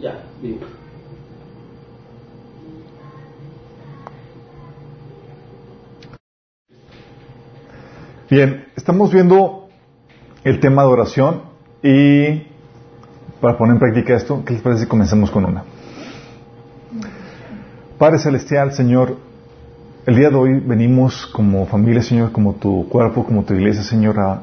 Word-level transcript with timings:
Ya, 0.00 0.22
digo. 0.40 0.60
Bien, 8.30 8.66
estamos 8.76 9.12
viendo 9.12 9.68
el 10.44 10.60
tema 10.60 10.82
de 10.82 10.88
oración 10.88 11.42
y 11.82 12.46
para 13.40 13.56
poner 13.56 13.74
en 13.74 13.80
práctica 13.80 14.14
esto, 14.14 14.44
¿qué 14.44 14.52
les 14.52 14.62
parece 14.62 14.82
si 14.84 14.88
comenzamos 14.88 15.30
con 15.30 15.46
una? 15.46 15.64
Padre 17.98 18.18
Celestial, 18.18 18.72
Señor, 18.72 19.16
el 20.06 20.14
día 20.14 20.30
de 20.30 20.36
hoy 20.36 20.60
venimos 20.60 21.26
como 21.26 21.66
familia, 21.66 22.02
Señor, 22.02 22.30
como 22.30 22.54
tu 22.54 22.88
cuerpo, 22.88 23.24
como 23.24 23.44
tu 23.44 23.54
iglesia, 23.54 23.82
Señor, 23.82 24.20
a, 24.20 24.42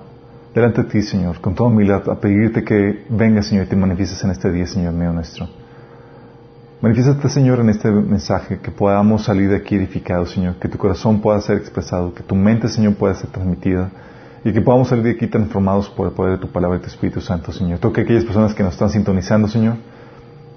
delante 0.56 0.84
de 0.84 0.90
ti, 0.90 1.02
Señor, 1.02 1.42
con 1.42 1.54
toda 1.54 1.70
humildad, 1.70 2.10
a 2.10 2.16
pedirte 2.16 2.64
que 2.64 3.06
vengas, 3.10 3.48
Señor, 3.48 3.66
y 3.66 3.68
te 3.68 3.76
manifiestes 3.76 4.24
en 4.24 4.32
este 4.32 4.52
día, 4.52 4.66
Señor 4.66 4.94
mío 4.94 5.12
nuestro. 5.12 5.50
Manifiéstate, 6.82 7.28
Señor, 7.30 7.60
en 7.60 7.70
este 7.70 7.92
mensaje, 7.92 8.60
que 8.60 8.72
podamos 8.72 9.24
salir 9.24 9.50
de 9.50 9.58
aquí 9.58 9.76
edificados, 9.76 10.32
Señor, 10.32 10.56
que 10.56 10.70
tu 10.70 10.78
corazón 10.78 11.20
pueda 11.20 11.42
ser 11.42 11.58
expresado, 11.58 12.14
que 12.14 12.24
tu 12.24 12.36
mente, 12.36 12.70
Señor, 12.70 12.96
pueda 12.96 13.14
ser 13.16 13.30
transmitida 13.32 13.90
y 14.46 14.54
que 14.54 14.62
podamos 14.62 14.88
salir 14.88 15.04
de 15.04 15.12
aquí 15.12 15.28
transformados 15.28 15.90
por 15.90 16.08
el 16.08 16.14
poder 16.14 16.34
de 16.34 16.46
tu 16.46 16.52
palabra 16.52 16.78
y 16.78 16.82
tu 16.82 16.88
Espíritu 16.88 17.20
Santo, 17.20 17.52
Señor. 17.52 17.80
Toque 17.80 18.02
a 18.02 18.04
aquellas 18.04 18.24
personas 18.24 18.54
que 18.54 18.64
nos 18.64 18.74
están 18.74 18.90
sintonizando, 18.90 19.48
Señor, 19.50 19.76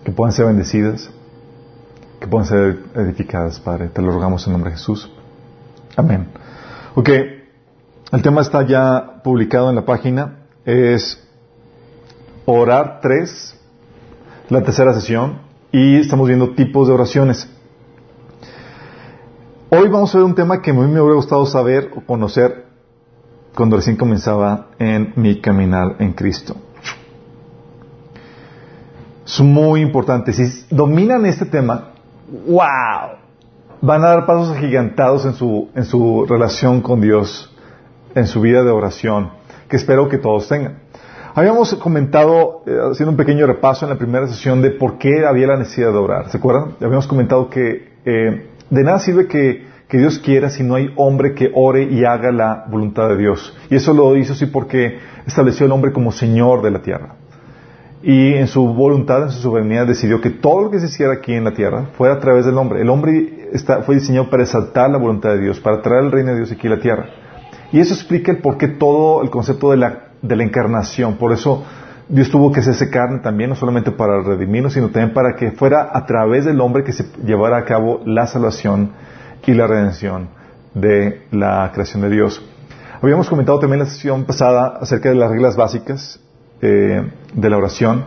que 0.04 0.12
puedan 0.12 0.32
ser 0.32 0.46
bendecidas, 0.46 1.10
que 2.20 2.26
puedan 2.28 2.46
ser 2.46 2.78
edificadas, 2.94 3.58
Padre. 3.58 3.88
Te 3.88 4.00
lo 4.00 4.12
rogamos 4.12 4.46
en 4.46 4.52
nombre 4.52 4.70
de 4.70 4.76
Jesús. 4.76 5.10
Amén. 5.96 6.28
Ok, 6.94 7.08
el 8.12 8.22
tema 8.22 8.42
está 8.42 8.66
ya 8.66 9.17
publicado 9.28 9.68
en 9.68 9.76
la 9.76 9.84
página. 9.84 10.38
Es 10.64 11.22
orar 12.46 13.00
tres, 13.02 13.54
la 14.48 14.62
tercera 14.62 14.94
sesión 14.94 15.40
y 15.70 15.96
estamos 15.96 16.26
viendo 16.26 16.54
tipos 16.54 16.88
de 16.88 16.94
oraciones. 16.94 17.46
Hoy 19.68 19.88
vamos 19.88 20.14
a 20.14 20.18
ver 20.18 20.24
un 20.24 20.34
tema 20.34 20.62
que 20.62 20.70
a 20.70 20.72
mí 20.72 20.80
me 20.80 20.98
hubiera 20.98 21.16
gustado 21.16 21.44
saber 21.44 21.90
o 21.94 22.00
conocer 22.06 22.68
cuando 23.54 23.76
recién 23.76 23.96
comenzaba 23.96 24.68
en 24.78 25.12
mi 25.16 25.42
caminar 25.42 25.96
en 25.98 26.14
Cristo. 26.14 26.56
Es 29.26 29.40
muy 29.40 29.82
importante. 29.82 30.32
Si 30.32 30.64
dominan 30.70 31.26
este 31.26 31.44
tema, 31.44 31.90
wow, 32.46 33.18
van 33.82 34.04
a 34.04 34.08
dar 34.08 34.24
pasos 34.24 34.56
agigantados 34.56 35.26
en 35.26 35.34
su, 35.34 35.68
en 35.74 35.84
su 35.84 36.24
relación 36.26 36.80
con 36.80 37.02
Dios, 37.02 37.54
en 38.18 38.26
su 38.26 38.40
vida 38.40 38.62
de 38.62 38.70
oración, 38.70 39.30
que 39.68 39.76
espero 39.76 40.08
que 40.08 40.18
todos 40.18 40.48
tengan. 40.48 40.78
Habíamos 41.34 41.72
comentado, 41.76 42.62
eh, 42.66 42.78
haciendo 42.90 43.12
un 43.12 43.16
pequeño 43.16 43.46
repaso 43.46 43.86
en 43.86 43.90
la 43.90 43.98
primera 43.98 44.26
sesión, 44.26 44.60
de 44.60 44.70
por 44.72 44.98
qué 44.98 45.24
había 45.24 45.46
la 45.46 45.56
necesidad 45.56 45.92
de 45.92 45.98
orar. 45.98 46.30
¿Se 46.30 46.38
acuerdan? 46.38 46.74
Habíamos 46.80 47.06
comentado 47.06 47.48
que 47.48 47.92
eh, 48.04 48.46
de 48.70 48.82
nada 48.82 48.98
sirve 48.98 49.26
que, 49.28 49.68
Dios 49.90 50.18
quiera 50.18 50.50
si 50.50 50.62
no 50.62 50.74
hay 50.74 50.92
hombre 50.96 51.34
que 51.34 51.50
ore 51.54 51.84
y 51.84 52.04
haga 52.04 52.30
la 52.30 52.66
voluntad 52.68 53.08
de 53.08 53.16
Dios. 53.16 53.56
Y 53.70 53.76
eso 53.76 53.94
lo 53.94 54.16
hizo 54.16 54.34
así 54.34 54.44
porque 54.46 54.98
estableció 55.26 55.64
al 55.64 55.72
hombre 55.72 55.92
como 55.92 56.12
Señor 56.12 56.60
de 56.60 56.70
la 56.70 56.82
tierra. 56.82 57.14
Y 58.02 58.34
en 58.34 58.48
su 58.48 58.74
voluntad, 58.74 59.22
en 59.22 59.30
su 59.30 59.40
soberanía, 59.40 59.84
decidió 59.86 60.20
que 60.20 60.30
todo 60.30 60.64
lo 60.64 60.70
que 60.70 60.78
se 60.78 60.86
hiciera 60.86 61.14
aquí 61.14 61.32
en 61.32 61.44
la 61.44 61.52
tierra 61.52 61.86
fuera 61.96 62.14
a 62.14 62.20
través 62.20 62.44
del 62.44 62.58
hombre. 62.58 62.82
El 62.82 62.90
hombre 62.90 63.48
fue 63.86 63.94
diseñado 63.94 64.28
para 64.28 64.42
exaltar 64.42 64.90
la 64.90 64.98
voluntad 64.98 65.30
de 65.30 65.40
Dios, 65.40 65.58
para 65.60 65.80
traer 65.80 66.04
el 66.04 66.12
reino 66.12 66.32
de 66.32 66.36
Dios 66.38 66.52
aquí 66.52 66.66
a 66.66 66.70
la 66.70 66.80
tierra. 66.80 67.06
Y 67.72 67.80
eso 67.80 67.94
explica 67.94 68.32
el 68.32 68.38
por 68.38 68.56
qué 68.56 68.68
todo 68.68 69.22
el 69.22 69.30
concepto 69.30 69.70
de 69.70 69.76
la 69.76 70.08
de 70.22 70.36
la 70.36 70.44
encarnación. 70.44 71.16
Por 71.16 71.32
eso 71.32 71.64
Dios 72.08 72.30
tuvo 72.30 72.52
que 72.52 72.60
hacerse 72.60 72.90
carne 72.90 73.20
también, 73.20 73.50
no 73.50 73.56
solamente 73.56 73.90
para 73.90 74.22
redimirnos, 74.22 74.72
sino 74.72 74.88
también 74.88 75.12
para 75.12 75.36
que 75.36 75.52
fuera 75.52 75.90
a 75.92 76.06
través 76.06 76.44
del 76.44 76.60
hombre 76.60 76.84
que 76.84 76.92
se 76.92 77.04
llevara 77.24 77.58
a 77.58 77.64
cabo 77.64 78.00
la 78.04 78.26
salvación 78.26 78.92
y 79.46 79.52
la 79.54 79.66
redención 79.66 80.28
de 80.74 81.22
la 81.30 81.70
creación 81.72 82.02
de 82.02 82.10
Dios. 82.10 82.42
Habíamos 83.00 83.28
comentado 83.28 83.58
también 83.58 83.80
la 83.80 83.86
sesión 83.86 84.24
pasada 84.24 84.78
acerca 84.80 85.08
de 85.08 85.14
las 85.14 85.30
reglas 85.30 85.56
básicas 85.56 86.20
eh, 86.60 87.10
de 87.32 87.50
la 87.50 87.56
oración. 87.56 88.04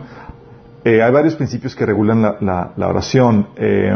Eh, 0.83 1.01
hay 1.01 1.11
varios 1.11 1.35
principios 1.35 1.75
que 1.75 1.85
regulan 1.85 2.21
la, 2.21 2.71
la 2.75 2.87
oración. 2.87 3.47
Eh, 3.55 3.91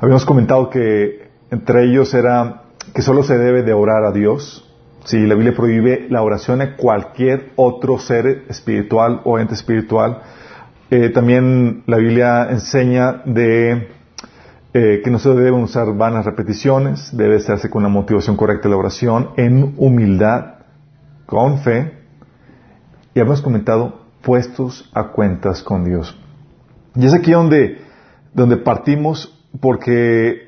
habíamos 0.00 0.24
comentado 0.24 0.70
que 0.70 1.28
entre 1.50 1.84
ellos 1.84 2.12
era 2.14 2.62
que 2.94 3.02
solo 3.02 3.22
se 3.22 3.38
debe 3.38 3.62
de 3.62 3.72
orar 3.72 4.04
a 4.04 4.12
Dios, 4.12 4.68
Sí, 5.08 5.26
la 5.26 5.36
Biblia 5.36 5.54
prohíbe 5.56 6.06
la 6.10 6.20
oración 6.20 6.60
a 6.60 6.76
cualquier 6.76 7.52
otro 7.56 7.98
ser 7.98 8.44
espiritual 8.50 9.22
o 9.24 9.38
ente 9.38 9.54
espiritual. 9.54 10.20
Eh, 10.90 11.08
también 11.08 11.82
la 11.86 11.96
Biblia 11.96 12.48
enseña 12.50 13.22
de 13.24 13.88
eh, 14.74 15.00
que 15.02 15.10
no 15.10 15.18
se 15.18 15.30
deben 15.30 15.62
usar 15.62 15.96
vanas 15.96 16.26
repeticiones, 16.26 17.16
debe 17.16 17.36
hacerse 17.36 17.70
con 17.70 17.82
la 17.84 17.88
motivación 17.88 18.36
correcta 18.36 18.68
la 18.68 18.76
oración, 18.76 19.30
en 19.38 19.72
humildad, 19.78 20.56
con 21.24 21.60
fe. 21.60 21.94
Y 23.14 23.20
hemos 23.20 23.40
comentado, 23.40 24.02
puestos 24.20 24.90
a 24.92 25.04
cuentas 25.04 25.62
con 25.62 25.84
Dios. 25.84 26.18
Y 26.96 27.06
es 27.06 27.14
aquí 27.14 27.32
donde, 27.32 27.78
donde 28.34 28.58
partimos 28.58 29.42
porque 29.58 30.47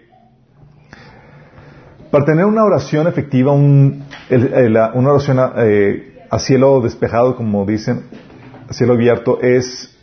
para 2.10 2.24
tener 2.24 2.44
una 2.44 2.64
oración 2.64 3.06
efectiva, 3.06 3.52
un, 3.52 4.04
una 4.30 5.10
oración 5.10 5.38
eh, 5.56 6.26
a 6.30 6.38
cielo 6.38 6.80
despejado, 6.80 7.36
como 7.36 7.64
dicen, 7.64 8.04
a 8.68 8.72
cielo 8.72 8.94
abierto, 8.94 9.40
es 9.40 9.96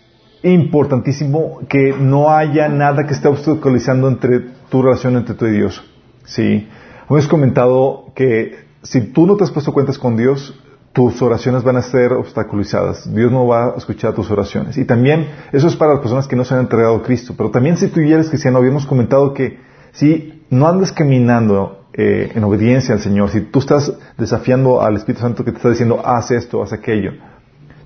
importantísimo 0.44 1.60
que 1.68 1.94
no 1.98 2.30
haya 2.30 2.70
nada 2.70 3.06
que 3.06 3.14
esté 3.14 3.28
obstaculizando 3.28 4.08
entre 4.08 4.40
tu 4.70 4.82
relación 4.82 5.18
entre 5.18 5.36
tú 5.36 5.46
y 5.46 5.52
Dios. 5.52 5.84
¿Sí? 6.26 6.68
Hemos 7.10 7.28
comentado 7.28 8.12
que 8.16 8.68
si 8.84 9.02
tú 9.02 9.26
no 9.26 9.36
te 9.36 9.44
has 9.44 9.52
puesto 9.52 9.74
cuentas 9.74 9.98
con 9.98 10.18
Dios, 10.18 10.58
tus 10.94 11.22
oraciones 11.22 11.64
van 11.64 11.78
a 11.78 11.82
ser 11.82 12.14
obstaculizadas. 12.14 13.14
Dios 13.14 13.32
no 13.32 13.46
va 13.46 13.66
a 13.66 13.78
escuchar 13.78 14.14
tus 14.14 14.32
oraciones. 14.32 14.78
Y 14.78 14.86
también, 14.86 15.28
eso 15.52 15.68
es 15.68 15.76
para 15.76 15.94
las 15.94 16.02
personas 16.02 16.28
que 16.28 16.36
no 16.36 16.44
se 16.44 16.56
han 16.56 16.62
entregado 16.62 16.96
a 16.96 17.04
Cristo. 17.04 17.34
Pero 17.38 17.52
también 17.52 17.78
si 17.78 17.88
tú 17.88 18.02
ya 18.02 18.20
cristiano, 18.24 18.58
habíamos 18.58 18.86
comentado 18.86 19.34
que 19.34 19.60
si 19.92 20.44
no 20.50 20.68
andas 20.68 20.92
caminando 20.92 21.77
eh, 21.98 22.32
en 22.36 22.44
obediencia 22.44 22.94
al 22.94 23.02
Señor, 23.02 23.32
si 23.32 23.42
tú 23.42 23.58
estás 23.58 23.92
desafiando 24.18 24.82
al 24.84 24.98
Espíritu 24.98 25.24
Santo 25.24 25.44
que 25.44 25.52
te 25.52 25.58
está 25.58 25.70
diciendo, 25.70 26.00
haz 26.06 26.30
esto, 26.30 26.62
haz 26.62 26.72
aquello, 26.72 27.14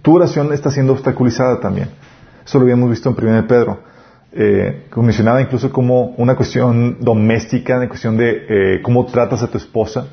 tu 0.01 0.15
oración 0.15 0.51
está 0.51 0.69
siendo 0.69 0.91
obstaculizada 0.91 1.61
también. 1.61 1.89
Eso 2.45 2.57
lo 2.57 2.63
habíamos 2.63 2.89
visto 2.89 3.09
en 3.09 3.27
1 3.27 3.47
Pedro. 3.47 3.79
Eh, 4.33 4.87
incluso 5.41 5.71
como 5.71 6.07
una 6.17 6.35
cuestión 6.35 6.97
doméstica, 6.99 7.77
una 7.77 7.87
cuestión 7.87 8.17
de 8.17 8.45
eh, 8.49 8.81
cómo 8.81 9.05
tratas 9.05 9.43
a 9.43 9.47
tu 9.47 9.57
esposa, 9.57 10.07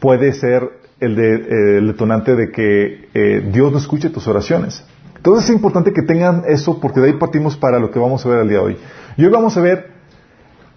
puede 0.00 0.32
ser 0.32 0.68
el, 0.98 1.14
de, 1.14 1.34
eh, 1.34 1.78
el 1.78 1.86
detonante 1.88 2.34
de 2.34 2.50
que 2.50 3.42
Dios 3.52 3.70
no 3.70 3.78
escuche 3.78 4.10
tus 4.10 4.26
oraciones. 4.26 4.84
Entonces 5.16 5.44
es 5.44 5.54
importante 5.54 5.92
que 5.92 6.02
tengan 6.02 6.42
eso 6.46 6.80
porque 6.80 7.00
de 7.00 7.08
ahí 7.08 7.12
partimos 7.14 7.56
para 7.56 7.78
lo 7.78 7.90
que 7.90 7.98
vamos 7.98 8.24
a 8.24 8.28
ver 8.28 8.40
el 8.40 8.48
día 8.48 8.58
de 8.58 8.64
hoy. 8.64 8.76
Y 9.16 9.24
hoy 9.24 9.30
vamos 9.30 9.56
a 9.56 9.60
ver 9.60 9.97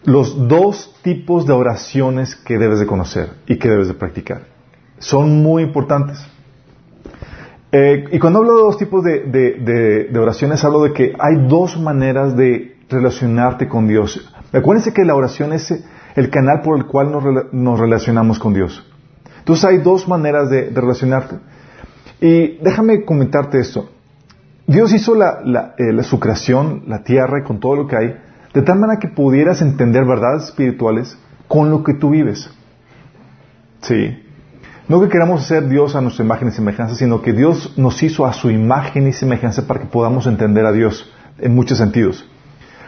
los 0.03 0.47
dos 0.47 0.95
tipos 1.03 1.45
de 1.45 1.53
oraciones 1.53 2.35
que 2.35 2.57
debes 2.57 2.79
de 2.79 2.88
conocer 2.88 3.29
y 3.45 3.57
que 3.57 3.69
debes 3.69 3.88
de 3.88 3.94
practicar. 3.94 4.44
Son 5.00 5.44
muy 5.44 5.63
importantes. 5.63 6.19
Eh, 7.72 8.06
y 8.12 8.19
cuando 8.19 8.39
hablo 8.39 8.57
de 8.57 8.63
dos 8.63 8.78
tipos 8.78 9.03
de, 9.03 10.12
oraciones, 10.19 10.63
hablo 10.63 10.84
de 10.84 10.94
que 10.94 11.13
hay 11.17 11.47
dos 11.47 11.79
maneras 11.79 12.35
de 12.35 12.78
relacionarte 12.89 13.67
con 13.69 13.88
Dios. 13.88 14.29
Acuérdense 14.51 14.94
que 14.94 15.06
la 15.06 15.16
oración 15.16 15.53
es 15.53 15.73
el 16.16 16.29
canal 16.29 16.62
por 16.62 16.78
el 16.78 16.85
cual 16.85 17.12
nos, 17.51 17.79
relacionamos 17.79 18.39
con 18.39 18.53
Dios. 18.53 18.85
Entonces 19.39 19.66
hay 19.66 19.78
dos 19.78 20.07
maneras 20.07 20.50
de, 20.50 20.69
relacionarte. 20.69 21.38
Y 22.19 22.57
déjame 22.57 23.06
comentarte 23.06 23.59
esto. 23.59 23.89
Dios 24.68 24.94
hizo 24.94 25.15
la, 25.15 25.74
eh, 25.77 26.03
su 26.03 26.19
creación, 26.19 26.83
la 26.88 27.03
tierra 27.03 27.39
y 27.39 27.44
con 27.44 27.59
todo 27.59 27.75
lo 27.75 27.88
que 27.88 27.95
hay, 27.95 28.15
de 28.53 28.62
tal 28.62 28.80
manera 28.80 29.00
que 29.00 29.07
pudieras 29.07 29.62
entender 29.62 30.06
verdades 30.06 30.45
espirituales 30.45 31.18
con 31.48 31.69
lo 31.69 31.83
que 31.83 31.94
tú 31.94 32.12
vives. 32.12 32.50
Sí. 33.81 34.24
No 34.88 35.01
que 35.01 35.09
queramos 35.09 35.42
hacer 35.42 35.69
Dios 35.69 35.95
a 35.95 36.01
nuestra 36.01 36.25
imagen 36.25 36.50
y 36.50 36.51
semejanza, 36.51 36.95
sino 36.95 37.21
que 37.21 37.33
Dios 37.33 37.74
nos 37.77 38.01
hizo 38.03 38.25
a 38.25 38.33
su 38.33 38.51
imagen 38.51 39.07
y 39.07 39.13
semejanza 39.13 39.65
para 39.68 39.80
que 39.80 39.86
podamos 39.86 40.27
entender 40.27 40.65
a 40.65 40.71
Dios 40.71 41.09
en 41.39 41.56
muchos 41.56 41.77
sentidos. 41.77 42.27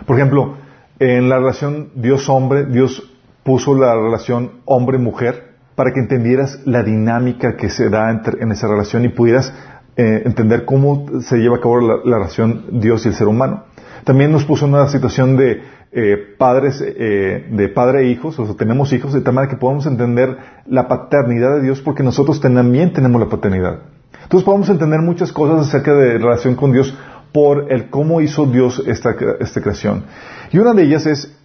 Por 0.06 0.18
ejemplo, 0.18 0.57
en 1.00 1.30
la 1.30 1.39
relación 1.39 1.89
Dios-hombre, 1.95 2.65
Dios 2.65 3.10
puso 3.44 3.75
la 3.75 3.95
relación 3.95 4.51
hombre-mujer 4.65 5.54
para 5.75 5.92
que 5.92 6.01
entendieras 6.01 6.60
la 6.65 6.83
dinámica 6.83 7.56
que 7.56 7.69
se 7.69 7.89
da 7.89 8.12
en 8.12 8.51
esa 8.51 8.68
relación 8.68 9.06
y 9.06 9.10
pudieras 9.10 9.54
eh, 9.95 10.24
entender 10.25 10.65
cómo 10.65 11.21
se 11.21 11.38
lleva 11.38 11.57
a 11.57 11.60
cabo 11.62 11.80
la 11.80 12.18
relación 12.18 12.80
Dios 12.80 13.06
y 13.06 13.10
el 13.10 13.15
ser 13.15 13.27
humano. 13.27 13.63
También 14.03 14.31
nos 14.31 14.45
puso 14.45 14.65
en 14.65 14.73
una 14.73 14.88
situación 14.88 15.38
de 15.38 15.61
eh, 15.91 16.17
padres, 16.38 16.81
eh, 16.81 17.47
de 17.50 17.69
padre 17.69 18.01
e 18.01 18.07
hijos, 18.07 18.38
o 18.39 18.45
sea, 18.45 18.55
tenemos 18.55 18.91
hijos, 18.94 19.13
de 19.13 19.21
tal 19.21 19.33
manera 19.33 19.51
que 19.51 19.57
podamos 19.57 19.85
entender 19.85 20.38
la 20.65 20.88
paternidad 20.88 21.55
de 21.55 21.61
Dios 21.61 21.81
porque 21.81 22.03
nosotros 22.03 22.41
también 22.41 22.94
tenemos 22.94 23.21
la 23.21 23.29
paternidad. 23.29 23.79
Entonces 24.23 24.44
podemos 24.44 24.69
entender 24.69 25.01
muchas 25.01 25.31
cosas 25.31 25.67
acerca 25.67 25.94
de 25.94 26.17
relación 26.17 26.55
con 26.55 26.71
Dios 26.71 26.97
por 27.31 27.71
el 27.71 27.89
cómo 27.89 28.21
hizo 28.21 28.45
Dios 28.45 28.83
esta, 28.85 29.15
esta 29.39 29.61
creación. 29.61 30.05
Y 30.51 30.57
una 30.57 30.73
de 30.73 30.83
ellas 30.83 31.05
es, 31.05 31.38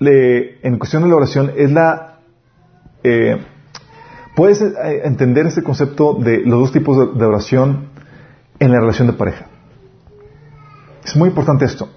en 0.00 0.78
cuestión 0.78 1.02
de 1.02 1.08
la 1.08 1.16
oración, 1.16 1.52
es 1.56 1.70
la... 1.70 2.18
Eh, 3.02 3.38
puedes 4.34 4.62
entender 5.04 5.46
este 5.46 5.62
concepto 5.62 6.14
de 6.14 6.40
los 6.44 6.58
dos 6.60 6.72
tipos 6.72 7.16
de 7.16 7.24
oración 7.24 7.88
en 8.58 8.72
la 8.72 8.80
relación 8.80 9.08
de 9.08 9.12
pareja. 9.14 9.46
Es 11.04 11.16
muy 11.16 11.28
importante 11.28 11.64
esto. 11.64 11.88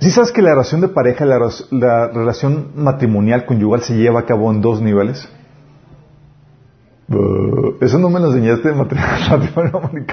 Si 0.00 0.10
sabes 0.10 0.32
que 0.32 0.40
la 0.40 0.50
relación 0.50 0.80
de 0.80 0.88
pareja, 0.88 1.24
la, 1.26 1.38
la, 1.70 2.08
relación 2.08 2.72
matrimonial 2.74 3.44
conyugal 3.44 3.82
se 3.82 3.96
lleva 3.96 4.20
a 4.20 4.24
cabo 4.24 4.50
en 4.50 4.60
dos 4.60 4.80
niveles? 4.80 5.28
eso 7.80 7.98
no 7.98 8.08
me 8.08 8.20
lo 8.20 8.28
enseñaste 8.28 8.68
en 8.68 8.78
matrimonio. 8.78 10.06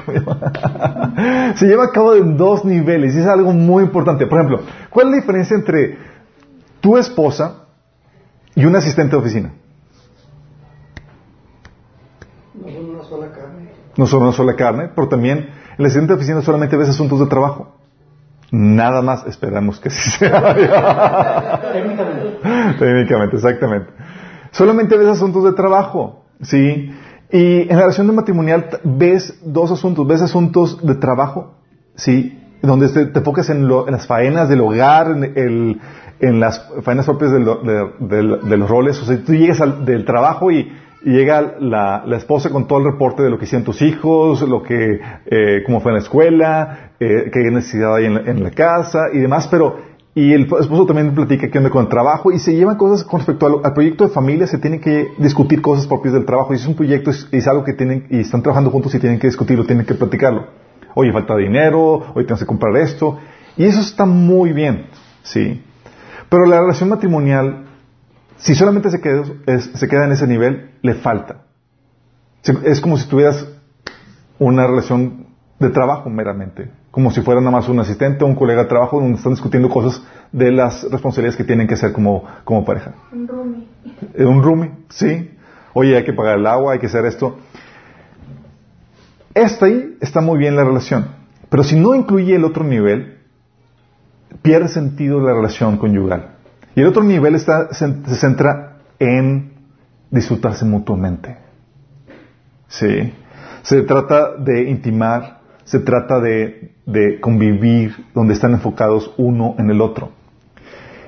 se 1.56 1.68
lleva 1.68 1.86
a 1.86 1.92
cabo 1.92 2.16
en 2.16 2.38
dos 2.38 2.66
niveles 2.66 3.14
y 3.16 3.20
es 3.20 3.28
algo 3.28 3.54
muy 3.54 3.84
importante. 3.84 4.26
Por 4.26 4.40
ejemplo, 4.40 4.62
¿cuál 4.90 5.08
es 5.08 5.12
la 5.12 5.18
diferencia 5.18 5.56
entre 5.56 5.98
tu 6.82 6.98
esposa 6.98 7.68
y 8.56 8.66
un 8.66 8.76
asistente 8.76 9.12
de 9.12 9.22
oficina? 9.22 9.54
No 12.56 12.72
son 12.72 12.90
una 12.90 13.04
sola 13.04 13.32
carne. 13.32 13.70
No 13.96 14.08
son 14.08 14.24
una 14.24 14.32
sola 14.32 14.56
carne, 14.56 14.90
pero 14.96 15.08
también 15.08 15.50
el 15.78 15.86
asistente 15.86 16.14
de 16.14 16.18
oficina 16.18 16.42
solamente 16.42 16.76
ves 16.78 16.90
asuntos 16.90 17.20
de 17.20 17.28
trabajo. 17.28 17.76
Nada 18.52 19.02
más 19.02 19.26
esperamos 19.28 19.80
que 19.80 19.90
sí 19.92 20.12
sea. 20.12 21.62
Técnicamente. 21.74 22.40
Técnicamente, 22.80 23.36
exactamente. 23.36 23.92
Solamente 24.52 24.98
ves 24.98 25.08
asuntos 25.08 25.44
de 25.44 25.54
trabajo, 25.54 26.24
¿sí? 26.42 26.92
Y 27.32 27.62
en 27.62 27.70
la 27.70 27.82
relación 27.82 28.08
de 28.08 28.14
matrimonial 28.14 28.70
ves 28.84 29.40
dos 29.44 29.72
asuntos. 29.72 30.08
Ves 30.08 30.22
asuntos 30.22 30.86
de 30.86 30.96
trabajo, 30.96 31.56
¿sí? 31.96 32.42
Donde 32.62 32.88
te, 32.90 33.06
te 33.08 33.20
enfocas 33.20 33.50
en, 33.50 33.68
las 33.68 34.08
faenas 34.08 34.50
del 34.50 34.62
hogar, 34.62 35.12
en, 35.12 35.80
en 36.20 36.40
las 36.40 36.68
faenas 36.84 37.06
propias 37.06 37.32
de, 37.32 37.40
de, 37.40 38.58
los 38.58 38.70
roles. 38.70 39.00
O 39.02 39.06
sea, 39.06 39.18
tú 39.24 39.34
llegas 39.34 39.62
al, 39.62 39.86
del 39.86 40.06
trabajo 40.06 40.52
y 40.52 40.72
llega 41.04 41.56
la, 41.60 42.04
la, 42.06 42.18
esposa 42.18 42.50
con 42.50 42.68
todo 42.68 42.80
el 42.80 42.86
reporte 42.86 43.24
de 43.24 43.30
lo 43.30 43.38
que 43.38 43.46
hicieron 43.46 43.64
tus 43.64 43.82
hijos, 43.82 44.42
lo 44.42 44.64
que, 44.64 45.00
eh, 45.26 45.64
cómo 45.66 45.80
fue 45.80 45.92
en 45.92 45.98
la 45.98 46.02
escuela, 46.02 46.92
eh, 47.00 47.30
qué 47.32 47.40
necesidad 47.52 47.96
hay 47.96 48.06
en 48.06 48.44
la, 48.44 48.52
casa 48.52 49.08
y 49.14 49.20
demás, 49.20 49.48
pero, 49.50 49.78
y 50.16 50.34
el 50.34 50.44
esposo 50.44 50.86
también 50.86 51.14
platica 51.14 51.50
qué 51.50 51.58
onda 51.58 51.70
con 51.70 51.84
el 51.84 51.90
trabajo 51.90 52.32
y 52.32 52.40
se 52.40 52.56
llevan 52.56 52.76
cosas 52.76 53.06
con 53.06 53.20
respecto 53.20 53.62
al, 53.64 53.74
proyecto 53.74 54.08
de 54.08 54.14
familia, 54.14 54.48
se 54.48 54.58
tienen 54.58 54.80
que 54.80 55.10
discutir 55.18 55.62
cosas 55.62 55.86
propias 55.86 56.14
del 56.14 56.26
trabajo 56.26 56.54
y 56.54 56.58
es 56.58 56.66
un 56.66 56.76
proyecto, 56.76 57.12
es, 57.12 57.28
es, 57.32 57.48
algo 57.48 57.64
que 57.64 57.74
tienen, 57.74 58.08
y 58.10 58.20
están 58.20 58.42
trabajando 58.42 58.72
juntos 58.72 58.94
y 58.96 59.00
tienen 59.00 59.20
que 59.20 59.28
discutirlo, 59.28 59.66
tienen 59.66 59.86
que 59.86 59.94
platicarlo. 59.94 60.48
Oye, 60.96 61.12
falta 61.12 61.36
dinero, 61.36 62.14
hoy 62.16 62.26
tienes 62.26 62.40
que 62.40 62.48
comprar 62.48 62.76
esto, 62.78 63.20
y 63.56 63.66
eso 63.66 63.82
está 63.82 64.06
muy 64.06 64.52
bien, 64.52 64.88
sí. 65.22 65.62
Pero 66.30 66.46
la 66.46 66.60
relación 66.60 66.90
matrimonial 66.90 67.67
si 68.38 68.56
solamente 68.56 68.90
se 68.90 69.02
queda, 69.02 69.24
se 69.58 69.88
queda 69.88 70.06
en 70.06 70.12
ese 70.12 70.28
nivel, 70.28 70.72
le 70.82 70.96
falta. 70.96 71.44
Es 72.64 72.80
como 72.80 72.98
si 72.98 73.08
tuvieras 73.08 73.48
una 74.40 74.68
relación 74.68 75.28
de 75.60 75.70
trabajo 75.70 76.10
meramente, 76.10 76.70
como 76.92 77.12
si 77.12 77.22
fuera 77.22 77.42
nada 77.42 77.52
más 77.52 77.68
un 77.68 77.80
asistente 77.80 78.24
o 78.24 78.28
un 78.28 78.36
colega 78.36 78.64
de 78.64 78.70
trabajo 78.70 79.00
donde 79.00 79.18
están 79.18 79.34
discutiendo 79.34 79.70
cosas 79.70 80.04
de 80.32 80.52
las 80.52 80.84
responsabilidades 80.92 81.36
que 81.36 81.44
tienen 81.44 81.68
que 81.68 81.74
hacer 81.74 81.92
como, 81.92 82.24
como 82.44 82.64
pareja. 82.64 82.94
Un 83.12 83.28
roomie. 83.28 83.68
Eh, 84.14 84.26
un 84.26 84.44
roomie, 84.44 84.72
sí. 84.90 85.32
Oye, 85.74 85.98
hay 85.98 86.04
que 86.04 86.14
pagar 86.14 86.38
el 86.38 86.46
agua, 86.46 86.74
hay 86.74 86.80
que 86.80 86.86
hacer 86.86 87.06
esto. 87.06 87.38
Esta 89.34 89.66
ahí 89.66 89.98
está 90.00 90.22
muy 90.22 90.38
bien 90.38 90.56
la 90.56 90.64
relación, 90.64 91.10
pero 91.50 91.64
si 91.64 91.80
no 91.80 91.94
incluye 91.94 92.36
el 92.36 92.44
otro 92.44 92.64
nivel, 92.64 93.20
pierde 94.42 94.68
sentido 94.68 95.20
la 95.20 95.34
relación 95.34 95.78
conyugal. 95.78 96.37
Y 96.78 96.82
el 96.82 96.86
otro 96.86 97.02
nivel 97.02 97.40
se, 97.40 97.48
centra 98.18 98.78
en 99.00 99.52
disfrutarse 100.12 100.64
mutuamente. 100.64 101.36
Sí. 102.68 103.16
Se 103.64 103.82
trata 103.82 104.36
de 104.36 104.70
intimar, 104.70 105.40
se 105.64 105.80
trata 105.80 106.20
de, 106.20 106.76
de 106.86 107.20
convivir, 107.20 108.06
donde 108.14 108.36
están 108.36 108.54
enfocados 108.54 109.12
uno 109.18 109.56
en 109.58 109.72
el 109.72 109.82
otro. 109.82 110.12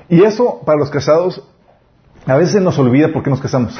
Y 0.08 0.24
eso, 0.24 0.60
para 0.66 0.76
los 0.76 0.90
casados, 0.90 1.48
a 2.26 2.34
veces 2.34 2.60
nos 2.60 2.76
olvida 2.80 3.12
por 3.12 3.22
qué 3.22 3.30
nos 3.30 3.40
casamos. 3.40 3.78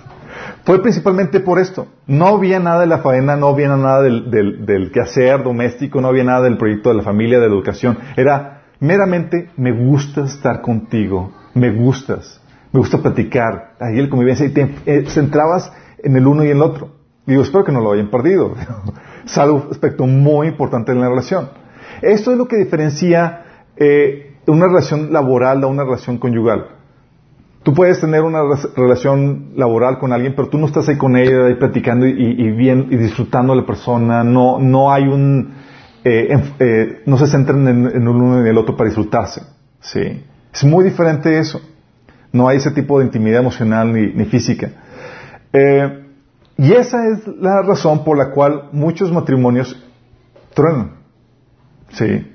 Fue 0.64 0.82
principalmente 0.82 1.38
por 1.38 1.60
esto. 1.60 1.86
No 2.08 2.26
había 2.26 2.58
nada 2.58 2.80
de 2.80 2.88
la 2.88 2.98
faena, 2.98 3.36
no 3.36 3.46
había 3.46 3.68
nada 3.68 4.02
del, 4.02 4.32
del, 4.32 4.66
del, 4.66 4.90
quehacer 4.90 5.44
doméstico, 5.44 6.00
no 6.00 6.08
había 6.08 6.24
nada 6.24 6.42
del 6.42 6.58
proyecto 6.58 6.88
de 6.88 6.96
la 6.96 7.02
familia, 7.04 7.38
de 7.38 7.46
la 7.46 7.54
educación. 7.54 7.98
Era 8.16 8.59
meramente 8.80 9.50
me 9.56 9.72
gusta 9.72 10.24
estar 10.24 10.62
contigo, 10.62 11.32
me 11.54 11.70
gustas, 11.70 12.40
me 12.72 12.80
gusta 12.80 12.98
platicar, 12.98 13.74
ahí 13.78 13.98
el 13.98 14.08
convivencia 14.08 14.46
y 14.46 14.50
te 14.50 14.74
eh, 14.86 15.04
centrabas 15.08 15.72
en 16.02 16.16
el 16.16 16.26
uno 16.26 16.44
y 16.44 16.48
el 16.48 16.62
otro. 16.62 16.96
Digo, 17.26 17.42
espero 17.42 17.64
que 17.64 17.72
no 17.72 17.80
lo 17.80 17.92
hayan 17.92 18.10
perdido. 18.10 18.54
es 19.24 19.38
algo 19.38 19.68
aspecto 19.70 20.06
muy 20.06 20.48
importante 20.48 20.92
en 20.92 21.00
la 21.00 21.08
relación. 21.08 21.50
Esto 22.02 22.32
es 22.32 22.38
lo 22.38 22.48
que 22.48 22.56
diferencia 22.56 23.44
eh, 23.76 24.30
una 24.46 24.66
relación 24.66 25.12
laboral 25.12 25.62
a 25.62 25.66
una 25.66 25.84
relación 25.84 26.18
conyugal. 26.18 26.66
Tú 27.62 27.74
puedes 27.74 28.00
tener 28.00 28.22
una 28.22 28.40
relación 28.74 29.50
laboral 29.54 29.98
con 29.98 30.12
alguien, 30.12 30.34
pero 30.34 30.48
tú 30.48 30.58
no 30.58 30.66
estás 30.66 30.88
ahí 30.88 30.96
con 30.96 31.16
ella, 31.16 31.46
ahí 31.46 31.54
platicando 31.56 32.06
y, 32.06 32.12
y 32.12 32.70
y 32.70 32.96
disfrutando 32.96 33.52
a 33.52 33.56
la 33.56 33.66
persona. 33.66 34.24
No, 34.24 34.58
no 34.58 34.90
hay 34.90 35.02
un, 35.02 35.52
eh, 36.04 36.54
eh, 36.58 37.02
no 37.06 37.18
se 37.18 37.26
centran 37.26 37.66
en, 37.68 37.86
el 37.86 38.08
uno 38.08 38.38
y 38.38 38.40
en 38.40 38.46
el 38.46 38.58
otro 38.58 38.76
para 38.76 38.88
disfrutarse. 38.88 39.42
¿sí? 39.80 40.24
Es 40.52 40.64
muy 40.64 40.84
diferente 40.84 41.38
eso. 41.38 41.60
No 42.32 42.48
hay 42.48 42.58
ese 42.58 42.70
tipo 42.70 42.98
de 42.98 43.06
intimidad 43.06 43.40
emocional 43.40 43.92
ni, 43.92 44.24
física. 44.26 44.70
Eh, 45.52 46.06
y 46.56 46.72
esa 46.72 47.08
es 47.08 47.26
la 47.38 47.62
razón 47.62 48.04
por 48.04 48.16
la 48.16 48.30
cual 48.30 48.68
muchos 48.72 49.12
matrimonios 49.12 49.82
truenan. 50.54 50.92
¿Sí? 51.90 52.30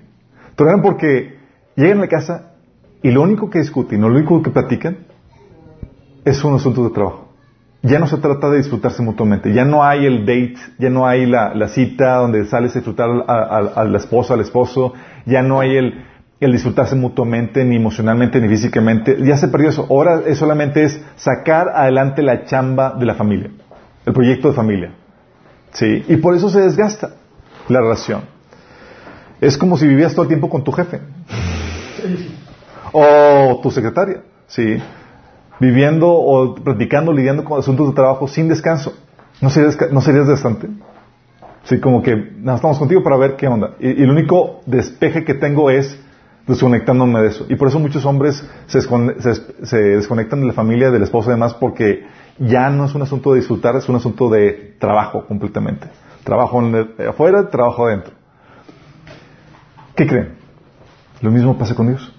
Truenan 0.55 0.81
porque 0.81 1.37
llegan 1.75 1.99
a 1.99 2.01
la 2.01 2.07
casa 2.07 2.51
y 3.01 3.11
lo 3.11 3.21
único 3.21 3.49
que 3.49 3.59
discuten, 3.59 4.01
lo 4.01 4.07
único 4.07 4.41
que 4.41 4.49
platican 4.49 4.97
es 6.25 6.43
un 6.43 6.55
asunto 6.55 6.83
de 6.83 6.89
trabajo 6.89 7.24
ya 7.85 7.99
no 7.99 8.07
se 8.07 8.17
trata 8.17 8.49
de 8.49 8.57
disfrutarse 8.57 9.01
mutuamente, 9.01 9.53
ya 9.53 9.63
no 9.63 9.83
hay 9.83 10.05
el 10.05 10.25
date, 10.25 10.55
ya 10.77 10.89
no 10.89 11.07
hay 11.07 11.25
la, 11.25 11.67
cita 11.67 12.17
donde 12.17 12.45
sales 12.45 12.71
a 12.75 12.79
disfrutar 12.79 13.09
a, 13.27 13.83
la 13.83 13.97
esposa, 13.97 14.33
al 14.33 14.41
esposo, 14.41 14.93
ya 15.25 15.41
no 15.41 15.59
hay 15.59 15.77
el, 15.77 16.51
disfrutarse 16.51 16.95
mutuamente, 16.95 17.63
ni 17.63 17.75
emocionalmente, 17.75 18.39
ni 18.39 18.47
físicamente, 18.47 19.17
ya 19.23 19.37
se 19.37 19.47
perdió 19.47 19.69
eso. 19.69 19.87
Ahora 19.89 20.21
es 20.25 20.37
solamente 20.37 20.83
es 20.83 21.01
sacar 21.15 21.69
adelante 21.69 22.21
la 22.21 22.45
chamba 22.45 22.93
de 22.93 23.05
la 23.05 23.15
familia, 23.15 23.51
el 24.05 24.13
proyecto 24.13 24.49
de 24.49 24.53
familia. 24.53 24.91
¿Sí? 25.71 26.05
Y 26.07 26.17
por 26.17 26.35
eso 26.35 26.49
se 26.49 26.61
desgasta 26.61 27.15
la 27.67 27.81
relación. 27.81 28.21
Es 29.41 29.57
como 29.57 29.77
si 29.77 29.87
vivías 29.87 30.13
todo 30.13 30.23
el 30.23 30.29
tiempo 30.29 30.49
con 30.49 30.63
tu 30.63 30.71
jefe. 30.71 31.01
O 32.93 33.59
tu 33.61 33.71
secretaria. 33.71 34.21
¿Sí? 34.47 34.77
Viviendo 35.59 36.09
o 36.11 36.55
practicando, 36.55 37.13
lidiando 37.13 37.43
con 37.43 37.59
asuntos 37.59 37.87
de 37.89 37.93
trabajo 37.93 38.27
sin 38.27 38.47
descanso. 38.47 38.93
¿No 39.41 39.49
serías, 39.49 39.77
no 39.91 40.01
serías? 40.01 40.27
Sí, 41.63 41.79
como 41.79 42.03
que 42.03 42.33
estamos 42.37 42.77
contigo 42.77 43.03
para 43.03 43.17
ver 43.17 43.35
qué 43.35 43.47
onda. 43.47 43.71
Y, 43.79 44.03
el 44.03 44.09
único 44.09 44.61
despeje 44.65 45.23
que 45.23 45.33
tengo 45.33 45.69
es 45.69 45.99
desconectándome 46.47 47.21
de 47.21 47.27
eso. 47.27 47.45
Y 47.49 47.55
por 47.55 47.67
eso 47.67 47.79
muchos 47.79 48.05
hombres 48.05 48.47
se, 48.67 48.81
se, 48.81 49.77
desconectan 49.77 50.41
de 50.41 50.47
la 50.47 50.53
familia, 50.53 50.91
del 50.91 51.03
esposo 51.03 51.29
y 51.29 51.33
demás, 51.33 51.55
porque 51.55 52.05
ya 52.37 52.69
no 52.69 52.85
es 52.85 52.93
un 52.93 53.01
asunto 53.01 53.33
de 53.33 53.39
disfrutar, 53.39 53.75
es 53.75 53.89
un 53.89 53.95
asunto 53.95 54.29
de 54.29 54.75
trabajo 54.79 55.25
completamente. 55.25 55.87
Trabajo 56.23 56.61
afuera, 57.09 57.49
trabajo 57.49 57.87
adentro. 57.87 58.13
¿Qué 59.95 60.05
creen? 60.05 60.35
Lo 61.21 61.31
mismo 61.31 61.57
pasa 61.57 61.73
con 61.73 61.87
Dios. 61.87 62.13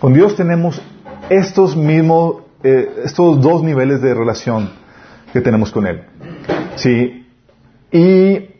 Con 0.00 0.14
Dios 0.14 0.34
tenemos 0.34 0.82
estos 1.30 1.76
mismos, 1.76 2.42
eh, 2.62 3.02
estos 3.04 3.40
dos 3.40 3.62
niveles 3.62 4.02
de 4.02 4.12
relación 4.12 4.70
que 5.32 5.40
tenemos 5.40 5.70
con 5.70 5.86
Él. 5.86 6.02
¿Sí? 6.76 7.26
Y 7.92 8.50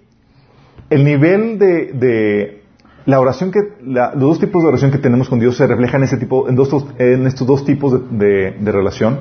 el 0.88 1.04
nivel 1.04 1.58
de, 1.58 2.62
la 3.06 3.20
oración 3.20 3.50
que, 3.50 3.58
los 3.82 4.18
dos 4.18 4.38
tipos 4.38 4.62
de 4.62 4.68
oración 4.68 4.90
que 4.90 4.98
tenemos 4.98 5.28
con 5.28 5.40
Dios 5.40 5.56
se 5.56 5.66
reflejan 5.66 6.00
en, 6.00 6.04
ese 6.04 6.16
tipo, 6.16 6.48
en, 6.48 6.54
dos, 6.54 6.86
en 6.98 7.26
estos 7.26 7.46
dos 7.46 7.64
tipos 7.64 8.00
de, 8.10 8.54
relación. 8.64 9.18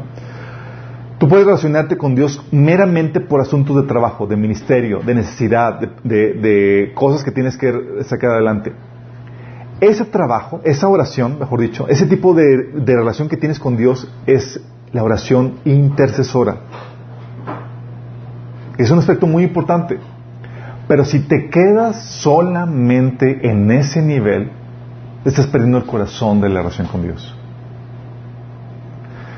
Tú 1.17 1.27
puedes 1.27 1.45
relacionarte 1.45 1.97
con 1.97 2.15
Dios 2.15 2.41
meramente 2.51 3.19
por 3.19 3.41
asuntos 3.41 3.75
de 3.75 3.83
trabajo, 3.83 4.25
de 4.25 4.37
ministerio, 4.37 4.99
de 4.99 5.15
necesidad, 5.15 5.79
de, 5.79 6.33
de 6.33 6.93
cosas 6.93 7.25
que 7.25 7.31
tienes 7.31 7.57
que 7.57 7.73
sacar 8.03 8.31
adelante 8.31 8.71
ese 9.81 10.05
trabajo, 10.05 10.62
esa 10.63 10.88
oración, 10.88 11.39
mejor 11.39 11.62
dicho, 11.62 11.88
ese 11.88 12.05
tipo 12.05 12.33
de, 12.33 12.69
relación 12.86 13.29
que 13.29 13.38
tienes 13.38 13.59
con 13.59 13.77
Dios 13.77 14.12
es 14.25 14.59
la 14.91 15.03
oración 15.03 15.59
intercesora. 15.65 16.57
Es 18.77 18.91
un 18.91 19.00
aspecto 19.00 19.27
muy 19.27 19.43
importante. 19.43 20.00
Pero 20.88 21.05
si 21.05 21.19
te 21.19 21.50
quedas 21.50 22.03
solamente 22.21 23.50
en 23.50 23.69
ese 23.71 24.01
nivel, 24.01 24.51
estás 25.24 25.48
perdiendo 25.48 25.77
el 25.77 25.86
corazón 25.86 26.41
de 26.41 26.50
la 26.50 26.59
relación 26.62 26.88
con 26.88 27.03
Dios. 27.03 27.36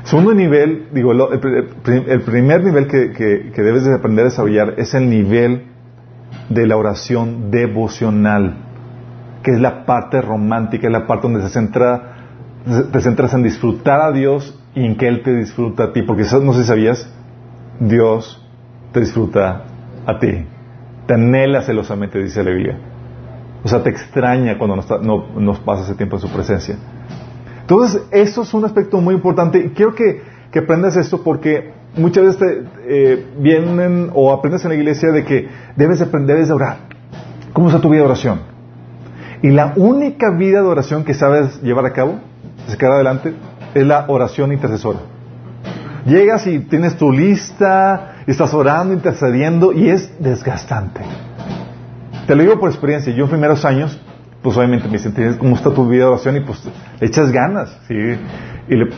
Segundo 0.04 0.34
nivel, 0.34 0.88
digo, 0.92 1.12
el, 1.12 2.22
primer 2.22 2.64
nivel 2.64 2.88
que, 2.88 3.12
que, 3.12 3.62
debes 3.62 3.84
de 3.84 3.94
aprender 3.94 4.26
a 4.26 4.28
desarrollar 4.30 4.74
es 4.78 4.94
el 4.94 5.08
nivel 5.08 5.66
de 6.48 6.66
la 6.66 6.76
oración 6.76 7.50
devocional, 7.50 8.71
que 9.42 9.52
es 9.52 9.60
la 9.60 9.84
parte 9.84 10.20
romántica, 10.20 10.86
es 10.86 10.92
la 10.92 11.06
parte 11.06 11.28
donde 11.28 11.42
se 11.42 11.50
centra, 11.50 12.14
te 12.92 13.00
centras 13.00 13.34
en 13.34 13.42
disfrutar 13.42 14.00
a 14.00 14.12
Dios 14.12 14.58
y 14.74 14.84
en 14.84 14.96
que 14.96 15.08
Él 15.08 15.22
te 15.22 15.34
disfruta 15.34 15.84
a 15.84 15.92
ti, 15.92 16.02
porque 16.02 16.22
eso 16.22 16.40
no 16.40 16.52
sé 16.52 16.60
si 16.60 16.68
sabías, 16.68 17.12
Dios 17.80 18.44
te 18.92 19.00
disfruta 19.00 19.64
a 20.06 20.18
ti, 20.18 20.46
te 21.06 21.14
anhela 21.14 21.62
celosamente, 21.62 22.22
dice 22.22 22.42
la 22.44 22.50
Biblia. 22.50 22.78
O 23.64 23.68
sea, 23.68 23.82
te 23.82 23.90
extraña 23.90 24.58
cuando 24.58 24.76
no, 24.76 24.82
no, 25.02 25.40
no 25.40 25.52
pasas 25.64 25.86
ese 25.86 25.94
tiempo 25.96 26.16
en 26.16 26.22
su 26.22 26.28
presencia. 26.30 26.76
Entonces, 27.60 28.02
eso 28.10 28.42
es 28.42 28.54
un 28.54 28.64
aspecto 28.64 29.00
muy 29.00 29.14
importante. 29.14 29.58
Y 29.58 29.68
quiero 29.70 29.94
que, 29.94 30.20
aprendas 30.58 30.96
esto 30.96 31.22
porque 31.22 31.72
muchas 31.96 32.24
veces 32.24 32.64
eh, 32.86 33.26
vienen 33.38 34.10
o 34.14 34.32
aprendes 34.32 34.64
en 34.64 34.70
la 34.70 34.74
iglesia 34.74 35.12
de 35.12 35.24
que 35.24 35.48
debes 35.76 36.00
a 36.02 36.54
orar. 36.54 36.76
¿Cómo 37.52 37.68
está 37.68 37.80
tu 37.80 37.88
vida 37.88 38.00
de 38.00 38.06
oración? 38.06 38.40
Y 39.42 39.50
la 39.50 39.72
única 39.76 40.30
vida 40.30 40.62
de 40.62 40.68
oración 40.68 41.04
que 41.04 41.14
sabes 41.14 41.60
llevar 41.62 41.84
a 41.84 41.92
cabo, 41.92 42.20
sacar 42.68 42.92
adelante, 42.92 43.34
es 43.74 43.86
la 43.86 44.06
oración 44.08 44.52
intercesora. 44.52 45.00
Llegas 46.06 46.46
y 46.46 46.60
tienes 46.60 46.96
tu 46.96 47.12
lista, 47.12 48.14
y 48.26 48.30
estás 48.30 48.54
orando, 48.54 48.94
intercediendo, 48.94 49.72
y 49.72 49.88
es 49.88 50.12
desgastante. 50.20 51.00
Te 52.26 52.34
lo 52.36 52.42
digo 52.42 52.58
por 52.60 52.70
experiencia. 52.70 53.12
Yo 53.12 53.24
en 53.24 53.30
primeros 53.30 53.64
años 53.64 54.00
pues 54.42 54.56
obviamente 54.56 54.88
me 54.88 54.94
dicen, 54.94 55.36
¿cómo 55.38 55.54
está 55.54 55.70
tu 55.70 55.88
vida 55.88 56.04
de 56.04 56.10
oración? 56.10 56.36
Y 56.36 56.40
pues 56.40 56.60
le 57.00 57.06
echas 57.06 57.30
ganas, 57.30 57.78
¿sí? 57.86 57.94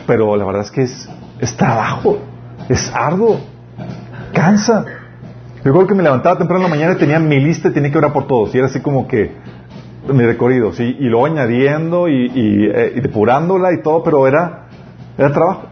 pero 0.07 0.35
la 0.35 0.45
verdad 0.45 0.63
es 0.63 0.71
que 0.71 0.81
es, 0.81 1.09
es 1.39 1.55
trabajo, 1.55 2.17
es 2.67 2.91
arduo, 2.93 3.39
cansa. 4.33 4.83
Yo 5.57 5.71
recuerdo 5.71 5.87
que 5.87 5.95
me 5.95 6.03
levantaba 6.03 6.37
temprano 6.37 6.65
en 6.65 6.71
la 6.71 6.75
mañana 6.75 6.93
y 6.93 6.97
tenía 6.97 7.19
mi 7.19 7.39
lista 7.39 7.69
y 7.69 7.71
tenía 7.71 7.91
que 7.91 7.97
orar 7.97 8.11
por 8.11 8.25
todos. 8.25 8.55
Y 8.55 8.57
era 8.57 8.67
así 8.67 8.79
como 8.81 9.07
que 9.07 9.35
mi 10.13 10.23
recorrido, 10.23 10.71
¿sí? 10.73 10.95
Y 10.99 11.05
luego 11.05 11.25
añadiendo 11.25 12.07
y, 12.07 12.27
y, 12.27 12.65
eh, 12.65 12.99
depurándola 13.01 13.73
y 13.73 13.81
todo, 13.81 14.03
pero 14.03 14.27
era, 14.27 14.67
era 15.17 15.31
trabajo. 15.31 15.67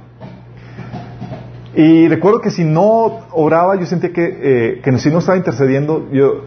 Y 1.75 2.07
recuerdo 2.07 2.39
que 2.39 2.51
si 2.51 2.63
no 2.63 3.27
oraba, 3.31 3.75
yo 3.79 3.85
sentía 3.85 4.11
que, 4.11 4.23
eh, 4.23 4.81
que 4.83 4.97
si 4.99 5.09
no 5.09 5.19
estaba 5.19 5.37
intercediendo, 5.37 6.09
yo 6.11 6.43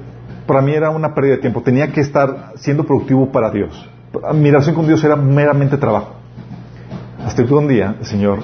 para 0.47 0.63
mí 0.63 0.73
era 0.73 0.91
una 0.91 1.15
pérdida 1.15 1.37
de 1.37 1.41
tiempo. 1.41 1.63
Tenía 1.63 1.93
que 1.93 2.01
estar 2.01 2.53
siendo 2.57 2.85
productivo 2.85 3.33
para 3.33 3.51
Dios. 3.51 3.91
Mi 4.35 4.51
relación 4.51 4.75
con 4.75 4.87
Dios 4.87 5.03
era 5.03 5.17
meramente 5.17 5.77
trabajo. 5.77 6.15
Hasta 7.25 7.45
que 7.45 7.53
un 7.53 7.67
día 7.67 7.97
el 7.99 8.07
Señor 8.07 8.39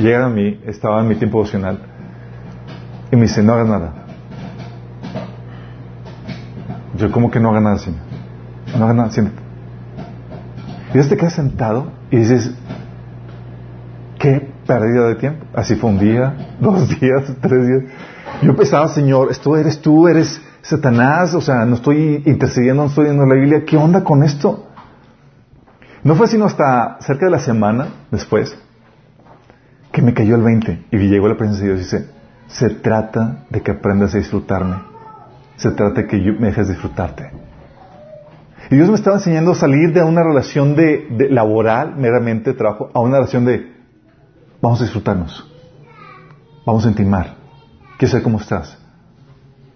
llega 0.00 0.24
a 0.24 0.28
mí, 0.28 0.60
estaba 0.64 1.00
en 1.00 1.08
mi 1.08 1.16
tiempo 1.16 1.38
devocional, 1.38 1.78
y 3.10 3.16
me 3.16 3.22
dice, 3.22 3.42
no 3.42 3.54
hagas 3.54 3.68
nada. 3.68 3.92
Yo, 6.96 7.10
¿cómo 7.10 7.30
que 7.30 7.40
no 7.40 7.50
hagas 7.50 7.62
nada, 7.62 7.78
Señor? 7.78 8.11
No 8.76 8.84
hagas 8.84 8.96
nada, 8.96 9.10
siéntate. 9.10 9.42
Y 10.90 10.92
Dios 10.94 11.08
te 11.08 11.16
quedas 11.16 11.34
sentado 11.34 11.92
y 12.10 12.18
dices, 12.18 12.54
qué 14.18 14.52
pérdida 14.66 15.08
de 15.08 15.14
tiempo. 15.16 15.46
Así 15.54 15.74
fue 15.74 15.90
un 15.90 15.98
día, 15.98 16.34
dos 16.60 16.88
días, 16.88 17.32
tres 17.40 17.66
días. 17.66 17.82
Yo 18.42 18.56
pensaba, 18.56 18.88
Señor, 18.88 19.30
esto 19.30 19.56
eres 19.56 19.80
tú, 19.80 20.08
eres 20.08 20.40
Satanás, 20.62 21.34
o 21.34 21.40
sea, 21.40 21.64
no 21.64 21.76
estoy 21.76 22.22
intercediendo, 22.26 22.82
no 22.82 22.88
estoy 22.88 23.04
viendo 23.04 23.26
la 23.26 23.34
Biblia, 23.34 23.64
¿qué 23.64 23.76
onda 23.76 24.04
con 24.04 24.22
esto? 24.22 24.66
No 26.04 26.14
fue 26.16 26.26
sino 26.26 26.46
hasta 26.46 26.98
cerca 27.00 27.26
de 27.26 27.30
la 27.30 27.38
semana 27.38 27.86
después 28.10 28.56
que 29.92 30.02
me 30.02 30.14
cayó 30.14 30.34
el 30.36 30.42
20 30.42 30.86
y 30.90 30.96
llegó 30.96 31.28
la 31.28 31.36
presencia 31.36 31.66
de 31.66 31.74
Dios 31.74 31.80
y 31.80 31.96
dice, 31.96 32.10
se 32.48 32.70
trata 32.70 33.44
de 33.50 33.60
que 33.60 33.72
aprendas 33.72 34.14
a 34.14 34.18
disfrutarme, 34.18 34.76
se 35.56 35.70
trata 35.72 36.02
de 36.02 36.06
que 36.06 36.22
yo 36.22 36.32
me 36.32 36.48
dejes 36.48 36.68
disfrutarte. 36.68 37.30
Y 38.72 38.76
Dios 38.76 38.88
me 38.88 38.94
estaba 38.94 39.16
enseñando 39.16 39.50
a 39.50 39.54
salir 39.54 39.92
de 39.92 40.02
una 40.02 40.22
relación 40.22 40.74
de, 40.74 41.28
laboral, 41.28 41.94
meramente 41.94 42.54
trabajo, 42.54 42.90
a 42.94 43.00
una 43.00 43.16
relación 43.16 43.44
de 43.44 43.70
vamos 44.62 44.80
a 44.80 44.84
disfrutarnos, 44.84 45.46
vamos 46.64 46.86
a 46.86 46.88
intimar, 46.88 47.34
quiero 47.98 48.12
saber 48.12 48.24
cómo 48.24 48.40
estás, 48.40 48.78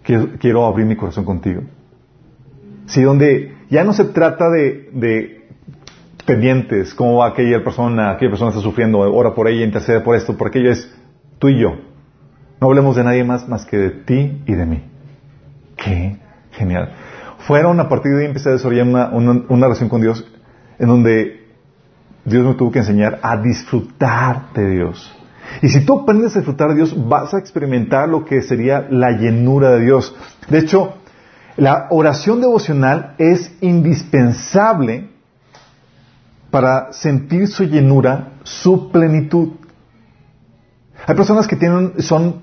quiero, 0.02 0.64
abrir 0.64 0.86
mi 0.86 0.96
corazón 0.96 1.26
contigo. 1.26 1.60
Sí, 2.86 3.02
donde 3.02 3.54
ya 3.68 3.84
no 3.84 3.92
se 3.92 4.04
trata 4.04 4.48
de, 4.48 5.44
pendientes, 6.24 6.94
cómo 6.94 7.18
va 7.18 7.26
aquella 7.26 7.62
persona, 7.62 8.12
aquella 8.12 8.30
persona 8.30 8.48
está 8.48 8.62
sufriendo, 8.62 9.00
ora 9.00 9.34
por 9.34 9.46
ella, 9.46 9.62
intercede 9.62 10.00
por 10.00 10.16
esto, 10.16 10.38
porque 10.38 10.60
ella 10.60 10.70
es 10.70 10.90
tú 11.38 11.48
y 11.48 11.60
yo. 11.60 11.76
No 12.62 12.68
hablemos 12.68 12.96
de 12.96 13.04
nadie 13.04 13.24
más 13.24 13.46
más 13.46 13.66
que 13.66 13.76
de 13.76 13.90
ti 13.90 14.42
y 14.46 14.54
de 14.54 14.64
mí. 14.64 14.82
Qué 15.76 16.16
genial. 16.52 16.94
Fueron 17.46 17.78
a 17.78 17.88
partir 17.88 18.12
de 18.12 18.22
ahí 18.22 18.26
empecé 18.26 18.48
a 18.48 18.52
desarrollar 18.52 18.86
una, 18.88 19.08
una 19.48 19.66
relación 19.66 19.88
con 19.88 20.00
Dios 20.00 20.26
en 20.78 20.88
donde 20.88 21.46
Dios 22.24 22.44
me 22.44 22.54
tuvo 22.54 22.72
que 22.72 22.80
enseñar 22.80 23.20
a 23.22 23.36
disfrutar 23.36 24.52
de 24.52 24.68
Dios. 24.68 25.16
Y 25.62 25.68
si 25.68 25.86
tú 25.86 26.00
aprendes 26.00 26.34
a 26.34 26.40
disfrutar 26.40 26.70
de 26.70 26.74
Dios, 26.74 27.08
vas 27.08 27.32
a 27.34 27.38
experimentar 27.38 28.08
lo 28.08 28.24
que 28.24 28.42
sería 28.42 28.88
la 28.90 29.12
llenura 29.12 29.70
de 29.70 29.80
Dios. 29.84 30.16
De 30.48 30.58
hecho, 30.58 30.94
la 31.56 31.86
oración 31.90 32.40
devocional 32.40 33.14
es 33.18 33.52
indispensable 33.60 35.10
para 36.50 36.92
sentir 36.92 37.46
su 37.46 37.62
llenura, 37.64 38.32
su 38.42 38.90
plenitud. 38.90 39.50
Hay 41.06 41.14
personas 41.14 41.46
que 41.46 41.54
tienen, 41.54 42.02
son 42.02 42.42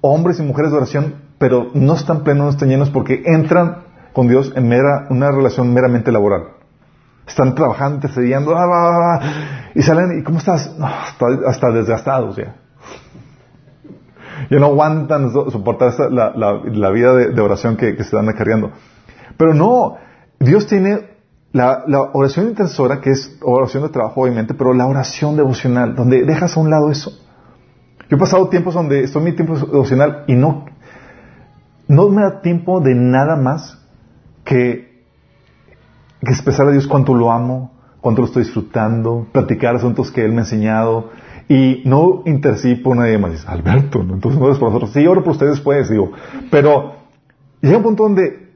hombres 0.00 0.38
y 0.38 0.42
mujeres 0.42 0.70
de 0.70 0.76
oración, 0.76 1.14
pero 1.38 1.72
no 1.74 1.94
están 1.94 2.22
plenos, 2.22 2.44
no 2.44 2.50
están 2.50 2.68
llenos 2.68 2.90
porque 2.90 3.22
entran 3.26 3.83
con 4.14 4.28
Dios 4.28 4.52
en 4.54 4.68
mera, 4.68 5.08
una 5.10 5.30
relación 5.30 5.74
meramente 5.74 6.10
laboral. 6.10 6.44
Están 7.26 7.54
trabajando, 7.54 7.96
intercediendo, 7.96 8.54
ah, 8.56 9.20
y 9.74 9.82
salen, 9.82 10.20
¿y 10.20 10.22
cómo 10.22 10.38
estás? 10.38 10.74
hasta, 11.46 11.70
desgastados 11.72 12.36
ya. 12.36 12.54
Ya 14.50 14.58
no 14.58 14.66
aguantan 14.66 15.32
soportar 15.32 15.92
la, 16.10 16.90
vida 16.90 17.14
de, 17.14 17.40
oración 17.40 17.76
que, 17.76 17.96
se 17.96 18.02
están 18.02 18.28
acarreando. 18.28 18.70
Pero 19.36 19.52
no, 19.52 19.96
Dios 20.38 20.66
tiene 20.66 21.08
la, 21.52 21.84
oración 22.12 22.48
intercesora, 22.48 23.00
que 23.00 23.10
es 23.10 23.36
oración 23.42 23.82
de 23.82 23.88
trabajo, 23.88 24.20
obviamente, 24.20 24.54
pero 24.54 24.74
la 24.74 24.86
oración 24.86 25.36
devocional, 25.36 25.96
donde 25.96 26.24
dejas 26.24 26.56
a 26.56 26.60
un 26.60 26.70
lado 26.70 26.90
eso. 26.90 27.10
Yo 28.08 28.16
he 28.16 28.20
pasado 28.20 28.48
tiempos 28.48 28.74
donde 28.74 29.02
estoy 29.02 29.20
en 29.20 29.24
mi 29.24 29.32
tiempo 29.32 29.56
devocional 29.56 30.24
y 30.28 30.34
no, 30.34 30.66
no 31.88 32.08
me 32.10 32.22
da 32.22 32.42
tiempo 32.42 32.80
de 32.80 32.94
nada 32.94 33.34
más 33.36 33.83
que 34.44 34.94
expresar 36.20 36.68
a 36.68 36.70
Dios 36.70 36.86
cuánto 36.86 37.14
lo 37.14 37.32
amo, 37.32 37.72
cuánto 38.00 38.22
lo 38.22 38.26
estoy 38.26 38.44
disfrutando, 38.44 39.26
platicar 39.32 39.76
asuntos 39.76 40.10
que 40.10 40.24
Él 40.24 40.32
me 40.32 40.38
ha 40.38 40.40
enseñado 40.40 41.10
y 41.48 41.82
no 41.84 42.22
intercedí 42.26 42.76
por 42.76 42.96
nadie 42.96 43.18
más. 43.18 43.46
Alberto, 43.46 44.00
entonces 44.00 44.40
no 44.40 44.46
eres 44.46 44.58
por 44.58 44.68
nosotros. 44.68 44.92
Sí, 44.92 45.06
oro 45.06 45.22
por 45.22 45.32
ustedes 45.32 45.54
después, 45.54 45.88
digo. 45.90 46.12
Pero 46.50 46.96
llega 47.60 47.76
un 47.78 47.82
punto 47.82 48.04
donde 48.04 48.50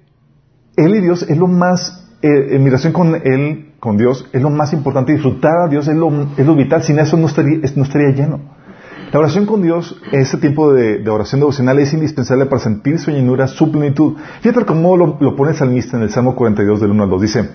Él 0.76 0.96
y 0.96 1.00
Dios 1.00 1.22
es 1.22 1.36
lo 1.36 1.46
más, 1.46 2.08
eh, 2.22 2.48
en 2.50 2.62
mi 2.62 2.70
relación 2.70 2.92
con 2.92 3.14
Él, 3.14 3.72
con 3.80 3.96
Dios, 3.96 4.28
es 4.32 4.42
lo 4.42 4.50
más 4.50 4.72
importante. 4.72 5.12
Disfrutar 5.12 5.66
a 5.66 5.68
Dios 5.68 5.86
es 5.88 5.96
lo, 5.96 6.10
es 6.36 6.46
lo 6.46 6.54
vital. 6.54 6.82
Sin 6.82 6.98
eso 6.98 7.16
no 7.16 7.26
estaría, 7.26 7.58
no 7.76 7.82
estaría 7.82 8.10
lleno. 8.10 8.40
La 9.12 9.20
oración 9.20 9.46
con 9.46 9.62
Dios, 9.62 9.98
ese 10.12 10.36
tiempo 10.36 10.72
de, 10.72 11.08
oración 11.08 11.40
devocional 11.40 11.78
es 11.78 11.94
indispensable 11.94 12.44
para 12.44 12.60
sentir 12.60 12.98
su 12.98 13.10
llenura, 13.10 13.46
su 13.46 13.72
plenitud. 13.72 14.16
Fíjate 14.42 14.66
cómo 14.66 14.96
lo, 14.96 15.16
lo 15.18 15.34
pone 15.34 15.52
el 15.52 15.56
salmista 15.56 15.96
en 15.96 16.02
el 16.02 16.10
Salmo 16.10 16.36
42 16.36 16.80
del 16.80 16.90
1 16.90 17.04
al 17.04 17.10
2. 17.10 17.22
Dice, 17.22 17.50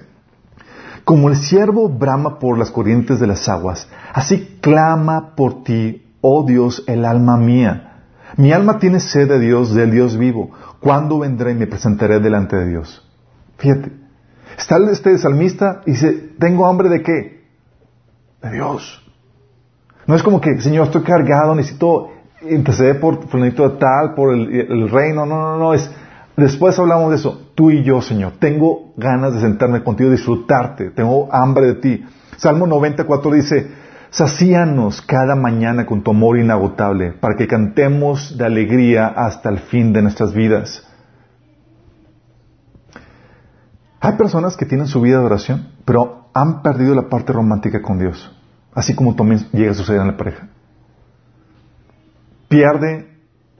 como 1.03 1.29
el 1.29 1.35
siervo 1.35 1.89
brama 1.89 2.39
por 2.39 2.57
las 2.57 2.71
corrientes 2.71 3.19
de 3.19 3.27
las 3.27 3.47
aguas, 3.49 3.87
así 4.13 4.57
clama 4.61 5.35
por 5.35 5.63
ti, 5.63 6.07
oh 6.21 6.43
Dios, 6.43 6.83
el 6.87 7.05
alma 7.05 7.37
mía. 7.37 8.05
Mi 8.37 8.51
alma 8.51 8.79
tiene 8.79 8.99
sed 8.99 9.29
de 9.29 9.39
Dios, 9.39 9.75
del 9.75 9.91
Dios 9.91 10.17
vivo. 10.17 10.51
¿Cuándo 10.79 11.19
vendré 11.19 11.51
y 11.51 11.55
me 11.55 11.67
presentaré 11.67 12.19
delante 12.19 12.55
de 12.55 12.67
Dios? 12.67 13.07
Fíjate. 13.57 13.91
Está 14.57 14.77
este 14.91 15.17
salmista 15.17 15.81
y 15.85 15.91
dice, 15.91 16.11
¿tengo 16.39 16.65
hambre 16.65 16.89
de 16.89 17.03
qué? 17.03 17.43
De 18.41 18.51
Dios. 18.51 19.02
No 20.07 20.15
es 20.15 20.23
como 20.23 20.41
que, 20.41 20.59
Señor, 20.61 20.87
estoy 20.87 21.03
cargado, 21.03 21.55
necesito 21.55 22.09
interceder 22.49 22.99
por 22.99 23.27
fulanito 23.27 23.67
de 23.69 23.77
tal, 23.77 24.13
por 24.13 24.33
el, 24.33 24.89
reino. 24.89 25.25
No, 25.25 25.35
no, 25.37 25.57
no. 25.57 25.73
Es, 25.73 25.89
después 26.35 26.77
hablamos 26.77 27.09
de 27.11 27.15
eso. 27.17 27.51
Tú 27.55 27.71
y 27.71 27.83
yo, 27.83 28.01
Señor. 28.01 28.33
Tengo 28.39 28.93
ganas 28.97 29.33
de 29.33 29.41
sentarme 29.41 29.83
contigo, 29.83 30.09
disfrutarte. 30.09 30.91
Tengo 30.91 31.29
hambre 31.31 31.67
de 31.67 31.75
ti. 31.75 32.05
Salmo 32.37 32.67
94 32.67 33.31
dice, 33.31 33.71
Sacíanos 34.13 35.01
cada 35.01 35.35
mañana 35.35 35.87
con 35.87 36.03
tu 36.03 36.11
amor 36.11 36.37
inagotable, 36.37 37.13
para 37.13 37.35
que 37.35 37.47
cantemos 37.47 38.37
de 38.37 38.45
alegría 38.45 39.07
hasta 39.07 39.49
el 39.49 39.57
fin 39.57 39.91
de 39.91 40.03
nuestras 40.03 40.35
vidas. 40.35 40.87
Hay 43.99 44.13
personas 44.13 44.55
que 44.55 44.67
tienen 44.67 44.85
su 44.85 45.01
vida 45.01 45.17
de 45.17 45.25
oración, 45.25 45.69
pero 45.83 46.27
han 46.35 46.61
perdido 46.61 46.93
la 46.93 47.09
parte 47.09 47.33
romántica 47.33 47.81
con 47.81 47.97
Dios, 47.97 48.31
así 48.75 48.95
como 48.95 49.15
también 49.15 49.41
llega 49.51 49.71
a 49.71 49.75
suceder 49.75 50.01
en 50.01 50.07
la 50.07 50.17
pareja. 50.17 50.47
Pierde 52.47 53.07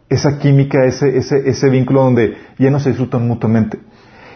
esa 0.10 0.38
química, 0.38 0.86
ese, 0.86 1.18
ese, 1.18 1.50
ese 1.50 1.70
vínculo 1.70 2.04
donde 2.04 2.38
ya 2.60 2.70
no 2.70 2.80
se 2.80 2.90
disfrutan 2.90 3.28
mutuamente. 3.28 3.80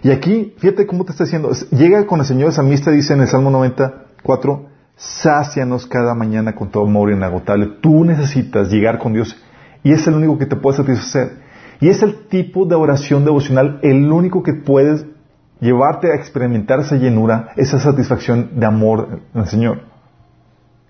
Y 0.03 0.11
aquí, 0.11 0.53
fíjate 0.57 0.85
cómo 0.87 1.05
te 1.05 1.11
está 1.11 1.23
diciendo, 1.23 1.51
llega 1.71 2.05
con 2.05 2.19
el 2.19 2.25
Señor 2.25 2.51
salmista, 2.51 2.91
dice 2.91 3.13
en 3.13 3.21
el 3.21 3.27
Salmo 3.27 3.49
94, 3.49 4.67
sácianos 4.95 5.85
cada 5.85 6.13
mañana 6.15 6.55
con 6.55 6.69
todo 6.69 6.85
amor 6.85 7.11
inagotable. 7.11 7.77
Tú 7.81 8.03
necesitas 8.03 8.69
llegar 8.69 8.99
con 8.99 9.13
Dios 9.13 9.35
y 9.83 9.91
es 9.91 10.05
el 10.07 10.15
único 10.15 10.37
que 10.37 10.45
te 10.45 10.55
puede 10.55 10.77
satisfacer. 10.77 11.45
Y 11.79 11.89
es 11.89 12.01
el 12.01 12.27
tipo 12.27 12.65
de 12.65 12.75
oración 12.75 13.23
devocional, 13.23 13.79
el 13.83 14.11
único 14.11 14.41
que 14.41 14.53
puedes 14.53 15.05
llevarte 15.59 16.11
a 16.11 16.15
experimentar 16.15 16.79
esa 16.79 16.95
llenura, 16.95 17.49
esa 17.55 17.79
satisfacción 17.79 18.59
de 18.59 18.65
amor 18.65 19.21
en 19.33 19.41
el 19.41 19.47
Señor. 19.47 19.81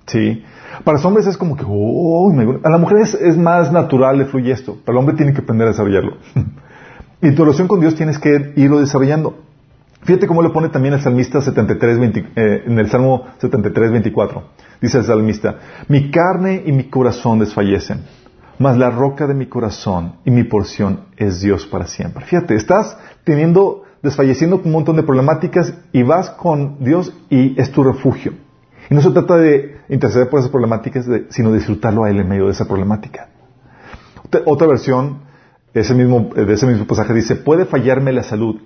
¿Sí? 0.08 0.44
Para 0.84 0.98
los 0.98 1.06
hombres 1.06 1.28
es 1.28 1.38
como 1.38 1.56
que, 1.56 1.66
oh, 1.68 2.32
a 2.64 2.70
la 2.70 2.78
mujer 2.78 3.00
es, 3.00 3.38
más 3.38 3.72
natural, 3.72 4.18
le 4.18 4.26
fluye 4.26 4.52
esto, 4.52 4.78
pero 4.86 4.98
el 4.98 5.00
hombre 5.00 5.16
tiene 5.16 5.34
que 5.34 5.42
aprender 5.42 5.68
a 5.68 5.72
desarrollarlo. 5.72 6.18
y 7.22 7.32
tu 7.32 7.44
relación 7.44 7.68
con 7.68 7.80
Dios 7.80 7.96
tienes 7.96 8.18
que 8.18 8.54
irlo 8.56 8.80
desarrollando. 8.80 9.44
Fíjate 10.04 10.28
cómo 10.28 10.42
le 10.42 10.50
pone 10.50 10.70
también 10.70 10.94
el 10.94 11.02
salmista 11.02 11.42
73, 11.42 12.00
eh, 12.36 12.64
en 12.68 12.80
el 12.80 12.90
Salmo 12.90 13.26
73, 13.40 13.92
24. 13.92 14.44
Dice 14.80 15.00
el 15.00 15.04
salmista, 15.04 15.58
mi 15.90 16.12
carne 16.12 16.64
y 16.66 16.72
mi 16.72 16.86
corazón 16.86 17.40
desfallecen, 17.40 18.04
mas 18.60 18.78
la 18.78 18.90
roca 18.90 19.28
de 19.28 19.34
mi 19.34 19.48
corazón 19.48 20.14
y 20.24 20.32
mi 20.32 20.44
porción 20.44 21.02
es 21.18 21.42
Dios 21.42 21.66
para 21.66 21.88
siempre. 21.88 22.24
Fíjate, 22.24 22.56
estás 22.56 22.98
teniendo, 23.26 23.84
desfalleciendo 24.02 24.62
un 24.64 24.72
montón 24.72 24.96
de 24.96 25.04
problemáticas 25.04 25.74
y 25.92 26.04
vas 26.04 26.30
con 26.30 26.78
Dios 26.80 27.14
y 27.30 27.60
es 27.60 27.72
tu 27.72 27.84
refugio. 27.84 28.47
Y 28.90 28.96
no 28.96 29.02
se 29.02 29.12
trata 29.12 29.38
de 29.38 29.78
interceder 29.90 30.30
por 30.30 30.40
esas 30.40 30.52
problemáticas, 30.52 31.06
sino 31.30 31.54
disfrutarlo 31.54 32.04
a 32.04 32.10
Él 32.10 32.20
en 32.20 32.28
medio 32.28 32.46
de 32.46 32.52
esa 32.52 32.66
problemática. 32.66 33.30
Otra 34.46 34.68
versión 34.68 35.28
ese 35.74 35.94
mismo, 35.94 36.30
de 36.34 36.52
ese 36.52 36.66
mismo 36.66 36.86
pasaje 36.86 37.14
dice, 37.14 37.36
puede 37.36 37.66
fallarme 37.66 38.12
la 38.12 38.24
salud 38.24 38.62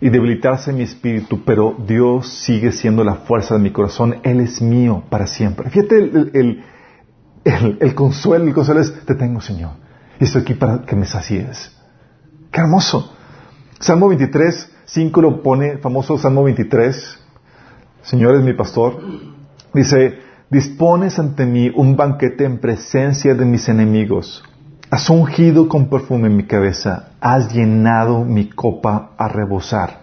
y 0.00 0.10
debilitarse 0.10 0.72
mi 0.72 0.82
espíritu, 0.82 1.44
pero 1.44 1.76
Dios 1.86 2.28
sigue 2.28 2.72
siendo 2.72 3.04
la 3.04 3.14
fuerza 3.14 3.54
de 3.54 3.60
mi 3.60 3.70
corazón, 3.70 4.16
Él 4.22 4.40
es 4.40 4.62
mío 4.62 5.02
para 5.08 5.26
siempre. 5.26 5.70
Fíjate 5.70 5.98
el, 5.98 6.64
el, 7.44 7.94
consuelo, 7.94 8.44
el 8.44 8.54
consuelo 8.54 8.80
es, 8.80 8.92
te 9.04 9.14
tengo 9.14 9.40
Señor, 9.40 9.72
y 10.20 10.24
estoy 10.24 10.42
aquí 10.42 10.54
para 10.54 10.82
que 10.82 10.96
me 10.96 11.06
sacies. 11.06 11.76
Qué 12.50 12.60
hermoso. 12.60 13.12
Salmo 13.80 14.08
23, 14.08 14.72
5 14.84 15.20
lo 15.20 15.42
pone, 15.42 15.78
famoso 15.78 16.18
Salmo 16.18 16.44
23, 16.44 17.18
Señor 18.02 18.36
es 18.36 18.42
mi 18.42 18.54
pastor, 18.54 19.00
dice, 19.78 20.18
dispones 20.50 21.18
ante 21.18 21.46
mí 21.46 21.70
un 21.74 21.96
banquete 21.96 22.44
en 22.44 22.58
presencia 22.58 23.34
de 23.34 23.44
mis 23.44 23.68
enemigos. 23.68 24.44
Has 24.90 25.10
ungido 25.10 25.68
con 25.68 25.90
perfume 25.90 26.28
mi 26.30 26.44
cabeza, 26.44 27.10
has 27.20 27.52
llenado 27.52 28.24
mi 28.24 28.48
copa 28.48 29.10
a 29.18 29.28
rebosar. 29.28 30.00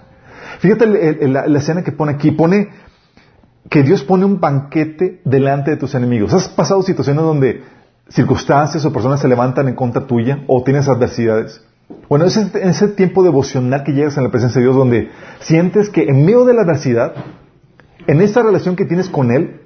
Fíjate 0.59 0.85
la, 1.27 1.45
escena 1.57 1.83
que 1.83 1.91
pone 1.91 2.13
aquí, 2.13 2.31
pone 2.31 2.69
que 3.69 3.81
Dios 3.81 4.03
pone 4.03 4.25
un 4.25 4.39
banquete 4.39 5.21
delante 5.25 5.71
de 5.71 5.77
tus 5.77 5.95
enemigos. 5.95 6.33
¿Has 6.33 6.47
pasado 6.49 6.83
situaciones 6.83 7.23
donde 7.23 7.63
circunstancias 8.09 8.85
o 8.85 8.93
personas 8.93 9.19
se 9.19 9.27
levantan 9.27 9.67
en 9.67 9.75
contra 9.75 10.05
tuya 10.05 10.43
o 10.47 10.63
tienes 10.63 10.87
adversidades? 10.87 11.61
Bueno, 12.07 12.25
es 12.25 12.37
ese 12.37 12.87
tiempo 12.89 13.23
devocional 13.23 13.83
que 13.83 13.93
llegas 13.93 14.17
en 14.17 14.23
la 14.23 14.31
presencia 14.31 14.59
de 14.59 14.65
Dios 14.65 14.75
donde 14.75 15.09
sientes 15.39 15.89
que 15.89 16.03
en 16.03 16.25
medio 16.25 16.45
de 16.45 16.53
la 16.53 16.61
adversidad, 16.61 17.13
en 18.05 18.21
esa 18.21 18.43
relación 18.43 18.75
que 18.75 18.85
tienes 18.85 19.09
con 19.09 19.31
Él, 19.31 19.61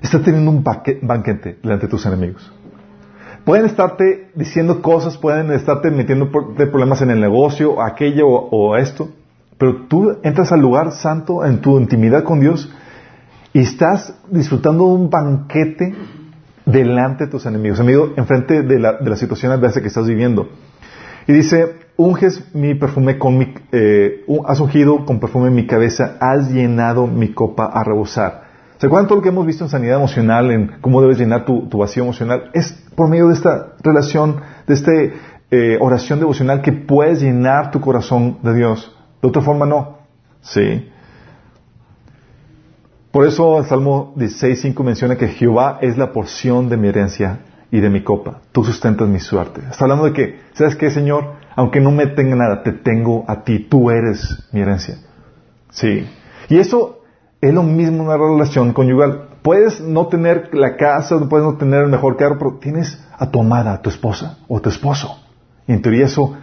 estás 0.00 0.22
teniendo 0.22 0.50
un 0.50 0.64
banquete 0.64 1.58
delante 1.62 1.86
de 1.86 1.90
tus 1.90 2.06
enemigos. 2.06 2.52
Pueden 3.44 3.64
estarte 3.64 4.30
diciendo 4.34 4.82
cosas, 4.82 5.16
pueden 5.16 5.50
estarte 5.52 5.90
metiendo 5.90 6.30
problemas 6.30 7.00
en 7.02 7.10
el 7.10 7.20
negocio, 7.20 7.82
aquello 7.82 8.28
o, 8.28 8.76
esto, 8.76 9.08
pero 9.56 9.86
tú 9.86 10.18
entras 10.22 10.52
al 10.52 10.60
lugar 10.60 10.92
santo 10.92 11.44
en 11.44 11.60
tu 11.60 11.78
intimidad 11.78 12.22
con 12.22 12.40
Dios 12.40 12.70
y 13.52 13.60
estás 13.60 14.14
disfrutando 14.30 14.86
de 14.86 14.92
un 14.92 15.10
banquete 15.10 15.94
delante 16.66 17.24
de 17.24 17.30
tus 17.30 17.46
enemigos, 17.46 17.80
amigo, 17.80 18.12
enfrente 18.16 18.62
de 18.62 18.78
la, 18.78 18.98
de 18.98 19.10
la 19.10 19.16
situación 19.16 19.52
adversa 19.52 19.80
que 19.80 19.88
estás 19.88 20.06
viviendo. 20.06 20.48
Y 21.26 21.32
dice, 21.32 21.76
unges 21.96 22.54
mi 22.54 22.74
perfume 22.74 23.18
con 23.18 23.38
mi, 23.38 23.54
eh, 23.72 24.24
has 24.46 24.60
ungido 24.60 25.04
con 25.04 25.18
perfume 25.18 25.50
mi 25.50 25.66
cabeza, 25.66 26.16
has 26.20 26.50
llenado 26.50 27.06
mi 27.06 27.32
copa 27.32 27.66
a 27.66 27.84
rebosar. 27.84 28.49
¿Se 28.80 28.86
acuerdan 28.86 29.08
todo 29.08 29.16
lo 29.16 29.22
que 29.22 29.28
hemos 29.28 29.44
visto 29.44 29.64
en 29.64 29.68
sanidad 29.68 29.96
emocional, 29.96 30.50
en 30.50 30.80
cómo 30.80 31.02
debes 31.02 31.18
llenar 31.18 31.44
tu, 31.44 31.68
vacío 31.68 32.02
emocional? 32.02 32.50
Es 32.54 32.72
por 32.94 33.10
medio 33.10 33.28
de 33.28 33.34
esta 33.34 33.74
relación, 33.82 34.40
de 34.66 34.72
esta 34.72 34.90
eh, 35.50 35.76
oración 35.78 36.18
devocional 36.18 36.62
que 36.62 36.72
puedes 36.72 37.20
llenar 37.20 37.72
tu 37.72 37.82
corazón 37.82 38.38
de 38.42 38.54
Dios. 38.54 38.96
De 39.20 39.28
otra 39.28 39.42
forma 39.42 39.66
no. 39.66 39.98
Sí. 40.40 40.88
Por 43.10 43.26
eso 43.26 43.58
el 43.58 43.66
Salmo 43.66 44.14
16.5 44.16 44.82
menciona 44.82 45.16
que 45.16 45.28
Jehová 45.28 45.76
es 45.82 45.98
la 45.98 46.10
porción 46.10 46.70
de 46.70 46.78
mi 46.78 46.88
herencia 46.88 47.40
y 47.70 47.80
de 47.80 47.90
mi 47.90 48.02
copa. 48.02 48.40
Tú 48.50 48.64
sustentas 48.64 49.06
mi 49.06 49.20
suerte. 49.20 49.60
Está 49.70 49.84
hablando 49.84 50.06
de 50.06 50.14
que, 50.14 50.40
¿sabes 50.54 50.74
qué, 50.74 50.90
Señor? 50.90 51.34
Aunque 51.54 51.82
no 51.82 51.90
me 51.90 52.06
tenga 52.06 52.34
nada, 52.34 52.62
te 52.62 52.72
tengo 52.72 53.26
a 53.28 53.44
ti. 53.44 53.58
Tú 53.58 53.90
eres 53.90 54.48
mi 54.52 54.62
herencia. 54.62 54.96
Sí. 55.68 56.08
Y 56.48 56.56
eso 56.56 56.99
es 57.40 57.54
lo 57.54 57.62
mismo 57.62 58.04
una 58.04 58.16
relación 58.16 58.72
conyugal. 58.72 59.28
Puedes 59.42 59.80
no 59.80 60.08
tener 60.08 60.50
la 60.54 60.76
casa, 60.76 61.18
puedes 61.28 61.46
no 61.46 61.56
tener 61.56 61.82
el 61.84 61.88
mejor 61.88 62.16
carro, 62.16 62.36
pero 62.38 62.58
tienes 62.58 63.02
a 63.18 63.30
tu 63.30 63.40
amada, 63.40 63.72
a 63.72 63.82
tu 63.82 63.88
esposa 63.88 64.38
o 64.48 64.58
a 64.58 64.60
tu 64.60 64.68
esposo. 64.68 65.18
Y 65.66 65.72
en 65.72 65.82
teoría 65.82 66.04
eso 66.04 66.36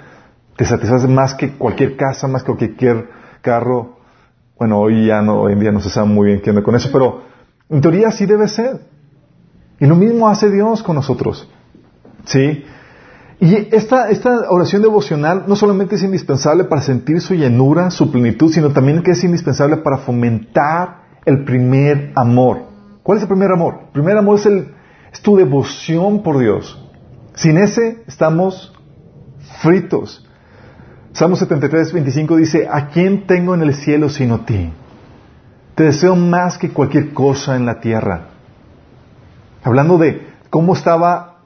te 0.55 0.65
satisface 0.65 1.07
más 1.07 1.35
que 1.35 1.53
cualquier 1.53 1.95
casa, 1.95 2.27
más 2.27 2.43
que 2.43 2.55
cualquier 2.55 3.09
carro. 3.41 3.97
Bueno, 4.57 4.79
hoy 4.79 5.07
ya 5.07 5.21
no, 5.21 5.41
hoy 5.41 5.53
en 5.53 5.59
día 5.59 5.71
no 5.71 5.81
se 5.81 5.89
sabe 5.89 6.07
muy 6.07 6.27
bien 6.27 6.41
qué 6.41 6.49
onda 6.49 6.63
con 6.63 6.75
eso, 6.75 6.89
pero 6.91 7.21
en 7.69 7.81
teoría 7.81 8.07
así 8.07 8.25
debe 8.25 8.47
ser. 8.47 8.81
Y 9.79 9.85
lo 9.85 9.95
mismo 9.95 10.27
hace 10.27 10.49
Dios 10.49 10.81
con 10.81 10.95
nosotros. 10.95 11.47
¿Sí? 12.25 12.65
Y 13.39 13.75
esta, 13.75 14.09
esta 14.09 14.49
oración 14.49 14.81
devocional 14.81 15.43
no 15.47 15.55
solamente 15.55 15.95
es 15.95 16.03
indispensable 16.03 16.63
para 16.63 16.81
sentir 16.81 17.21
su 17.21 17.35
llenura, 17.35 17.91
su 17.91 18.11
plenitud, 18.11 18.51
sino 18.51 18.71
también 18.71 19.03
que 19.03 19.11
es 19.11 19.23
indispensable 19.23 19.77
para 19.77 19.99
fomentar 19.99 21.03
el 21.23 21.43
primer 21.43 22.13
amor. 22.15 22.63
¿Cuál 23.03 23.19
es 23.19 23.23
el 23.23 23.29
primer 23.29 23.51
amor? 23.51 23.81
El 23.87 23.91
primer 23.91 24.17
amor 24.17 24.39
es, 24.39 24.45
el, 24.47 24.73
es 25.13 25.21
tu 25.21 25.37
devoción 25.37 26.23
por 26.23 26.39
Dios. 26.39 26.83
Sin 27.35 27.59
ese 27.59 28.03
estamos 28.07 28.73
fritos. 29.61 30.27
Salmo 31.13 31.35
73, 31.35 31.93
25 31.93 32.35
dice, 32.37 32.67
¿a 32.71 32.87
quién 32.89 33.27
tengo 33.27 33.53
en 33.53 33.61
el 33.61 33.75
cielo 33.75 34.09
sino 34.09 34.41
ti? 34.41 34.71
Te 35.75 35.83
deseo 35.83 36.15
más 36.15 36.57
que 36.57 36.71
cualquier 36.71 37.13
cosa 37.13 37.55
en 37.55 37.67
la 37.67 37.79
tierra. 37.79 38.29
Hablando 39.63 39.99
de 39.99 40.27
cómo 40.49 40.73
estaba 40.73 41.36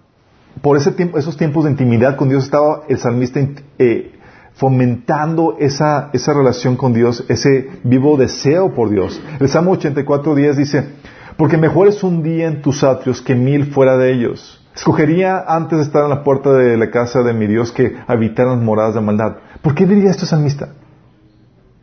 por 0.62 0.78
esos 0.78 1.38
tiempos 1.38 1.64
de 1.64 1.72
intimidad 1.72 2.16
con 2.16 2.30
Dios 2.30 2.44
estaba 2.44 2.84
el 2.88 2.98
salmista 2.98 3.40
eh, 3.80 4.12
fomentando 4.54 5.56
esa, 5.60 6.12
relación 6.28 6.76
con 6.76 6.94
Dios, 6.94 7.26
ese 7.30 7.70
vivo 7.84 8.18
deseo 8.18 8.74
por 8.74 8.90
Dios. 8.90 9.22
El 9.40 9.50
Salmo 9.50 9.72
84, 9.72 10.36
10 10.36 10.58
dice, 10.58 10.90
porque 11.38 11.58
mejor 11.58 11.88
es 11.88 12.04
un 12.04 12.22
día 12.22 12.48
en 12.48 12.62
tus 12.62 12.84
atrios 12.84 13.22
que 13.22 13.34
mil 13.34 13.72
fuera 13.72 13.98
de 13.98 14.14
ellos. 14.14 14.58
Escogería 14.76 15.44
antes 15.48 15.80
de 15.80 15.84
estar 15.86 16.04
en 16.04 16.10
la 16.10 16.24
puerta 16.24 16.54
de 16.54 16.78
la 16.78 16.92
casa 16.92 17.24
de 17.24 17.34
mi 17.34 17.48
Dios 17.48 17.72
que 17.72 17.96
habitar 18.08 18.48
las 18.48 18.60
moradas 18.60 18.96
de 18.96 19.02
maldad. 19.02 19.38
¿Por 19.62 19.76
qué 19.76 19.86
diría 19.86 20.12
esto 20.12 20.26
salmista? 20.26 20.70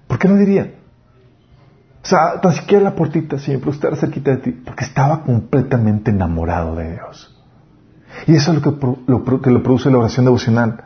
¿Por 0.06 0.18
qué 0.18 0.28
no 0.28 0.36
diría? 0.36 0.74
O 2.02 2.06
sea, 2.06 2.40
tan 2.40 2.52
siquiera 2.54 2.84
la 2.84 2.94
puertita, 2.94 3.38
siempre 3.38 3.70
estar 3.70 3.94
cerquita 3.96 4.30
de 4.30 4.36
ti, 4.38 4.50
porque 4.52 4.84
estaba 4.84 5.22
completamente 5.22 6.10
enamorado 6.10 6.76
de 6.76 6.92
Dios. 6.92 7.37
Y 8.28 8.36
eso 8.36 8.52
es 8.52 8.62
lo 8.62 8.78
que 8.78 8.86
lo, 9.06 9.24
lo 9.42 9.62
produce 9.62 9.90
la 9.90 9.98
oración 9.98 10.26
devocional. 10.26 10.84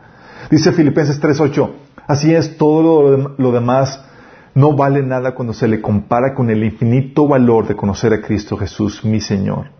Dice 0.49 0.71
Filipenses 0.71 1.21
3.8, 1.21 1.69
así 2.07 2.33
es, 2.33 2.57
todo 2.57 3.27
lo, 3.37 3.51
demás 3.51 4.01
no 4.55 4.75
vale 4.77 5.03
nada 5.03 5.35
cuando 5.35 5.53
se 5.53 5.67
le 5.67 5.81
compara 5.81 6.33
con 6.33 6.49
el 6.49 6.63
infinito 6.63 7.27
valor 7.27 7.67
de 7.67 7.75
conocer 7.75 8.13
a 8.13 8.21
Cristo 8.21 8.55
Jesús, 8.55 9.03
mi 9.03 9.19
Señor. 9.19 9.71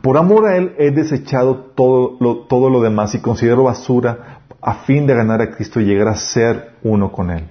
Por 0.00 0.16
amor 0.16 0.46
a 0.46 0.56
Él 0.56 0.76
he 0.78 0.92
desechado 0.92 1.56
todo 1.74 2.16
lo, 2.20 2.46
todo 2.46 2.70
lo 2.70 2.80
demás 2.80 3.14
y 3.16 3.20
considero 3.20 3.64
basura 3.64 4.42
a 4.62 4.74
fin 4.74 5.06
de 5.06 5.14
ganar 5.14 5.42
a 5.42 5.50
Cristo 5.50 5.80
y 5.80 5.86
llegar 5.86 6.06
a 6.08 6.14
ser 6.14 6.76
uno 6.84 7.10
con 7.10 7.30
Él. 7.30 7.48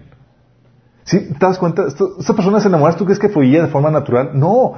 ¿Sí? 1.04 1.34
¿Te 1.34 1.46
das 1.46 1.58
cuenta? 1.58 1.88
Estas 1.88 2.36
personas 2.36 2.62
se 2.62 2.70
enamoraron, 2.70 2.98
¿tú 2.98 3.04
crees 3.04 3.20
que 3.20 3.28
fluía 3.28 3.64
de 3.64 3.68
forma 3.68 3.92
natural? 3.92 4.32
No, 4.34 4.76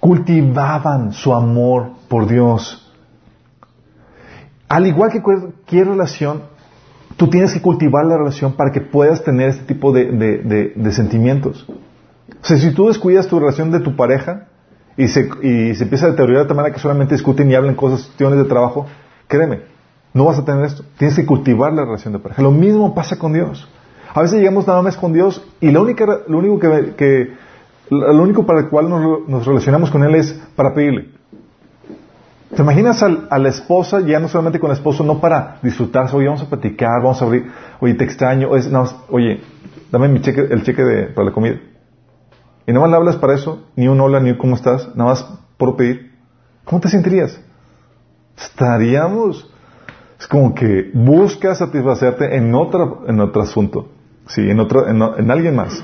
cultivaban 0.00 1.12
su 1.12 1.32
amor 1.32 1.90
por 2.08 2.26
Dios. 2.26 2.81
Al 4.72 4.86
igual 4.86 5.10
que 5.10 5.22
cualquier 5.22 5.88
relación, 5.88 6.42
Tú 7.16 7.28
tienes 7.28 7.52
que 7.52 7.60
cultivar 7.60 8.06
la 8.06 8.16
relación 8.16 8.52
para 8.52 8.72
que 8.72 8.80
puedas 8.80 9.22
tener 9.22 9.50
este 9.50 9.64
tipo 9.64 9.92
de, 9.92 10.92
sentimientos. 10.92 11.66
O 11.68 12.44
sea, 12.44 12.56
si 12.56 12.72
tú 12.72 12.88
descuidas 12.88 13.28
tu 13.28 13.38
relación 13.38 13.70
de 13.70 13.80
tu 13.80 13.96
pareja 13.96 14.48
y 14.96 15.08
se, 15.08 15.20
empieza 15.20 16.06
a 16.06 16.10
deteriorar 16.10 16.44
de 16.44 16.48
tal 16.48 16.56
manera 16.56 16.74
que 16.74 16.80
solamente 16.80 17.14
discuten 17.14 17.50
y 17.50 17.54
hablan 17.54 17.74
cosas, 17.74 18.06
cuestiones 18.06 18.38
de 18.38 18.44
trabajo, 18.44 18.86
créeme, 19.28 19.60
no 20.14 20.24
vas 20.24 20.38
a 20.38 20.44
tener 20.44 20.64
esto. 20.64 20.84
Tienes 20.98 21.16
que 21.16 21.26
cultivar 21.26 21.72
la 21.72 21.84
relación 21.84 22.12
de 22.12 22.18
pareja. 22.18 22.42
Lo 22.42 22.50
mismo 22.50 22.94
pasa 22.94 23.18
con 23.18 23.32
Dios. 23.32 23.68
A 24.14 24.22
veces 24.22 24.38
llegamos 24.38 24.66
nada 24.66 24.82
más 24.82 24.96
con 24.96 25.12
Dios 25.12 25.46
y 25.60 25.70
lo 25.70 25.82
único 25.82 26.06
para 28.46 28.60
el 28.60 28.68
cual 28.68 28.88
nos, 29.28 29.46
relacionamos 29.46 29.90
con 29.90 30.02
Él 30.02 30.14
es 30.14 30.32
para 30.56 30.74
pedirle. 30.74 31.10
¿Te 32.54 32.60
imaginas 32.60 33.02
a, 33.02 33.38
la 33.38 33.48
esposa 33.48 34.00
ya 34.00 34.20
no 34.20 34.28
solamente 34.28 34.60
con 34.60 34.70
el 34.70 34.76
esposo, 34.76 35.02
no 35.04 35.20
para 35.20 35.58
disfrutarse, 35.62 36.14
oye, 36.14 36.26
vamos 36.26 36.42
a 36.42 36.50
platicar, 36.50 37.00
vamos 37.02 37.22
a 37.22 37.24
abrir, 37.24 37.50
oye, 37.80 37.94
te 37.94 38.04
extraño, 38.04 38.54
es, 38.56 38.70
no, 38.70 38.84
oye, 39.08 39.40
dame 39.90 40.08
mi 40.08 40.20
cheque, 40.20 40.42
el 40.50 40.62
cheque 40.62 40.82
de, 40.82 41.02
para 41.06 41.28
la 41.28 41.32
comida. 41.32 41.58
Y 42.66 42.72
no 42.72 42.80
más 42.80 42.90
le 42.90 42.96
hablas 42.96 43.16
para 43.16 43.34
eso, 43.34 43.68
ni 43.74 43.88
un 43.88 43.98
hola, 44.00 44.20
ni 44.20 44.32
un 44.32 44.36
cómo 44.36 44.56
estás, 44.56 44.94
nada 44.94 45.10
más 45.10 45.26
por 45.56 45.76
pedir. 45.76 46.12
¿Cómo 46.64 46.80
te 46.82 46.90
sentirías? 46.90 47.40
Estaríamos, 48.36 49.50
es 50.20 50.26
como 50.26 50.54
que 50.54 50.90
buscas 50.92 51.56
satisfacerte 51.56 52.36
en 52.36 52.54
otro, 52.54 53.04
en 53.08 53.18
otro 53.20 53.42
asunto, 53.42 53.88
sí, 54.26 54.42
en 54.50 54.60
otro, 54.60 54.86
en 54.86 55.30
alguien 55.30 55.56
más. 55.56 55.82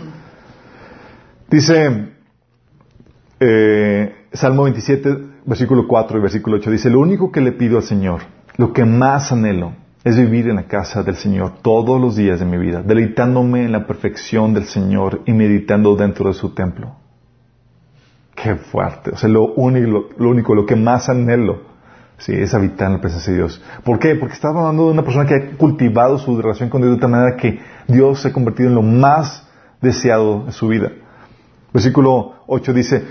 Dice 1.48 2.10
eh, 3.40 4.14
Salmo 4.32 4.64
27, 4.64 5.27
versículo 5.48 5.88
4 5.88 6.18
y 6.18 6.20
versículo 6.20 6.56
8, 6.56 6.70
dice, 6.70 6.90
lo 6.90 7.00
único 7.00 7.32
que 7.32 7.40
le 7.40 7.52
pido 7.52 7.78
al 7.78 7.82
Señor, 7.82 8.20
lo 8.56 8.72
que 8.72 8.84
más 8.84 9.32
anhelo, 9.32 9.72
es 10.04 10.16
vivir 10.16 10.48
en 10.48 10.56
la 10.56 10.64
casa 10.64 11.02
del 11.02 11.16
Señor 11.16 11.54
todos 11.62 12.00
los 12.00 12.16
días 12.16 12.38
de 12.38 12.44
mi 12.44 12.58
vida, 12.58 12.82
deleitándome 12.82 13.64
en 13.64 13.72
la 13.72 13.86
perfección 13.86 14.54
del 14.54 14.64
Señor 14.64 15.22
y 15.26 15.32
meditando 15.32 15.96
dentro 15.96 16.28
de 16.28 16.34
su 16.34 16.50
templo. 16.50 16.96
Qué 18.34 18.56
fuerte. 18.56 19.10
O 19.10 19.16
sea, 19.16 19.28
lo 19.28 19.54
único, 19.54 20.10
lo, 20.16 20.30
único, 20.30 20.54
lo 20.54 20.66
que 20.66 20.76
más 20.76 21.08
anhelo, 21.08 21.62
sí, 22.18 22.32
es 22.32 22.54
habitar 22.54 22.88
en 22.88 22.94
la 22.94 23.00
presencia 23.00 23.32
de 23.32 23.38
Dios. 23.38 23.60
¿Por 23.84 23.98
qué? 23.98 24.14
Porque 24.14 24.34
estaba 24.34 24.60
hablando 24.60 24.86
de 24.86 24.92
una 24.92 25.02
persona 25.02 25.26
que 25.26 25.34
ha 25.34 25.56
cultivado 25.56 26.18
su 26.18 26.40
relación 26.40 26.68
con 26.68 26.82
Dios 26.82 26.94
de 26.94 27.00
tal 27.00 27.10
manera 27.10 27.36
que 27.36 27.58
Dios 27.88 28.20
se 28.20 28.28
ha 28.28 28.32
convertido 28.32 28.68
en 28.68 28.76
lo 28.76 28.82
más 28.82 29.48
deseado 29.80 30.44
en 30.46 30.52
su 30.52 30.68
vida. 30.68 30.92
Versículo 31.72 32.34
8 32.46 32.72
dice, 32.72 33.04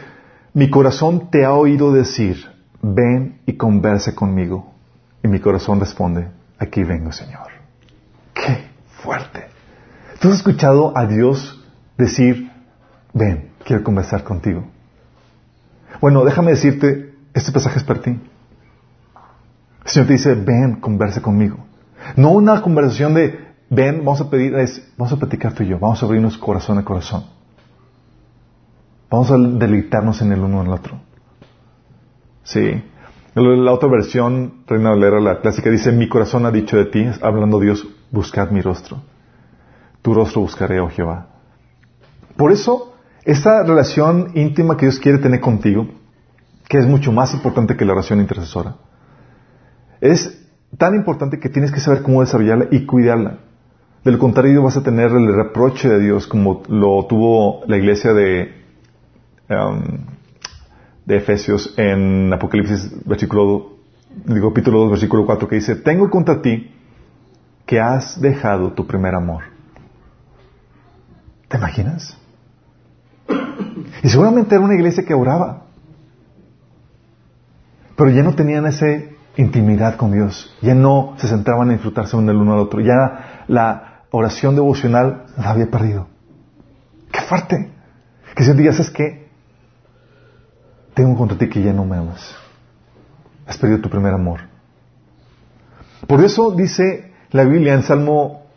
mi 0.58 0.72
corazón 0.72 1.30
te 1.30 1.46
ha 1.46 1.54
oído 1.54 1.93
decir, 1.93 2.43
ven 2.82 3.41
y 3.46 3.58
converse 3.58 4.15
conmigo. 4.15 4.74
Y 5.24 5.28
mi 5.28 5.39
corazón 5.39 5.80
responde, 5.80 6.30
aquí 6.58 6.84
vengo, 6.84 7.12
Señor. 7.12 7.46
¡Qué 8.34 8.63
fuerte! 9.04 9.50
¿Tú 10.20 10.30
has 10.30 10.38
escuchado 10.38 10.98
a 10.98 11.06
Dios 11.06 11.63
decir, 11.96 12.52
ven, 13.13 13.52
quiero 13.65 13.84
conversar 13.84 14.24
contigo? 14.24 14.63
Bueno, 16.02 16.26
déjame 16.26 16.50
decirte, 16.50 17.13
este 17.36 17.52
pasaje 17.52 17.78
es 17.78 17.84
para 17.84 18.02
ti. 18.02 18.10
El 18.10 19.91
Señor 19.91 20.08
te 20.08 20.13
dice, 20.13 20.34
ven, 20.34 20.78
converse 20.78 21.22
conmigo. 21.22 21.67
No 22.15 22.32
una 22.32 22.63
conversación 22.63 23.13
de, 23.13 23.46
ven, 23.70 24.00
vamos 24.00 24.22
a 24.22 24.30
pedir, 24.32 24.56
es, 24.56 24.91
vamos 24.98 25.13
a 25.13 25.17
platicar 25.17 25.54
tú 25.54 25.62
y 25.62 25.67
yo, 25.67 25.78
vamos 25.78 26.02
a 26.02 26.08
abrirnos 26.08 26.36
corazón 26.36 26.80
a 26.80 26.84
corazón. 26.84 27.37
Vamos 29.10 29.32
a 29.32 29.38
deleitarnos 29.38 30.22
en 30.22 30.34
el 30.34 30.41
uno 30.41 30.63
el 30.63 30.70
otro. 30.70 31.00
Sí. 32.43 32.84
La 33.36 33.72
otra 33.72 33.88
versión, 33.88 34.63
Reina 34.67 34.89
Valera, 34.89 35.20
la 35.20 35.41
clásica, 35.41 35.70
dice, 35.70 35.91
mi 35.91 36.10
corazón 36.10 36.46
ha 36.46 36.52
dicho 36.52 36.76
de 36.76 36.86
ti, 36.86 37.06
hablando 37.22 37.60
Dios, 37.60 37.88
buscad 38.12 38.50
mi 38.50 38.62
rostro. 38.62 39.02
Tu 40.02 40.13
rostro 40.13 40.41
buscaré, 40.41 40.80
oh 40.80 40.89
Jehová. 40.89 41.28
Por 42.36 42.52
eso, 42.52 42.96
esta 43.24 43.63
relación 43.63 44.32
íntima 44.34 44.76
que 44.76 44.88
Dios 44.88 45.00
quiere 45.00 45.20
tener 45.20 45.39
contigo, 45.39 45.88
que 46.67 46.80
es 46.80 46.88
mucho 46.88 47.12
más 47.12 47.34
importante 47.34 47.78
que 47.78 47.86
la 47.86 47.93
oración 47.93 48.20
intercesora, 48.20 48.76
es 50.02 50.46
tan 50.78 50.96
importante 50.96 51.39
que 51.39 51.50
tienes 51.50 51.72
que 51.72 51.80
saber 51.80 52.02
cómo 52.02 52.22
desarrollarla 52.22 52.67
y 52.72 52.86
cuidarla. 52.86 53.39
De 54.04 54.12
lo 54.12 54.20
contrario, 54.20 54.63
vas 54.63 54.78
a 54.78 54.84
tener 54.84 55.12
el 55.12 55.34
reproche 55.34 55.89
de 55.89 56.00
Dios 56.00 56.28
como 56.28 56.63
lo 56.70 57.06
tuvo 57.06 57.63
la 57.67 57.78
iglesia 57.78 58.13
de 58.13 58.57
Um, 59.49 60.17
de 61.07 61.15
Efesios 61.15 61.73
en 61.77 62.33
Apocalipsis 62.33 62.91
versículo, 63.05 63.77
digo, 64.25 64.49
capítulo 64.49 64.79
2, 64.79 64.91
versículo 64.91 65.25
4, 65.25 65.47
que 65.47 65.55
dice, 65.55 65.75
tengo 65.75 66.10
contra 66.10 66.41
ti 66.41 66.69
que 67.65 67.79
has 67.79 68.19
dejado 68.19 68.73
tu 68.73 68.86
primer 68.86 69.15
amor. 69.15 69.43
¿Te 71.47 71.57
imaginas? 71.57 72.17
Y 74.03 74.10
seguramente 74.10 74.53
era 74.53 74.63
una 74.65 74.75
iglesia 74.75 75.05
que 75.05 75.13
oraba, 75.13 75.63
pero 77.95 78.10
ya 78.10 78.21
no 78.21 78.36
tenían 78.36 78.65
esa 78.65 78.86
intimidad 79.38 79.95
con 79.95 80.12
Dios, 80.12 80.53
ya 80.62 80.75
no 80.75 81.13
se 81.17 81.29
centraban 81.29 81.69
en 81.69 81.75
disfrutarse 81.75 82.17
uno 82.17 82.27
del 82.27 82.41
uno 82.41 82.53
al 82.53 82.60
otro, 82.60 82.81
ya 82.81 83.45
la 83.47 84.01
oración 84.12 84.55
devocional 84.55 85.25
la 85.38 85.51
había 85.51 85.71
perdido. 85.71 86.10
¡Qué 87.13 87.21
fuerte! 87.21 87.71
Que 88.36 88.43
si 88.43 88.51
digas 88.51 88.79
es 88.81 88.89
que 88.89 89.26
tengo 90.97 91.15
contra 91.15 91.38
ti 91.38 91.47
que 91.47 91.62
ya 91.62 91.73
no 91.73 91.86
me 91.86 91.95
amas. 91.95 92.36
Has 93.45 93.55
perdido 93.60 93.79
tu 93.81 93.89
primer 93.89 94.13
amor. 94.15 94.39
Por 96.07 96.23
eso 96.25 96.49
dice 96.51 97.13
la 97.29 97.43
Biblia 97.43 97.75
en 97.75 97.83
Salmo 97.83 98.47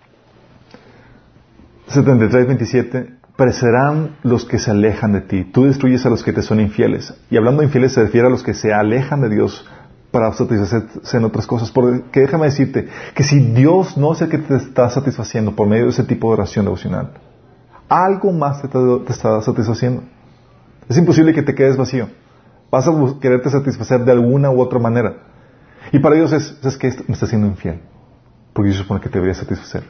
73, 1.88 2.46
27, 2.46 3.14
perecerán 3.36 4.16
los 4.22 4.46
que 4.46 4.58
se 4.58 4.70
alejan 4.70 5.12
de 5.12 5.20
ti. 5.20 5.44
Tú 5.44 5.64
destruyes 5.64 6.06
a 6.06 6.08
los 6.08 6.24
que 6.24 6.32
te 6.32 6.40
son 6.40 6.60
infieles. 6.60 7.12
Y 7.30 7.36
hablando 7.36 7.60
de 7.60 7.66
infieles 7.66 7.92
se 7.92 8.04
refiere 8.04 8.28
a 8.28 8.30
los 8.30 8.42
que 8.42 8.54
se 8.54 8.72
alejan 8.72 9.20
de 9.20 9.28
Dios 9.28 9.68
para 10.10 10.32
satisfacerse 10.32 11.18
en 11.18 11.24
otras 11.24 11.46
cosas. 11.46 11.70
Porque 11.70 12.20
déjame 12.20 12.46
decirte 12.46 12.88
que 13.14 13.22
si 13.22 13.38
Dios 13.52 13.98
no 13.98 14.14
es 14.14 14.22
el 14.22 14.30
que 14.30 14.38
te 14.38 14.56
está 14.56 14.88
satisfaciendo 14.88 15.54
por 15.54 15.68
medio 15.68 15.84
de 15.84 15.90
ese 15.90 16.04
tipo 16.04 16.28
de 16.28 16.34
oración 16.34 16.64
devocional, 16.64 17.10
algo 17.86 18.32
más 18.32 18.62
te, 18.62 18.68
te 18.68 19.12
está 19.12 19.42
satisfaciendo. 19.42 20.04
Es 20.88 20.96
imposible 20.96 21.34
que 21.34 21.42
te 21.42 21.54
quedes 21.54 21.76
vacío. 21.76 22.08
Vas 22.70 22.86
a 22.86 22.92
quererte 23.20 23.50
satisfacer 23.50 24.04
de 24.04 24.12
alguna 24.12 24.50
u 24.50 24.60
otra 24.60 24.78
manera. 24.78 25.16
Y 25.92 25.98
para 25.98 26.14
Dios 26.14 26.32
es, 26.32 26.58
es 26.62 26.76
que 26.76 26.88
me 27.08 27.14
está 27.14 27.26
siendo 27.26 27.46
infiel. 27.46 27.80
Porque 28.52 28.68
Dios 28.70 28.82
supone 28.82 29.00
que 29.00 29.08
te 29.08 29.18
debería 29.18 29.34
satisfacer. 29.34 29.84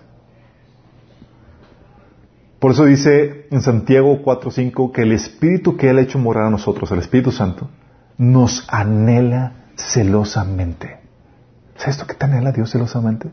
Por 2.59 2.73
eso 2.73 2.85
dice 2.85 3.47
en 3.51 3.63
Santiago 3.63 4.23
4.5 4.23 4.93
que 4.93 5.03
el 5.03 5.13
Espíritu 5.13 5.77
que 5.77 5.89
Él 5.89 5.99
ha 5.99 6.03
hecho 6.03 6.19
morar 6.19 6.45
a 6.45 6.51
nosotros, 6.51 6.91
el 6.91 6.99
Espíritu 6.99 7.33
Santo, 7.33 7.71
nos 8.19 8.67
anhela 8.69 9.65
celosamente. 9.77 10.99
¿Sabes 11.77 11.97
esto 11.97 12.07
que 12.07 12.15
te 12.15 12.27
anhela 12.27 12.53
Dios 12.53 12.71
celosamente? 12.71 13.31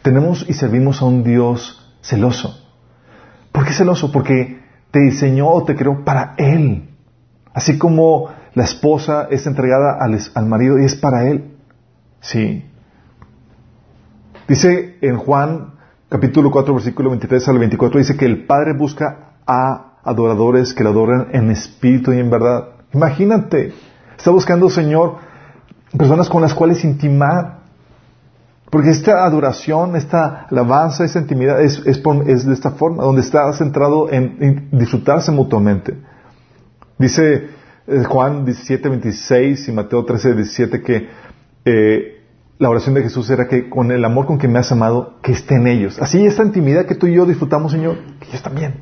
Tenemos 0.00 0.46
y 0.48 0.54
servimos 0.54 1.02
a 1.02 1.04
un 1.04 1.22
Dios 1.22 1.94
celoso. 2.00 2.58
¿Por 3.52 3.66
qué 3.66 3.72
celoso? 3.72 4.10
Porque 4.10 4.62
te 4.90 5.00
diseñó 5.00 5.50
o 5.50 5.64
te 5.64 5.76
creó 5.76 6.02
para 6.02 6.34
Él. 6.38 6.88
Así 7.52 7.76
como 7.76 8.30
la 8.54 8.64
esposa 8.64 9.28
es 9.30 9.46
entregada 9.46 9.98
al, 9.98 10.46
marido 10.46 10.78
y 10.78 10.84
es 10.84 10.94
para 10.94 11.28
él. 11.28 11.56
Sí. 12.20 12.64
Dice 14.46 14.98
en 15.00 15.16
Juan 15.16 15.74
capítulo 16.08 16.50
4 16.50 16.74
versículo 16.74 17.10
23 17.10 17.48
al 17.48 17.58
24, 17.58 17.98
dice 17.98 18.16
que 18.16 18.26
el 18.26 18.44
Padre 18.44 18.74
busca 18.74 19.36
a 19.46 19.92
adoradores 20.04 20.74
que 20.74 20.84
lo 20.84 20.90
adoren 20.90 21.28
en 21.32 21.50
espíritu 21.50 22.12
y 22.12 22.18
en 22.18 22.28
verdad. 22.28 22.68
Imagínate, 22.92 23.72
está 24.16 24.30
buscando, 24.30 24.68
Señor, 24.68 25.16
personas 25.96 26.28
con 26.28 26.42
las 26.42 26.52
cuales 26.52 26.84
intimar. 26.84 27.62
Porque 28.68 28.90
esta 28.90 29.24
adoración, 29.24 29.96
esta 29.96 30.46
alabanza, 30.50 31.04
esta 31.04 31.18
intimidad 31.18 31.60
es, 31.60 31.82
es, 31.84 32.02
de 32.46 32.54
esta 32.54 32.70
forma, 32.70 33.02
donde 33.02 33.20
está 33.20 33.52
centrado 33.52 34.10
en, 34.10 34.36
en 34.40 34.78
disfrutarse 34.78 35.30
mutuamente. 35.30 35.94
Dice 36.96 37.50
eh, 37.86 38.04
Juan 38.04 38.44
17, 38.44 38.88
26 38.88 39.68
y 39.68 39.72
Mateo 39.72 40.04
13, 40.04 40.34
17 40.34 40.82
que 40.82 41.08
eh, 41.64 42.22
la 42.58 42.70
oración 42.70 42.94
de 42.94 43.02
Jesús 43.02 43.28
era 43.30 43.48
que 43.48 43.68
con 43.68 43.90
el 43.90 44.04
amor 44.04 44.26
con 44.26 44.38
que 44.38 44.46
me 44.46 44.58
has 44.58 44.70
amado, 44.70 45.14
que 45.22 45.32
esté 45.32 45.56
en 45.56 45.66
ellos. 45.66 46.00
Así 46.00 46.24
esta 46.24 46.44
intimidad 46.44 46.86
que 46.86 46.94
tú 46.94 47.06
y 47.06 47.14
yo 47.14 47.26
disfrutamos, 47.26 47.72
Señor, 47.72 47.96
que 48.20 48.28
ellos 48.28 48.42
también. 48.42 48.74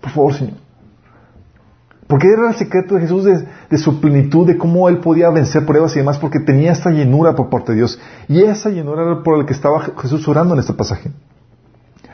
Por 0.00 0.10
favor, 0.10 0.34
Señor. 0.34 0.54
Porque 2.06 2.28
era 2.28 2.48
el 2.48 2.54
secreto 2.54 2.94
de 2.94 3.00
Jesús 3.00 3.24
de, 3.24 3.78
su 3.78 4.00
plenitud, 4.00 4.46
de 4.46 4.56
cómo 4.56 4.88
Él 4.88 4.98
podía 4.98 5.28
vencer 5.30 5.66
pruebas 5.66 5.94
y 5.96 5.98
demás, 5.98 6.18
porque 6.18 6.38
tenía 6.38 6.72
esta 6.72 6.90
llenura 6.90 7.34
por 7.34 7.50
parte 7.50 7.72
de 7.72 7.78
Dios. 7.78 8.00
Y 8.28 8.42
esa 8.44 8.70
llenura 8.70 9.02
era 9.02 9.22
por 9.22 9.38
la 9.38 9.44
que 9.44 9.52
estaba 9.52 9.80
Jesús 10.00 10.26
orando 10.28 10.54
en 10.54 10.60
este 10.60 10.72
pasaje. 10.72 11.10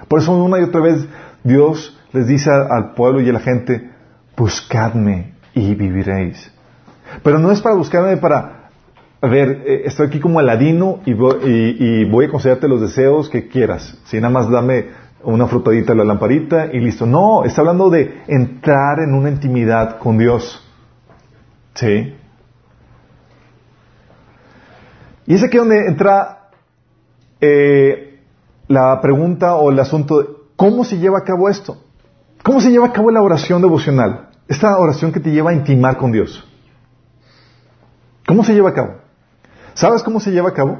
Por 0.09 0.21
eso 0.21 0.33
una 0.33 0.59
y 0.59 0.62
otra 0.62 0.81
vez 0.81 1.07
Dios 1.45 1.97
les 2.12 2.27
dice 2.27 2.51
al 2.51 2.95
pueblo 2.95 3.21
y 3.21 3.29
a 3.29 3.35
la 3.35 3.41
gente, 3.41 3.91
buscadme 4.37 5.32
y 5.55 5.75
viviréis. 5.75 6.53
Pero 7.23 7.38
no 7.38 7.51
es 7.51 7.61
para 7.61 7.75
buscarme 7.75 8.17
para 8.17 8.62
a 9.25 9.29
ver, 9.29 9.62
eh, 9.65 9.83
estoy 9.85 10.09
aquí 10.09 10.19
como 10.19 10.41
Aladino 10.41 10.99
y 11.07 11.15
voy, 11.15 12.25
a 12.25 12.29
concederte 12.29 12.67
los 12.67 12.81
deseos 12.81 13.29
que 13.29 13.47
quieras. 13.47 13.97
Si 14.05 14.17
nada 14.17 14.31
más 14.31 14.51
dame 14.51 14.87
una 15.23 15.47
frutadita 15.47 15.95
la 15.95 16.03
lamparita 16.03 16.67
y 16.73 16.81
listo. 16.81 17.07
No, 17.07 17.45
está 17.45 17.61
hablando 17.61 17.88
de 17.88 18.23
entrar 18.27 18.99
en 18.99 19.15
una 19.15 19.31
intimidad 19.31 19.99
con 19.99 20.19
Dios. 20.19 20.61
¿Sí? 21.75 22.17
Y 25.27 25.35
es 25.35 25.45
aquí 25.45 25.57
donde 25.57 25.87
entra 25.87 26.49
eh, 27.41 28.19
la 28.67 29.01
pregunta 29.01 29.55
o 29.55 29.71
el 29.71 29.79
asunto 29.79 30.19
de 30.19 30.27
cómo 30.57 30.83
se 30.83 30.99
lleva 30.99 31.19
a 31.19 31.25
cabo 31.25 31.49
esto. 31.49 31.77
¿Cómo 32.43 32.61
se 32.61 32.73
lleva 32.73 32.88
a 32.88 32.93
cabo 32.93 33.12
la 33.12 33.23
oración 33.23 33.62
devocional? 33.62 34.31
Esta 34.53 34.77
oración 34.77 35.12
que 35.12 35.21
te 35.21 35.31
lleva 35.31 35.51
a 35.51 35.55
intimar 35.55 35.97
con 35.97 36.12
Dios. 36.12 36.47
¿Cómo 38.27 38.45
se 38.45 38.53
lleva 38.53 38.69
a 38.69 38.75
cabo? 38.75 38.99
¿Sabes 39.73 40.03
cómo 40.03 40.21
se 40.21 40.31
lleva 40.31 40.51
a 40.51 40.53
cabo? 40.53 40.79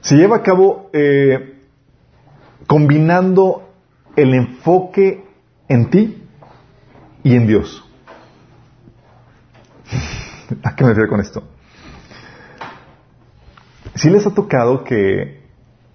Se 0.00 0.16
lleva 0.16 0.38
a 0.38 0.42
cabo 0.42 0.90
eh, 0.92 1.62
combinando 2.66 3.70
el 4.16 4.34
enfoque 4.34 5.24
en 5.68 5.90
ti 5.90 6.20
y 7.22 7.36
en 7.36 7.46
Dios. 7.46 7.88
¿A 10.64 10.74
qué 10.74 10.82
me 10.82 10.90
refiero 10.90 11.10
con 11.10 11.20
esto? 11.20 11.44
Si 13.94 14.10
les 14.10 14.26
ha 14.26 14.34
tocado 14.34 14.82
que 14.82 15.44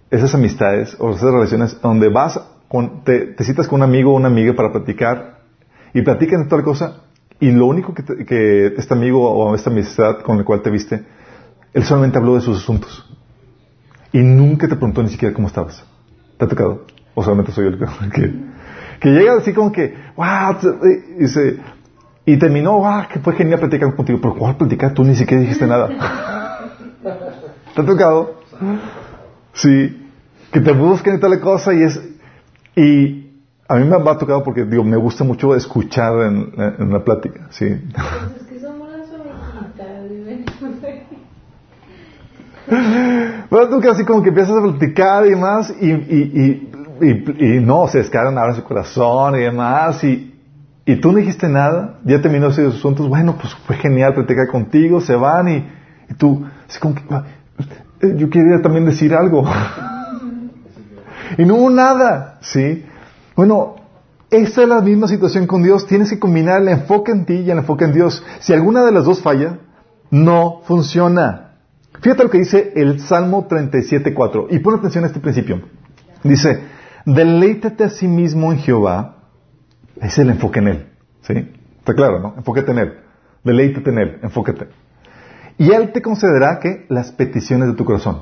esas 0.09 0.33
amistades 0.33 0.95
o 0.97 1.09
esas 1.09 1.29
relaciones 1.29 1.81
donde 1.81 2.07
vas 2.07 2.39
con, 2.75 3.03
te, 3.05 3.41
citas 3.43 3.67
con 3.69 3.79
un 3.79 3.83
amigo 3.83 4.11
o 4.11 4.15
una 4.17 4.27
amiga 4.27 4.53
para 4.53 4.71
platicar 4.71 5.39
y 5.93 6.01
platican 6.01 6.43
de 6.43 6.49
tal 6.49 6.61
cosa 6.61 7.03
y 7.39 7.51
lo 7.51 7.67
único 7.67 7.93
que, 7.93 8.03
que, 8.25 8.67
este 8.77 8.93
amigo 8.93 9.31
o 9.31 9.55
esta 9.55 9.69
amistad 9.69 10.19
con 10.23 10.37
el 10.39 10.43
cual 10.43 10.61
te 10.61 10.69
viste, 10.69 11.05
él 11.73 11.83
solamente 11.85 12.17
habló 12.17 12.35
de 12.35 12.41
sus 12.41 12.57
asuntos. 12.57 13.09
Y 14.11 14.19
nunca 14.19 14.67
te 14.67 14.75
preguntó 14.75 15.03
ni 15.03 15.09
siquiera 15.09 15.33
cómo 15.33 15.47
estabas. 15.47 15.85
¿Te 16.37 16.43
ha 16.43 16.47
tocado? 16.49 16.85
O 17.13 17.23
solamente 17.23 17.53
soy 17.53 17.67
el 17.67 17.77
que, 18.13 18.33
que 18.99 19.09
llega 19.09 19.37
así 19.37 19.53
como 19.53 19.71
que, 19.71 19.95
wow, 20.17 20.57
y, 22.25 22.33
y 22.33 22.37
terminó, 22.37 22.79
wow, 22.79 23.07
que 23.11 23.19
fue 23.19 23.35
genial 23.35 23.59
platicar 23.59 23.95
contigo. 23.95 24.19
Pero 24.21 24.35
¿cuál 24.35 24.57
platicar? 24.57 24.93
Tú 24.93 25.05
ni 25.05 25.15
siquiera 25.15 25.41
dijiste 25.41 25.65
nada. 25.65 25.87
¿Te 27.73 27.81
ha 27.81 27.85
tocado? 27.85 28.41
Sí. 29.53 30.09
Que 30.51 30.59
te 30.59 30.71
busquen 30.73 31.15
y 31.15 31.19
tal 31.19 31.39
cosa 31.41 31.73
y 31.73 31.83
es, 31.83 32.01
y 32.75 33.25
a 33.67 33.75
mí 33.75 33.85
me 33.85 33.95
ha 33.95 34.17
tocado 34.17 34.43
porque, 34.43 34.63
digo, 34.65 34.83
me 34.83 34.97
gusta 34.97 35.23
mucho 35.23 35.55
escuchar 35.55 36.13
en, 36.27 36.53
en 36.79 36.93
la 36.93 37.03
plática, 37.03 37.47
sí. 37.49 37.65
Pues 37.65 38.41
es 38.41 38.47
que 38.47 38.59
somos 38.59 38.89
las 38.89 39.09
Bueno, 43.49 43.69
tú 43.69 43.79
que 43.79 43.89
así 43.89 44.03
como 44.05 44.21
que 44.21 44.29
empiezas 44.29 44.55
a 44.57 44.61
platicar 44.61 45.25
y 45.25 45.31
demás, 45.31 45.73
y, 45.79 45.91
y, 45.91 46.71
y, 47.01 47.11
y, 47.39 47.59
no, 47.59 47.87
se 47.87 47.99
descargan 47.99 48.37
ahora 48.37 48.53
su 48.53 48.63
corazón 48.63 49.35
y 49.35 49.39
demás, 49.39 50.03
y, 50.03 50.33
y 50.85 50.95
tú 50.97 51.11
no 51.11 51.17
dijiste 51.17 51.47
nada, 51.47 51.99
ya 52.03 52.21
terminó 52.21 52.47
esos 52.47 52.75
asuntos, 52.75 53.07
bueno, 53.09 53.35
pues 53.39 53.53
fue 53.65 53.77
genial 53.77 54.13
platicar 54.13 54.47
contigo, 54.47 55.01
se 55.01 55.15
van 55.15 55.47
y, 55.47 55.67
y 56.09 56.13
tú, 56.15 56.45
así 56.67 56.79
como 56.79 56.95
que, 56.95 57.01
ah, 57.09 57.23
yo 58.01 58.29
quería 58.29 58.61
también 58.61 58.85
decir 58.85 59.13
algo. 59.13 59.43
y 61.37 61.45
no 61.45 61.55
hubo 61.55 61.69
nada, 61.69 62.39
¿sí? 62.41 62.85
Bueno, 63.35 63.75
esta 64.29 64.63
es 64.63 64.67
la 64.67 64.81
misma 64.81 65.07
situación 65.07 65.47
con 65.47 65.63
Dios. 65.63 65.87
Tienes 65.87 66.09
que 66.09 66.19
combinar 66.19 66.61
el 66.61 66.69
enfoque 66.69 67.11
en 67.11 67.25
ti 67.25 67.35
y 67.35 67.51
el 67.51 67.59
enfoque 67.59 67.85
en 67.85 67.93
Dios. 67.93 68.23
Si 68.39 68.53
alguna 68.53 68.83
de 68.83 68.91
las 68.91 69.05
dos 69.05 69.21
falla, 69.21 69.59
no 70.09 70.61
funciona. 70.65 71.53
Fíjate 72.01 72.23
lo 72.23 72.29
que 72.29 72.39
dice 72.39 72.73
el 72.75 72.99
Salmo 72.99 73.47
37.4. 73.47 74.47
Y 74.49 74.59
pon 74.59 74.75
atención 74.75 75.03
a 75.03 75.07
este 75.07 75.19
principio. 75.19 75.61
Dice, 76.23 76.61
deleítate 77.05 77.83
a 77.83 77.89
sí 77.89 78.07
mismo 78.07 78.51
en 78.51 78.59
Jehová. 78.59 79.17
Es 80.01 80.17
el 80.17 80.29
enfoque 80.29 80.59
en 80.59 80.67
Él. 80.67 80.89
¿Sí? 81.21 81.33
Está 81.79 81.93
claro, 81.93 82.19
¿no? 82.19 82.33
Enfóquete 82.37 82.71
en 82.71 82.79
Él. 82.79 82.93
Deleítate 83.43 83.89
en 83.89 83.97
Él. 83.99 84.19
Enfóquete. 84.23 84.67
Y 85.57 85.71
Él 85.71 85.91
te 85.93 86.01
concederá 86.01 86.59
que 86.59 86.85
las 86.89 87.11
peticiones 87.11 87.69
de 87.69 87.75
tu 87.75 87.85
corazón. 87.85 88.21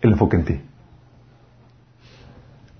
El 0.00 0.12
enfoque 0.12 0.36
en 0.36 0.44
ti. 0.44 0.60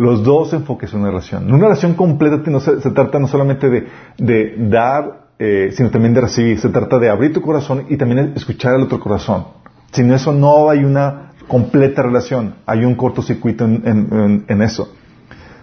Los 0.02 0.24
dos 0.24 0.52
enfoques 0.52 0.92
en 0.92 0.98
una 0.98 1.10
relación. 1.10 1.46
Una 1.46 1.66
relación 1.66 1.94
completa 1.94 2.42
se, 2.58 2.90
trata 2.90 3.20
no 3.20 3.28
solamente 3.28 3.70
de, 4.18 4.56
dar, 4.68 5.28
eh, 5.38 5.70
sino 5.76 5.90
también 5.90 6.12
de 6.12 6.22
recibir. 6.22 6.58
Se 6.58 6.70
trata 6.70 6.98
de 6.98 7.08
abrir 7.08 7.32
tu 7.32 7.40
corazón 7.40 7.86
y 7.88 7.96
también 7.96 8.32
escuchar 8.34 8.74
al 8.74 8.82
otro 8.82 8.98
corazón. 8.98 9.44
Sin 9.92 10.10
eso 10.10 10.32
no 10.32 10.68
hay 10.70 10.82
una 10.82 11.30
completa 11.46 12.02
relación. 12.02 12.56
Hay 12.66 12.84
un 12.84 12.96
cortocircuito 12.96 13.64
en, 13.64 14.44
en, 14.48 14.62
eso. 14.62 14.92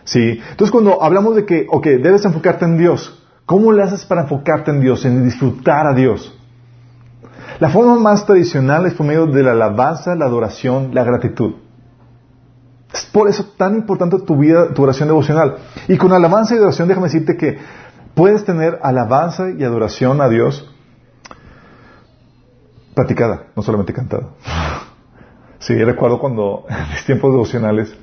¿Sí? 0.05 0.39
Entonces 0.51 0.71
cuando 0.71 1.03
hablamos 1.03 1.35
de 1.35 1.45
que, 1.45 1.67
ok, 1.69 1.85
debes 2.01 2.23
enfocarte 2.23 2.63
en 2.63 2.77
Dios, 2.77 3.21
¿cómo 3.45 3.73
le 3.73 3.83
haces 3.83 4.05
para 4.05 4.21
enfocarte 4.21 4.71
en 4.71 4.79
Dios, 4.79 5.03
en 5.03 5.25
disfrutar 5.25 5.85
a 5.85 5.93
Dios? 5.93 6.33
La 7.59 7.67
forma 7.67 7.99
más 7.99 8.25
tradicional 8.25 8.85
es 8.85 8.93
por 8.93 9.05
medio 9.05 9.25
de 9.25 9.43
la 9.43 9.51
alabanza, 9.51 10.15
la 10.15 10.27
adoración, 10.27 10.91
la 10.93 11.03
gratitud. 11.03 11.55
Es 12.93 13.05
por 13.05 13.27
eso 13.29 13.45
tan 13.57 13.75
importante 13.75 14.17
tu 14.19 14.37
vida, 14.37 14.73
tu 14.73 14.83
oración 14.83 15.09
devocional. 15.09 15.57
Y 15.87 15.97
con 15.97 16.11
alabanza 16.11 16.55
y 16.55 16.57
adoración, 16.57 16.87
déjame 16.87 17.07
decirte 17.07 17.37
que 17.37 17.57
puedes 18.15 18.43
tener 18.45 18.79
alabanza 18.81 19.51
y 19.51 19.63
adoración 19.63 20.21
a 20.21 20.29
Dios 20.29 20.73
platicada, 22.95 23.47
no 23.55 23.61
solamente 23.61 23.93
cantada. 23.93 24.29
Sí, 25.59 25.75
recuerdo 25.75 26.19
cuando 26.19 26.65
en 26.69 26.89
mis 26.89 27.05
tiempos 27.05 27.31
devocionales, 27.31 27.95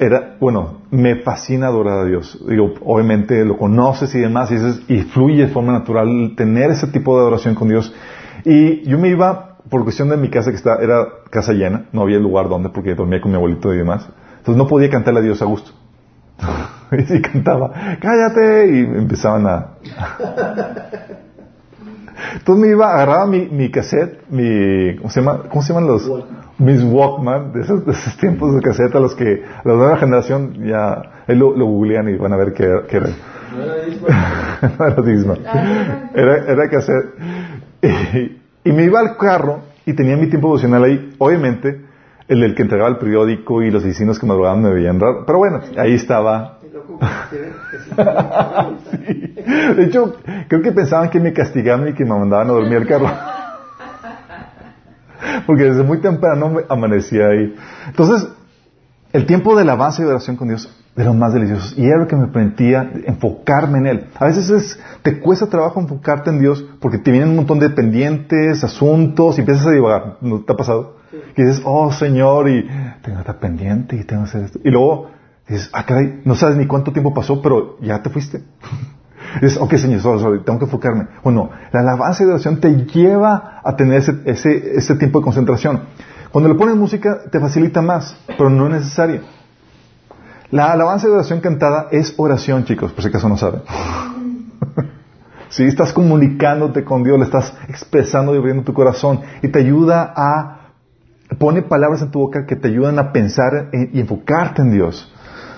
era, 0.00 0.36
bueno, 0.40 0.80
me 0.90 1.16
fascina 1.16 1.66
adorar 1.66 1.98
a 1.98 2.04
Dios. 2.04 2.38
Digo, 2.48 2.72
obviamente 2.86 3.44
lo 3.44 3.58
conoces 3.58 4.14
y 4.14 4.18
demás, 4.18 4.50
y, 4.50 4.94
y 4.94 5.02
fluye 5.02 5.46
de 5.46 5.52
forma 5.52 5.72
natural 5.72 6.08
tener 6.36 6.70
ese 6.70 6.86
tipo 6.86 7.14
de 7.16 7.20
adoración 7.20 7.54
con 7.54 7.68
Dios. 7.68 7.94
Y 8.46 8.88
yo 8.88 8.98
me 8.98 9.10
iba 9.10 9.47
por 9.68 9.84
cuestión 9.84 10.08
de 10.08 10.16
mi 10.16 10.30
casa 10.30 10.50
que 10.50 10.56
está, 10.56 10.76
era 10.76 11.06
casa 11.30 11.52
llena, 11.52 11.86
no 11.92 12.02
había 12.02 12.18
lugar 12.18 12.48
donde 12.48 12.70
porque 12.70 12.94
dormía 12.94 13.20
con 13.20 13.30
mi 13.30 13.36
abuelito 13.36 13.72
y 13.74 13.78
demás. 13.78 14.08
Entonces 14.38 14.56
no 14.56 14.66
podía 14.66 14.90
cantarle 14.90 15.20
a 15.20 15.22
Dios 15.22 15.42
a 15.42 15.44
gusto. 15.44 15.72
y 16.92 17.02
si 17.02 17.20
cantaba, 17.20 17.72
cállate, 18.00 18.68
y 18.72 18.78
empezaban 18.80 19.46
a... 19.46 19.66
Entonces 22.34 22.64
me 22.64 22.70
iba, 22.72 22.92
agarraba 22.92 23.26
mi, 23.26 23.46
mi 23.46 23.70
cassette, 23.70 24.28
mi, 24.28 24.96
¿cómo 24.96 25.10
se 25.10 25.20
llama? 25.20 25.42
¿Cómo 25.48 25.62
se 25.62 25.72
llaman 25.72 25.86
los? 25.86 26.10
Mis 26.58 26.82
Walkman, 26.82 27.52
de 27.52 27.60
esos, 27.60 27.86
de 27.86 27.92
esos, 27.92 28.16
tiempos 28.16 28.54
de 28.56 28.60
cassette 28.60 28.94
a 28.96 29.00
los 29.00 29.14
que 29.14 29.44
la 29.64 29.74
nueva 29.74 29.96
generación 29.98 30.54
ya, 30.66 31.00
ahí 31.28 31.36
lo, 31.36 31.56
lo 31.56 31.66
googlean 31.66 32.08
y 32.08 32.16
van 32.16 32.32
a 32.32 32.36
ver 32.36 32.52
qué, 32.52 32.66
qué 32.88 32.96
era. 32.96 33.10
No 33.56 33.62
era 33.62 33.84
Disma. 35.02 35.36
no 35.46 35.50
era 35.54 36.10
Era, 36.14 36.52
era 36.52 36.68
cassette. 36.68 37.14
Y 38.12 38.37
me 38.72 38.84
iba 38.84 39.00
al 39.00 39.16
carro 39.16 39.62
y 39.86 39.94
tenía 39.94 40.16
mi 40.16 40.28
tiempo 40.28 40.48
devocional 40.48 40.84
ahí. 40.84 41.14
Obviamente, 41.18 41.84
el 42.28 42.40
del 42.40 42.54
que 42.54 42.62
entregaba 42.62 42.90
el 42.90 42.98
periódico 42.98 43.62
y 43.62 43.70
los 43.70 43.84
vecinos 43.84 44.18
que 44.18 44.26
madrugaban 44.26 44.62
me 44.62 44.72
veían 44.72 45.00
raro. 45.00 45.24
Pero 45.26 45.38
bueno, 45.38 45.60
ahí 45.76 45.94
estaba. 45.94 46.58
De 49.76 49.84
hecho, 49.84 50.16
creo 50.48 50.62
que 50.62 50.72
pensaban 50.72 51.10
que 51.10 51.20
me 51.20 51.32
castigaban 51.32 51.88
y 51.88 51.94
que 51.94 52.04
me 52.04 52.10
mandaban 52.10 52.48
a 52.48 52.52
dormir 52.52 52.76
al 52.76 52.86
carro. 52.86 53.10
Porque 55.46 55.64
desde 55.64 55.82
muy 55.82 56.00
temprano 56.00 56.50
me 56.50 56.62
amanecía 56.68 57.28
ahí. 57.28 57.54
Entonces, 57.86 58.28
el 59.12 59.26
tiempo 59.26 59.56
de 59.56 59.62
alabanza 59.62 60.02
y 60.02 60.04
oración 60.04 60.36
con 60.36 60.48
Dios 60.48 60.70
de 60.98 61.04
los 61.04 61.14
más 61.14 61.32
deliciosos. 61.32 61.78
Y 61.78 61.86
era 61.86 61.98
lo 61.98 62.08
que 62.08 62.16
me 62.16 62.26
permitía 62.26 62.90
enfocarme 63.06 63.78
en 63.78 63.86
Él. 63.86 64.06
A 64.18 64.24
veces 64.24 64.50
es, 64.50 64.80
te 65.02 65.20
cuesta 65.20 65.46
trabajo 65.46 65.80
enfocarte 65.80 66.28
en 66.28 66.40
Dios 66.40 66.64
porque 66.80 66.98
te 66.98 67.12
vienen 67.12 67.30
un 67.30 67.36
montón 67.36 67.60
de 67.60 67.70
pendientes, 67.70 68.64
asuntos 68.64 69.38
y 69.38 69.42
empiezas 69.42 69.68
a 69.68 69.70
divagar. 69.70 70.16
¿No 70.20 70.40
te 70.40 70.52
ha 70.52 70.56
pasado? 70.56 70.96
Y 71.36 71.42
dices, 71.44 71.62
oh 71.64 71.92
Señor, 71.92 72.48
y 72.50 72.68
tengo 73.02 73.20
esta 73.20 73.38
pendiente 73.38 73.94
y 73.94 74.02
tengo 74.02 74.24
que 74.24 74.28
hacer 74.28 74.44
esto. 74.46 74.58
Y 74.64 74.70
luego 74.72 75.10
dices, 75.48 75.70
ah, 75.72 75.86
caray, 75.86 76.20
no 76.24 76.34
sabes 76.34 76.56
ni 76.56 76.66
cuánto 76.66 76.92
tiempo 76.92 77.14
pasó, 77.14 77.40
pero 77.40 77.78
ya 77.80 78.02
te 78.02 78.10
fuiste. 78.10 78.38
y 79.36 79.40
dices, 79.40 79.56
ok, 79.60 79.76
Señor, 79.76 80.00
solo, 80.00 80.42
tengo 80.42 80.58
que 80.58 80.64
enfocarme. 80.64 81.06
Bueno, 81.22 81.50
la 81.70 81.78
alabanza 81.78 82.24
y 82.24 82.26
la 82.26 82.32
oración 82.32 82.58
te 82.58 82.74
lleva 82.74 83.60
a 83.62 83.76
tener 83.76 83.98
ese, 83.98 84.20
ese, 84.24 84.76
ese 84.76 84.96
tiempo 84.96 85.20
de 85.20 85.24
concentración. 85.26 85.82
Cuando 86.32 86.50
le 86.50 86.56
pones 86.56 86.74
música 86.74 87.20
te 87.30 87.38
facilita 87.38 87.82
más, 87.82 88.18
pero 88.36 88.50
no 88.50 88.66
es 88.66 88.72
necesario. 88.72 89.37
La 90.50 90.72
alabanza 90.72 91.08
de 91.08 91.14
oración 91.14 91.40
cantada 91.40 91.88
es 91.90 92.14
oración, 92.16 92.64
chicos, 92.64 92.92
por 92.92 93.02
si 93.02 93.08
acaso 93.08 93.28
no 93.28 93.36
saben. 93.36 93.62
si 95.50 95.64
estás 95.64 95.92
comunicándote 95.92 96.84
con 96.84 97.04
Dios, 97.04 97.18
le 97.18 97.24
estás 97.24 97.52
expresando 97.68 98.34
y 98.34 98.38
abriendo 98.38 98.62
tu 98.62 98.72
corazón 98.72 99.20
y 99.42 99.48
te 99.48 99.58
ayuda 99.58 100.12
a 100.16 100.54
pone 101.38 101.60
palabras 101.60 102.00
en 102.00 102.10
tu 102.10 102.20
boca 102.20 102.46
que 102.46 102.56
te 102.56 102.68
ayudan 102.68 102.98
a 102.98 103.12
pensar 103.12 103.68
y 103.72 104.00
enfocarte 104.00 104.62
en 104.62 104.72
Dios. 104.72 105.12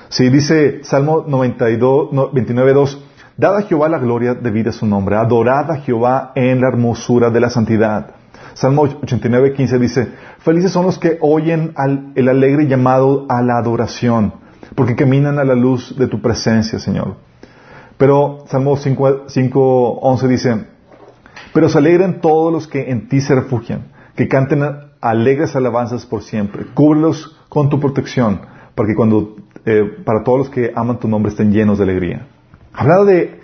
Sí, 0.08 0.28
dice 0.28 0.80
Salmo 0.82 1.24
92, 1.26 2.32
29, 2.32 2.72
2, 2.72 3.04
Dad 3.36 3.56
a 3.56 3.62
Jehová 3.62 3.88
la 3.88 3.98
gloria 3.98 4.34
debida 4.34 4.70
a 4.70 4.72
su 4.72 4.86
nombre. 4.86 5.16
Adorad 5.16 5.70
a 5.70 5.76
Jehová 5.76 6.32
en 6.34 6.60
la 6.60 6.68
hermosura 6.68 7.30
de 7.30 7.40
la 7.40 7.48
santidad. 7.48 8.10
Salmo 8.54 8.82
89, 8.82 9.54
15 9.54 9.78
dice, 9.78 10.08
felices 10.40 10.72
son 10.72 10.84
los 10.84 10.98
que 10.98 11.16
oyen 11.20 11.72
el 12.16 12.28
alegre 12.28 12.66
llamado 12.66 13.24
a 13.28 13.40
la 13.40 13.58
adoración, 13.58 14.34
porque 14.74 14.96
caminan 14.96 15.38
a 15.38 15.44
la 15.44 15.54
luz 15.54 15.96
de 15.96 16.06
tu 16.06 16.20
presencia, 16.20 16.78
Señor. 16.78 17.16
Pero 17.96 18.44
Salmo 18.46 18.76
5, 18.76 19.24
5 19.28 19.90
11 20.00 20.28
dice, 20.28 20.64
pero 21.52 21.68
se 21.68 21.78
alegren 21.78 22.20
todos 22.20 22.52
los 22.52 22.66
que 22.66 22.90
en 22.90 23.08
ti 23.08 23.20
se 23.20 23.34
refugian, 23.34 23.92
que 24.16 24.28
canten 24.28 24.62
alegres 25.00 25.56
alabanzas 25.56 26.06
por 26.06 26.22
siempre. 26.22 26.66
Cúbrelos 26.74 27.36
con 27.48 27.68
tu 27.68 27.80
protección, 27.80 28.40
para 28.74 28.88
que 28.88 28.94
cuando, 28.94 29.36
eh, 29.66 29.98
para 30.04 30.22
todos 30.22 30.38
los 30.38 30.50
que 30.50 30.72
aman 30.74 30.98
tu 30.98 31.08
nombre 31.08 31.30
estén 31.30 31.52
llenos 31.52 31.78
de 31.78 31.84
alegría. 31.84 32.26
Hablado 32.72 33.04
de, 33.04 33.40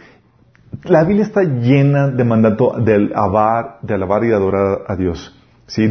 la 0.84 1.04
Biblia 1.04 1.24
está 1.24 1.42
llena 1.42 2.08
de 2.08 2.24
mandato 2.24 2.74
de 2.78 2.94
alabar, 2.94 3.78
de 3.82 3.94
alabar 3.94 4.24
y 4.24 4.28
de 4.28 4.34
adorar 4.34 4.84
a 4.86 4.96
Dios. 4.96 5.35
¿Sí? 5.66 5.90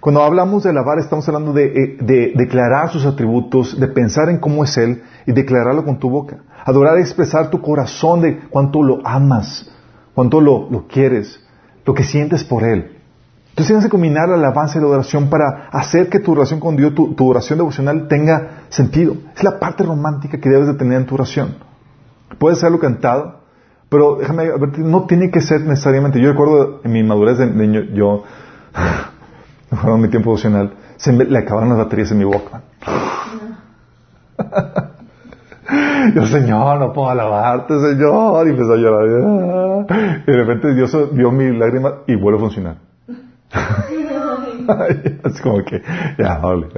cuando 0.00 0.22
hablamos 0.22 0.62
de 0.62 0.70
alabar 0.70 1.00
estamos 1.00 1.26
hablando 1.26 1.52
de, 1.52 1.64
eh, 1.64 1.96
de, 2.00 2.32
declarar 2.36 2.90
sus 2.90 3.04
atributos, 3.04 3.78
de 3.78 3.88
pensar 3.88 4.28
en 4.28 4.38
cómo 4.38 4.62
es 4.62 4.76
Él 4.76 5.02
y 5.26 5.32
declararlo 5.32 5.84
con 5.84 5.98
tu 5.98 6.08
boca. 6.08 6.38
Adorar 6.64 6.98
es 6.98 7.06
expresar 7.06 7.50
tu 7.50 7.60
corazón 7.60 8.20
de 8.20 8.38
cuánto 8.50 8.84
lo 8.84 9.04
amas, 9.04 9.68
cuánto 10.14 10.40
lo, 10.40 10.86
quieres, 10.88 11.40
lo 11.84 11.94
que 11.94 12.04
sientes 12.04 12.44
por 12.44 12.62
Él. 12.64 12.92
Entonces 13.50 13.68
tienes 13.68 13.84
que 13.84 13.90
combinar 13.90 14.28
la 14.28 14.34
alabanza 14.34 14.78
y 14.78 14.80
la 14.80 14.88
adoración 14.88 15.28
para 15.28 15.68
hacer 15.70 16.08
que 16.08 16.20
tu 16.20 16.34
relación 16.34 16.60
con 16.60 16.76
Dios, 16.76 16.94
tu, 16.94 17.28
oración 17.28 17.58
devocional 17.58 18.06
tenga 18.08 18.64
sentido. 18.68 19.16
Es 19.34 19.42
la 19.42 19.58
parte 19.58 19.82
romántica 19.82 20.38
que 20.38 20.48
debes 20.48 20.68
de 20.68 20.74
tener 20.74 20.98
en 20.98 21.06
tu 21.06 21.14
oración. 21.14 21.56
Puede 22.38 22.56
serlo 22.56 22.78
cantado, 22.78 23.40
pero 23.88 24.16
déjame 24.16 24.50
no 24.78 25.06
tiene 25.06 25.30
que 25.30 25.40
ser 25.40 25.62
necesariamente. 25.62 26.20
Yo 26.20 26.30
recuerdo 26.30 26.80
en 26.84 26.92
mi 26.92 27.02
madurez 27.02 27.38
de 27.38 27.46
niño, 27.46 27.82
yo, 27.94 28.24
en 29.70 30.00
mi 30.00 30.08
tiempo 30.08 30.30
devocional, 30.30 30.72
se 30.96 31.12
me, 31.12 31.24
le 31.24 31.38
acabaron 31.38 31.68
las 31.70 31.78
baterías 31.78 32.10
en 32.12 32.18
mi 32.18 32.24
boca. 32.24 32.62
yo, 36.14 36.26
Señor, 36.26 36.78
no 36.78 36.92
puedo 36.92 37.10
alabarte, 37.10 37.74
Señor. 37.80 38.46
Y 38.46 38.50
empezó 38.50 38.72
a 38.72 38.76
llorar. 38.76 39.06
Y 40.26 40.30
de 40.30 40.36
repente 40.36 40.74
Dios 40.74 40.96
vio 41.12 41.32
mi 41.32 41.56
lágrima 41.56 42.02
y 42.06 42.14
vuelve 42.14 42.38
a 42.38 42.42
funcionar. 42.42 42.76
es 45.24 45.40
como 45.40 45.64
que, 45.64 45.82
ya, 46.18 46.38
vale. 46.38 46.68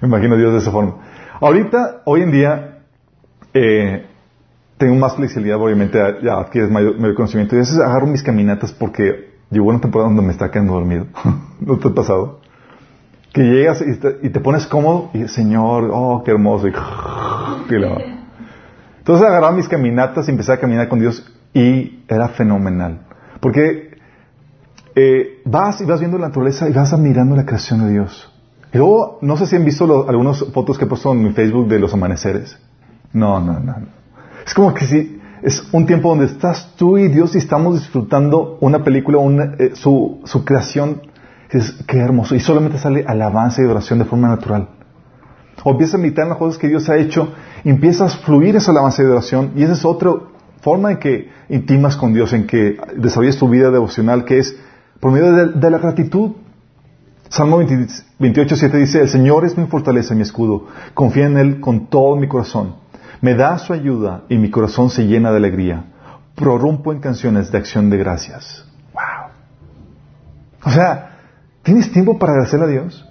Me 0.00 0.08
imagino 0.08 0.34
a 0.34 0.38
Dios 0.38 0.52
de 0.52 0.58
esa 0.58 0.70
forma. 0.70 0.96
Ahorita, 1.40 2.02
hoy 2.04 2.22
en 2.22 2.32
día, 2.32 2.78
eh, 3.52 4.06
tengo 4.78 4.94
más 4.96 5.16
flexibilidad, 5.16 5.60
obviamente, 5.60 5.98
ya 6.22 6.38
adquieres 6.38 6.70
mayor, 6.70 6.98
mayor 6.98 7.14
conocimiento. 7.14 7.54
Y 7.54 7.58
a 7.58 7.60
veces 7.60 7.78
agarro 7.78 8.06
mis 8.06 8.22
caminatas 8.22 8.72
porque 8.72 9.33
llegó 9.54 9.70
una 9.70 9.80
temporada 9.80 10.10
donde 10.10 10.22
me 10.22 10.32
está 10.32 10.50
quedando 10.50 10.74
dormido. 10.74 11.06
¿No 11.60 11.78
te 11.78 11.88
ha 11.88 11.94
pasado? 11.94 12.40
Que 13.32 13.42
llegas 13.42 13.82
y 13.82 14.28
te, 14.30 14.40
pones 14.40 14.66
cómodo 14.66 15.10
y, 15.14 15.26
Señor, 15.28 15.90
oh, 15.92 16.22
qué 16.24 16.30
hermoso. 16.30 16.68
Y, 16.68 16.72
Entonces 18.98 19.26
agarraba 19.26 19.52
mis 19.52 19.68
caminatas 19.68 20.28
y 20.28 20.30
empecé 20.30 20.52
a 20.52 20.60
caminar 20.60 20.88
con 20.88 21.00
Dios 21.00 21.24
y 21.52 22.04
era 22.08 22.28
fenomenal. 22.28 23.00
Porque 23.40 23.98
eh, 24.94 25.40
vas 25.44 25.80
y 25.80 25.84
vas 25.84 25.98
viendo 26.00 26.18
la 26.18 26.28
naturaleza 26.28 26.68
y 26.68 26.72
vas 26.72 26.92
admirando 26.92 27.34
la 27.34 27.44
creación 27.44 27.84
de 27.84 27.92
Dios. 27.92 28.30
Y 28.72 28.78
luego, 28.78 29.18
no 29.22 29.36
sé 29.36 29.46
si 29.46 29.56
han 29.56 29.64
visto 29.64 30.08
algunas 30.08 30.44
fotos 30.52 30.78
que 30.78 30.84
he 30.84 30.88
puesto 30.88 31.12
en 31.12 31.22
mi 31.22 31.32
Facebook 31.32 31.68
de 31.68 31.78
los 31.78 31.92
amaneceres. 31.94 32.58
No, 33.12 33.40
no, 33.40 33.58
no. 33.60 33.74
Es 34.44 34.52
como 34.52 34.74
que 34.74 34.84
si 34.84 35.20
es 35.44 35.62
un 35.72 35.84
tiempo 35.84 36.08
donde 36.08 36.24
estás 36.24 36.74
tú 36.74 36.96
y 36.96 37.08
Dios 37.08 37.34
y 37.34 37.38
estamos 37.38 37.78
disfrutando 37.78 38.56
una 38.62 38.82
película, 38.82 39.18
eh, 39.58 39.72
su, 39.74 40.22
creación. 40.42 41.02
Es, 41.50 41.70
qué 41.86 41.98
hermoso. 41.98 42.34
Y 42.34 42.40
solamente 42.40 42.78
sale 42.78 43.04
alabanza 43.06 43.60
y 43.60 43.66
adoración 43.66 43.98
de 43.98 44.06
forma 44.06 44.28
natural. 44.28 44.70
O 45.62 45.72
empiezas 45.72 45.96
a 45.96 45.98
meditar 45.98 46.26
las 46.26 46.38
cosas 46.38 46.58
que 46.58 46.68
Dios 46.68 46.88
ha 46.88 46.96
hecho, 46.96 47.34
empiezas 47.62 48.14
a 48.14 48.18
fluir 48.20 48.56
esa 48.56 48.70
alabanza 48.70 49.02
y 49.02 49.04
adoración. 49.04 49.52
Y 49.54 49.64
esa 49.64 49.74
es 49.74 49.84
otra 49.84 50.12
forma 50.62 50.92
en 50.92 50.98
que 50.98 51.28
intimas 51.50 51.98
con 51.98 52.14
Dios, 52.14 52.32
en 52.32 52.46
que 52.46 52.78
desarrollas 52.96 53.36
tu 53.36 53.46
vida 53.50 53.70
devocional, 53.70 54.24
que 54.24 54.38
es 54.38 54.56
por 54.98 55.12
medio 55.12 55.30
de, 55.48 55.70
la 55.70 55.76
gratitud. 55.76 56.30
Salmo 57.28 57.58
28, 57.58 58.56
7 58.56 58.78
dice, 58.78 59.02
el 59.02 59.10
Señor 59.10 59.44
es 59.44 59.58
mi 59.58 59.66
fortaleza 59.66 60.14
mi 60.14 60.22
escudo. 60.22 60.68
Confía 60.94 61.26
en 61.26 61.36
Él 61.36 61.60
con 61.60 61.88
todo 61.88 62.16
mi 62.16 62.28
corazón. 62.28 62.83
Me 63.24 63.34
da 63.34 63.56
su 63.56 63.72
ayuda 63.72 64.24
y 64.28 64.36
mi 64.36 64.50
corazón 64.50 64.90
se 64.90 65.06
llena 65.06 65.30
de 65.30 65.38
alegría. 65.38 65.86
Prorrumpo 66.34 66.92
en 66.92 67.00
canciones 67.00 67.50
de 67.50 67.56
acción 67.56 67.88
de 67.88 67.96
gracias. 67.96 68.66
Wow. 68.92 69.30
O 70.62 70.70
sea, 70.70 71.20
¿tienes 71.62 71.90
tiempo 71.90 72.18
para 72.18 72.32
agradecerle 72.32 72.66
a 72.66 72.68
Dios? 72.68 73.08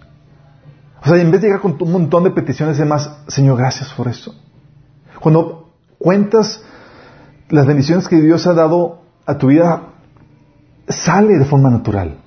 O 1.01 1.07
sea, 1.07 1.17
en 1.17 1.31
vez 1.31 1.41
de 1.41 1.47
llegar 1.47 1.61
con 1.61 1.75
un 1.79 1.91
montón 1.91 2.25
de 2.25 2.29
peticiones 2.29 2.77
y 2.77 2.81
demás, 2.81 3.09
Señor, 3.27 3.57
gracias 3.57 3.91
por 3.93 4.07
esto. 4.07 4.35
Cuando 5.19 5.71
cuentas 5.97 6.63
las 7.49 7.65
bendiciones 7.65 8.07
que 8.07 8.21
Dios 8.21 8.45
ha 8.45 8.53
dado 8.53 9.01
a 9.25 9.39
tu 9.39 9.47
vida, 9.47 9.81
sale 10.89 11.39
de 11.39 11.45
forma 11.45 11.71
natural. 11.71 12.19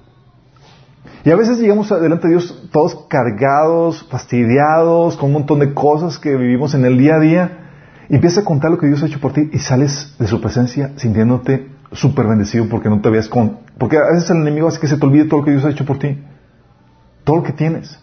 Y 1.25 1.31
a 1.31 1.37
veces 1.37 1.59
llegamos 1.59 1.93
adelante 1.93 2.27
de 2.27 2.35
Dios 2.35 2.69
todos 2.73 3.07
cargados, 3.09 4.05
fastidiados, 4.11 5.17
con 5.17 5.29
un 5.29 5.35
montón 5.35 5.61
de 5.61 5.73
cosas 5.73 6.19
que 6.19 6.35
vivimos 6.35 6.75
en 6.75 6.85
el 6.85 6.99
día 6.99 7.15
a 7.15 7.21
día, 7.21 7.63
y 8.09 8.15
empiezas 8.15 8.39
a 8.43 8.45
contar 8.45 8.71
lo 8.71 8.79
que 8.79 8.87
Dios 8.87 9.03
ha 9.03 9.07
hecho 9.07 9.21
por 9.21 9.33
ti 9.33 9.51
y 9.53 9.59
sales 9.59 10.15
de 10.19 10.27
su 10.27 10.41
presencia 10.41 10.93
sintiéndote 10.97 11.69
súper 11.93 12.27
bendecido 12.27 12.69
porque 12.69 12.89
no 12.89 13.01
te 13.01 13.11
veas 13.11 13.29
con... 13.29 13.59
Porque 13.79 13.99
a 13.99 14.13
veces 14.13 14.31
el 14.31 14.39
enemigo 14.39 14.69
hace 14.69 14.81
que 14.81 14.87
se 14.87 14.97
te 14.97 15.07
olvide 15.07 15.25
todo 15.25 15.41
lo 15.41 15.45
que 15.45 15.53
Dios 15.53 15.65
ha 15.65 15.71
hecho 15.71 15.85
por 15.85 15.99
ti. 15.99 16.23
Todo 17.25 17.37
lo 17.37 17.43
que 17.43 17.53
tienes. 17.53 17.99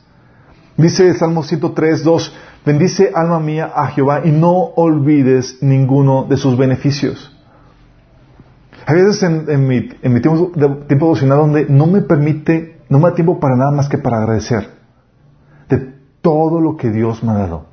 Dice 0.78 1.14
Salmo 1.14 1.44
103, 1.44 2.04
2, 2.04 2.36
bendice 2.66 3.12
alma 3.14 3.40
mía 3.40 3.72
a 3.74 3.88
Jehová 3.88 4.22
y 4.26 4.32
no 4.32 4.52
olvides 4.52 5.62
ninguno 5.62 6.26
de 6.26 6.38
sus 6.38 6.58
beneficios. 6.58 7.30
Hay 8.86 8.96
veces 8.96 9.24
en, 9.24 9.68
mi, 9.68 9.90
tiempo, 10.20 10.52
de, 10.56 10.70
tiempo 10.88 11.16
donde 11.16 11.68
no 11.70 11.88
me 11.88 12.02
permite, 12.02 12.82
no 12.90 13.00
me 13.00 13.10
da 13.10 13.16
tiempo 13.16 13.40
para 13.40 13.56
nada 13.56 13.72
más 13.72 13.88
que 13.88 13.98
para 13.98 14.18
agradecer 14.18 14.68
de 15.70 15.94
todo 16.22 16.60
lo 16.60 16.76
que 16.76 16.90
Dios 16.90 17.24
me 17.24 17.32
ha 17.32 17.36
dado. 17.36 17.73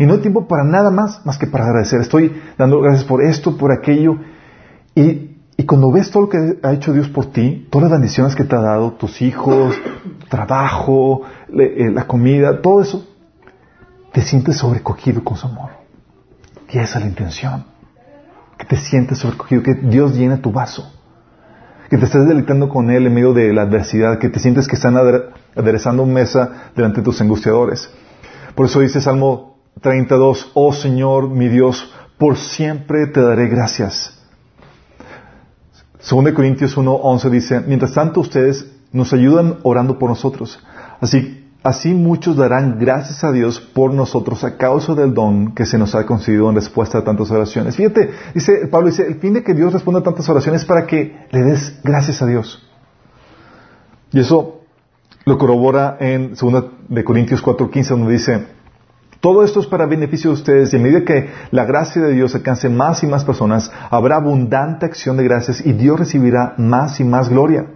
Y 0.00 0.06
no 0.06 0.14
hay 0.14 0.20
tiempo 0.20 0.48
para 0.48 0.64
nada 0.64 0.90
más 0.90 1.24
más 1.26 1.36
que 1.36 1.46
para 1.46 1.66
agradecer. 1.66 2.00
Estoy 2.00 2.32
dando 2.56 2.80
gracias 2.80 3.04
por 3.04 3.22
esto, 3.22 3.58
por 3.58 3.70
aquello. 3.70 4.16
Y, 4.94 5.28
cuando 5.66 5.92
ves 5.92 6.10
todo 6.10 6.22
lo 6.22 6.28
que 6.30 6.58
ha 6.62 6.72
hecho 6.72 6.94
Dios 6.94 7.08
por 7.10 7.26
ti, 7.26 7.68
todas 7.70 7.90
las 7.90 8.00
bendiciones 8.00 8.34
que 8.34 8.44
te 8.44 8.56
ha 8.56 8.60
dado, 8.60 8.94
tus 8.94 9.20
hijos, 9.20 9.78
trabajo, 10.30 11.20
eh, 11.52 11.90
la 11.92 12.06
comida, 12.06 12.62
todo 12.62 12.80
eso, 12.80 13.06
te 14.10 14.22
sientes 14.22 14.56
sobrecogido 14.56 15.22
con 15.22 15.36
su 15.36 15.46
amor. 15.46 15.70
Y 16.70 16.78
esa 16.78 16.98
es 16.98 17.04
la 17.04 17.10
intención 17.10 17.64
que 18.56 18.64
te 18.64 18.76
sientes 18.78 19.18
sobrecogido, 19.18 19.62
que 19.62 19.74
Dios 19.74 20.16
llena 20.16 20.40
tu 20.40 20.50
vaso, 20.50 20.90
que 21.90 21.98
te 21.98 22.06
estés 22.06 22.26
deleitando 22.26 22.70
con 22.70 22.90
Él 22.90 23.06
en 23.06 23.14
medio 23.14 23.34
de 23.34 23.52
la 23.52 23.62
adversidad, 23.62 24.18
que 24.18 24.30
te 24.30 24.40
sientes 24.40 24.66
que 24.66 24.76
están 24.76 24.96
aderezando 25.54 26.06
mesa 26.06 26.70
delante 26.74 27.00
de 27.00 27.04
tus 27.04 27.20
angustiadores. 27.20 27.90
Por 28.54 28.66
eso 28.66 28.80
dice 28.80 29.00
Salmo 29.02 29.59
32, 29.80 30.52
oh 30.54 30.72
Señor 30.72 31.28
mi 31.28 31.48
Dios, 31.48 31.92
por 32.18 32.36
siempre 32.36 33.06
te 33.06 33.20
daré 33.20 33.48
gracias. 33.48 34.18
Segundo 35.98 36.30
de 36.30 36.34
Corintios 36.34 36.76
1, 36.76 36.92
11 36.92 37.30
dice, 37.30 37.60
mientras 37.60 37.92
tanto 37.92 38.20
ustedes 38.20 38.66
nos 38.92 39.12
ayudan 39.12 39.58
orando 39.62 39.98
por 39.98 40.08
nosotros. 40.08 40.58
Así 41.00 41.40
Así 41.62 41.92
muchos 41.92 42.36
darán 42.36 42.78
gracias 42.78 43.22
a 43.22 43.32
Dios 43.32 43.60
por 43.60 43.92
nosotros 43.92 44.44
a 44.44 44.56
causa 44.56 44.94
del 44.94 45.12
don 45.12 45.54
que 45.54 45.66
se 45.66 45.76
nos 45.76 45.94
ha 45.94 46.06
concedido 46.06 46.48
en 46.48 46.54
respuesta 46.54 46.98
a 46.98 47.04
tantas 47.04 47.30
oraciones. 47.30 47.76
Fíjate, 47.76 48.10
dice 48.32 48.66
Pablo 48.70 48.88
dice, 48.88 49.06
el 49.06 49.16
fin 49.16 49.34
de 49.34 49.42
que 49.42 49.52
Dios 49.52 49.70
responda 49.70 50.00
a 50.00 50.02
tantas 50.02 50.26
oraciones 50.30 50.62
es 50.62 50.66
para 50.66 50.86
que 50.86 51.26
le 51.30 51.42
des 51.42 51.78
gracias 51.84 52.22
a 52.22 52.26
Dios. 52.26 52.66
Y 54.12 54.20
eso 54.20 54.62
lo 55.26 55.36
corrobora 55.36 55.98
en 56.00 56.34
2 56.34 56.64
de 56.88 57.04
Corintios 57.04 57.44
4:15 57.44 57.88
donde 57.88 58.12
dice, 58.12 58.46
todo 59.20 59.44
esto 59.44 59.60
es 59.60 59.66
para 59.66 59.86
beneficio 59.86 60.30
de 60.30 60.34
ustedes 60.34 60.72
y 60.72 60.76
a 60.76 60.80
medida 60.80 61.04
que 61.04 61.28
la 61.50 61.66
gracia 61.66 62.00
de 62.00 62.12
Dios 62.12 62.34
alcance 62.34 62.70
más 62.70 63.02
y 63.02 63.06
más 63.06 63.24
personas, 63.24 63.70
habrá 63.90 64.16
abundante 64.16 64.86
acción 64.86 65.18
de 65.18 65.24
gracias 65.24 65.64
y 65.64 65.72
Dios 65.72 65.98
recibirá 65.98 66.54
más 66.56 67.00
y 67.00 67.04
más 67.04 67.28
gloria. 67.28 67.66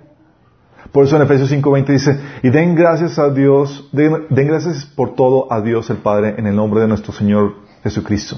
Por 0.91 1.05
eso 1.05 1.17
en 1.17 1.23
Efesios 1.23 1.51
5:20 1.51 1.93
dice, 1.93 2.19
y 2.43 2.49
den 2.49 2.75
gracias 2.75 3.19
a 3.19 3.29
Dios, 3.29 3.91
den, 3.93 4.27
gracias 4.31 4.87
por 4.87 5.15
todo 5.15 5.53
a 5.53 5.61
Dios 5.61 5.91
el 5.91 5.99
Padre 5.99 6.37
en 6.39 6.47
el 6.47 6.57
nombre 6.57 6.81
de 6.81 6.89
nuestro 6.89 7.13
Señor 7.13 7.57
Jesucristo. 7.83 8.37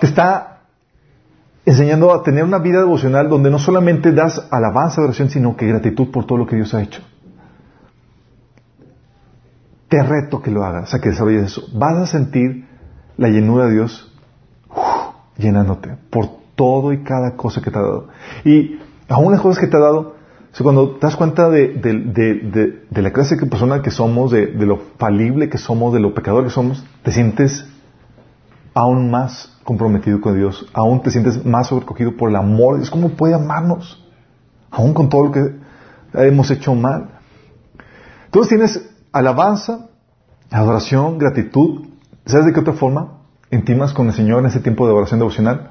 Te 0.00 0.06
está 0.06 0.62
enseñando 1.64 2.12
a 2.12 2.22
tener 2.22 2.42
una 2.42 2.58
vida 2.58 2.78
devocional 2.78 3.28
donde 3.28 3.50
no 3.50 3.58
solamente 3.58 4.10
das 4.10 4.48
alabanza, 4.50 5.00
oración, 5.00 5.30
sino 5.30 5.56
que 5.56 5.66
gratitud 5.66 6.10
por 6.10 6.26
todo 6.26 6.38
lo 6.38 6.46
que 6.46 6.56
Dios 6.56 6.74
ha 6.74 6.82
hecho. 6.82 7.02
Te 9.94 10.02
reto 10.02 10.42
que 10.42 10.50
lo 10.50 10.64
hagas, 10.64 10.92
a 10.92 11.00
que 11.00 11.10
desarrolles 11.10 11.52
eso. 11.52 11.68
Vas 11.72 11.96
a 11.96 12.06
sentir 12.08 12.66
la 13.16 13.28
llenura 13.28 13.66
de 13.66 13.74
Dios 13.74 14.12
llenándote 15.36 15.96
por 16.10 16.30
todo 16.56 16.92
y 16.92 17.04
cada 17.04 17.36
cosa 17.36 17.62
que 17.62 17.70
te 17.70 17.78
ha 17.78 17.82
dado. 17.82 18.08
Y 18.44 18.80
aún 19.08 19.30
las 19.30 19.40
cosas 19.40 19.60
que 19.60 19.68
te 19.68 19.76
ha 19.76 19.78
dado, 19.78 20.16
cuando 20.60 20.96
te 20.96 21.06
das 21.06 21.14
cuenta 21.14 21.48
de, 21.48 22.82
la 22.90 23.12
clase 23.12 23.36
de 23.36 23.46
persona 23.46 23.82
que 23.82 23.92
somos, 23.92 24.32
de, 24.32 24.48
lo 24.66 24.78
falible 24.98 25.48
que 25.48 25.58
somos, 25.58 25.94
de 25.94 26.00
lo 26.00 26.12
pecador 26.12 26.42
que 26.42 26.50
somos, 26.50 26.84
te 27.04 27.12
sientes 27.12 27.64
aún 28.74 29.12
más 29.12 29.56
comprometido 29.62 30.20
con 30.20 30.36
Dios, 30.36 30.68
aún 30.72 31.02
te 31.02 31.12
sientes 31.12 31.46
más 31.46 31.68
sobrecogido 31.68 32.16
por 32.16 32.30
el 32.30 32.34
amor. 32.34 32.80
Es 32.80 32.90
como 32.90 33.10
puede 33.10 33.34
amarnos, 33.34 34.04
aún 34.72 34.92
con 34.92 35.08
todo 35.08 35.26
lo 35.26 35.30
que 35.30 35.54
hemos 36.14 36.50
hecho 36.50 36.74
mal. 36.74 37.10
Entonces 38.24 38.48
tienes 38.48 38.93
alabanza, 39.14 39.88
adoración, 40.50 41.18
gratitud. 41.18 41.86
¿Sabes 42.26 42.46
de 42.46 42.52
qué 42.52 42.60
otra 42.60 42.74
forma? 42.74 43.20
Intimas 43.50 43.94
con 43.94 44.08
el 44.08 44.12
Señor 44.12 44.40
en 44.40 44.46
ese 44.46 44.60
tiempo 44.60 44.86
de 44.86 44.92
oración 44.92 45.20
devocional, 45.20 45.70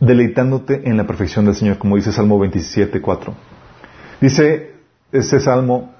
deleitándote 0.00 0.88
en 0.88 0.96
la 0.96 1.06
perfección 1.06 1.44
del 1.44 1.54
Señor, 1.54 1.78
como 1.78 1.96
dice 1.96 2.12
Salmo 2.12 2.38
27, 2.38 3.02
4. 3.02 3.34
Dice 4.22 4.74
ese 5.12 5.38
Salmo 5.38 5.92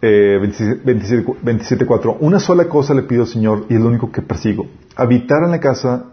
eh, 0.00 0.38
27, 0.40 1.86
4, 1.86 2.18
una 2.20 2.38
sola 2.38 2.68
cosa 2.68 2.94
le 2.94 3.02
pido 3.02 3.22
al 3.22 3.28
Señor 3.28 3.66
y 3.68 3.74
es 3.74 3.80
lo 3.80 3.88
único 3.88 4.12
que 4.12 4.22
persigo, 4.22 4.66
habitar 4.94 5.42
en 5.42 5.50
la 5.50 5.58
casa, 5.58 6.04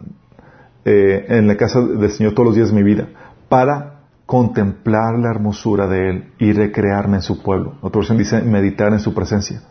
eh, 0.85 1.25
en 1.29 1.47
la 1.47 1.55
casa 1.55 1.81
del 1.81 2.09
Señor 2.09 2.33
todos 2.33 2.47
los 2.47 2.55
días 2.55 2.69
de 2.69 2.75
mi 2.75 2.83
vida, 2.83 3.07
para 3.47 3.96
contemplar 4.27 5.17
la 5.17 5.31
hermosura 5.31 5.87
de 5.87 6.09
Él 6.09 6.33
y 6.37 6.51
recrearme 6.51 7.15
en 7.15 7.21
su 7.23 7.41
pueblo. 7.41 7.77
Otra 7.81 7.99
versión 7.99 8.17
dice 8.17 8.41
meditar 8.41 8.91
en 8.91 8.99
su 8.99 9.13
presencia. 9.13 9.61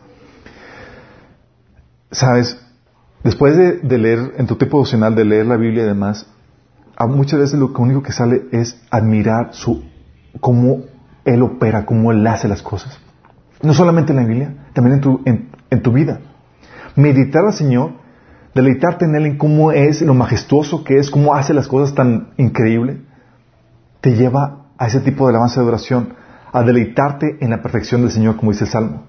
Sabes, 2.11 2.59
después 3.23 3.55
de, 3.55 3.97
leer, 3.97 4.33
en 4.37 4.47
tu 4.47 4.55
tiempo 4.55 4.77
devocional, 4.77 5.13
de 5.15 5.25
leer 5.25 5.45
la 5.45 5.57
Biblia 5.57 5.83
y 5.83 5.87
demás, 5.87 6.27
muchas 7.07 7.39
veces 7.39 7.59
lo 7.59 7.71
único 7.77 8.01
que 8.01 8.11
sale 8.11 8.45
es 8.51 8.81
admirar 8.89 9.53
su, 9.53 9.83
cómo 10.39 10.85
Él 11.23 11.43
opera, 11.43 11.85
cómo 11.85 12.11
Él 12.11 12.25
hace 12.25 12.47
las 12.47 12.63
cosas. 12.63 12.99
No 13.61 13.75
solamente 13.75 14.11
en 14.11 14.17
la 14.17 14.25
Biblia, 14.25 14.69
también 14.73 14.95
en 14.95 15.01
tu, 15.01 15.21
en 15.69 15.81
tu 15.83 15.91
vida. 15.91 16.19
Meditar 16.95 17.45
al 17.45 17.53
Señor, 17.53 17.91
deleitarte 18.55 19.05
en 19.05 19.15
Él, 19.15 19.25
en 19.27 19.37
cómo 19.37 19.71
es, 19.71 20.01
lo 20.01 20.15
majestuoso 20.15 20.83
que 20.83 20.97
es, 20.97 21.11
cómo 21.11 21.35
hace 21.35 21.53
las 21.53 21.67
cosas 21.67 21.93
tan 21.93 22.29
increíble 22.37 23.05
te 24.07 24.15
lleva 24.15 24.67
a 24.77 24.87
ese 24.87 25.01
tipo 25.01 25.25
de 25.25 25.31
alabanza 25.31 25.59
de 25.59 25.67
oración, 25.67 26.13
a 26.53 26.63
deleitarte 26.63 27.39
en 27.41 27.49
la 27.49 27.61
perfección 27.61 28.03
del 28.03 28.11
Señor, 28.11 28.37
como 28.37 28.53
dice 28.53 28.63
el 28.63 28.69
Salmo. 28.69 29.03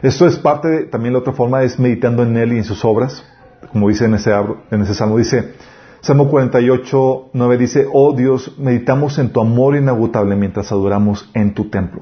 Esto 0.00 0.26
es 0.26 0.38
parte, 0.38 0.84
también 0.84 1.12
la 1.12 1.18
otra 1.18 1.34
forma 1.34 1.62
es 1.64 1.78
meditando 1.78 2.22
en 2.22 2.34
Él 2.38 2.54
y 2.54 2.56
en 2.56 2.64
sus 2.64 2.82
obras, 2.82 3.22
como 3.72 3.90
dice 3.90 4.06
en 4.06 4.14
ese, 4.14 4.32
en 4.70 4.80
ese 4.80 4.94
Salmo. 4.94 5.18
Dice, 5.18 5.52
Salmo 6.00 6.30
48, 6.30 7.28
9 7.30 7.58
dice, 7.58 7.86
oh 7.92 8.14
Dios, 8.14 8.54
meditamos 8.58 9.18
en 9.18 9.34
tu 9.34 9.40
amor 9.42 9.76
inagotable 9.76 10.34
mientras 10.34 10.72
adoramos 10.72 11.28
en 11.34 11.52
tu 11.52 11.68
templo. 11.68 12.00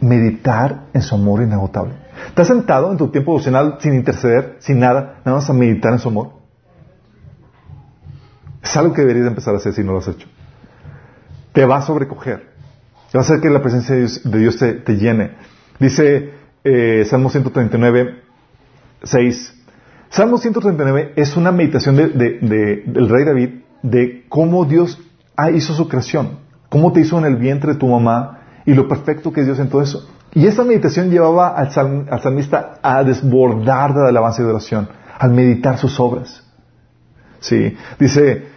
Meditar 0.00 0.84
en 0.94 1.02
su 1.02 1.16
amor 1.16 1.42
inagotable. 1.42 1.96
¿Estás 2.28 2.46
sentado 2.46 2.90
en 2.90 2.96
tu 2.96 3.08
tiempo 3.08 3.32
devocional 3.32 3.76
sin 3.80 3.92
interceder, 3.92 4.56
sin 4.60 4.78
nada, 4.78 5.20
nada 5.22 5.36
más 5.36 5.50
a 5.50 5.52
meditar 5.52 5.92
en 5.92 5.98
su 5.98 6.08
amor? 6.08 6.30
Es 8.62 8.74
algo 8.74 8.94
que 8.94 9.02
deberías 9.02 9.26
empezar 9.26 9.52
a 9.52 9.58
hacer 9.58 9.74
si 9.74 9.84
no 9.84 9.92
lo 9.92 9.98
has 9.98 10.08
hecho 10.08 10.26
te 11.52 11.64
va 11.64 11.78
a 11.78 11.82
sobrecoger. 11.82 12.48
Va 13.14 13.20
a 13.20 13.22
hacer 13.22 13.40
que 13.40 13.48
la 13.48 13.62
presencia 13.62 13.94
de 13.94 14.38
Dios, 14.38 14.58
te, 14.58 14.96
llene. 14.96 15.32
Dice 15.78 16.30
eh, 16.64 17.04
Salmo 17.08 17.30
139, 17.30 18.22
6. 19.02 19.54
Salmo 20.10 20.38
139 20.38 21.12
es 21.16 21.36
una 21.36 21.52
meditación 21.52 21.96
del 21.96 23.08
rey 23.08 23.24
David 23.24 23.50
de 23.82 24.24
cómo 24.28 24.64
Dios 24.64 25.00
hizo 25.54 25.74
su 25.74 25.88
creación, 25.88 26.38
cómo 26.68 26.92
te 26.92 27.00
hizo 27.00 27.18
en 27.18 27.24
el 27.24 27.36
vientre 27.36 27.74
de 27.74 27.78
tu 27.78 27.86
mamá 27.86 28.40
y 28.66 28.74
lo 28.74 28.88
perfecto 28.88 29.32
que 29.32 29.40
es 29.40 29.46
Dios 29.46 29.58
en 29.58 29.68
todo 29.68 29.82
eso. 29.82 30.08
Y 30.34 30.46
esta 30.46 30.64
meditación 30.64 31.10
llevaba 31.10 31.48
al, 31.48 32.06
al 32.10 32.22
salmista 32.22 32.74
a 32.82 33.02
desbordar 33.02 33.94
de 33.94 34.08
alabanza 34.08 34.42
y 34.42 34.44
de 34.44 34.50
oración, 34.50 34.88
al 35.18 35.32
meditar 35.32 35.78
sus 35.78 35.98
obras. 35.98 36.44
Sí, 37.40 37.76
dice 37.98 38.48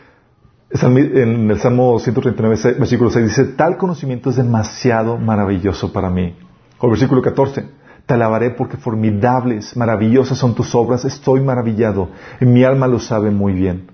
en 0.74 1.52
el 1.52 1.60
Salmo 1.60 2.00
139, 2.00 2.80
versículo 2.80 3.10
6 3.10 3.26
dice, 3.26 3.46
tal 3.46 3.78
conocimiento 3.78 4.30
es 4.30 4.38
demasiado 4.38 5.18
maravilloso 5.18 5.92
para 5.92 6.10
mí. 6.10 6.36
O 6.80 6.86
el 6.86 6.92
versículo 6.92 7.22
14, 7.22 7.66
te 8.06 8.14
alabaré 8.14 8.52
porque 8.52 8.78
formidables, 8.78 9.76
maravillosas 9.76 10.38
son 10.38 10.56
tus 10.56 10.74
obras, 10.74 11.06
estoy 11.06 11.42
maravillado, 11.42 12.10
en 12.40 12.54
mi 12.54 12.64
alma 12.64 12.88
lo 12.88 13.00
sabe 13.00 13.32
muy 13.32 13.54
bien. 13.54 13.92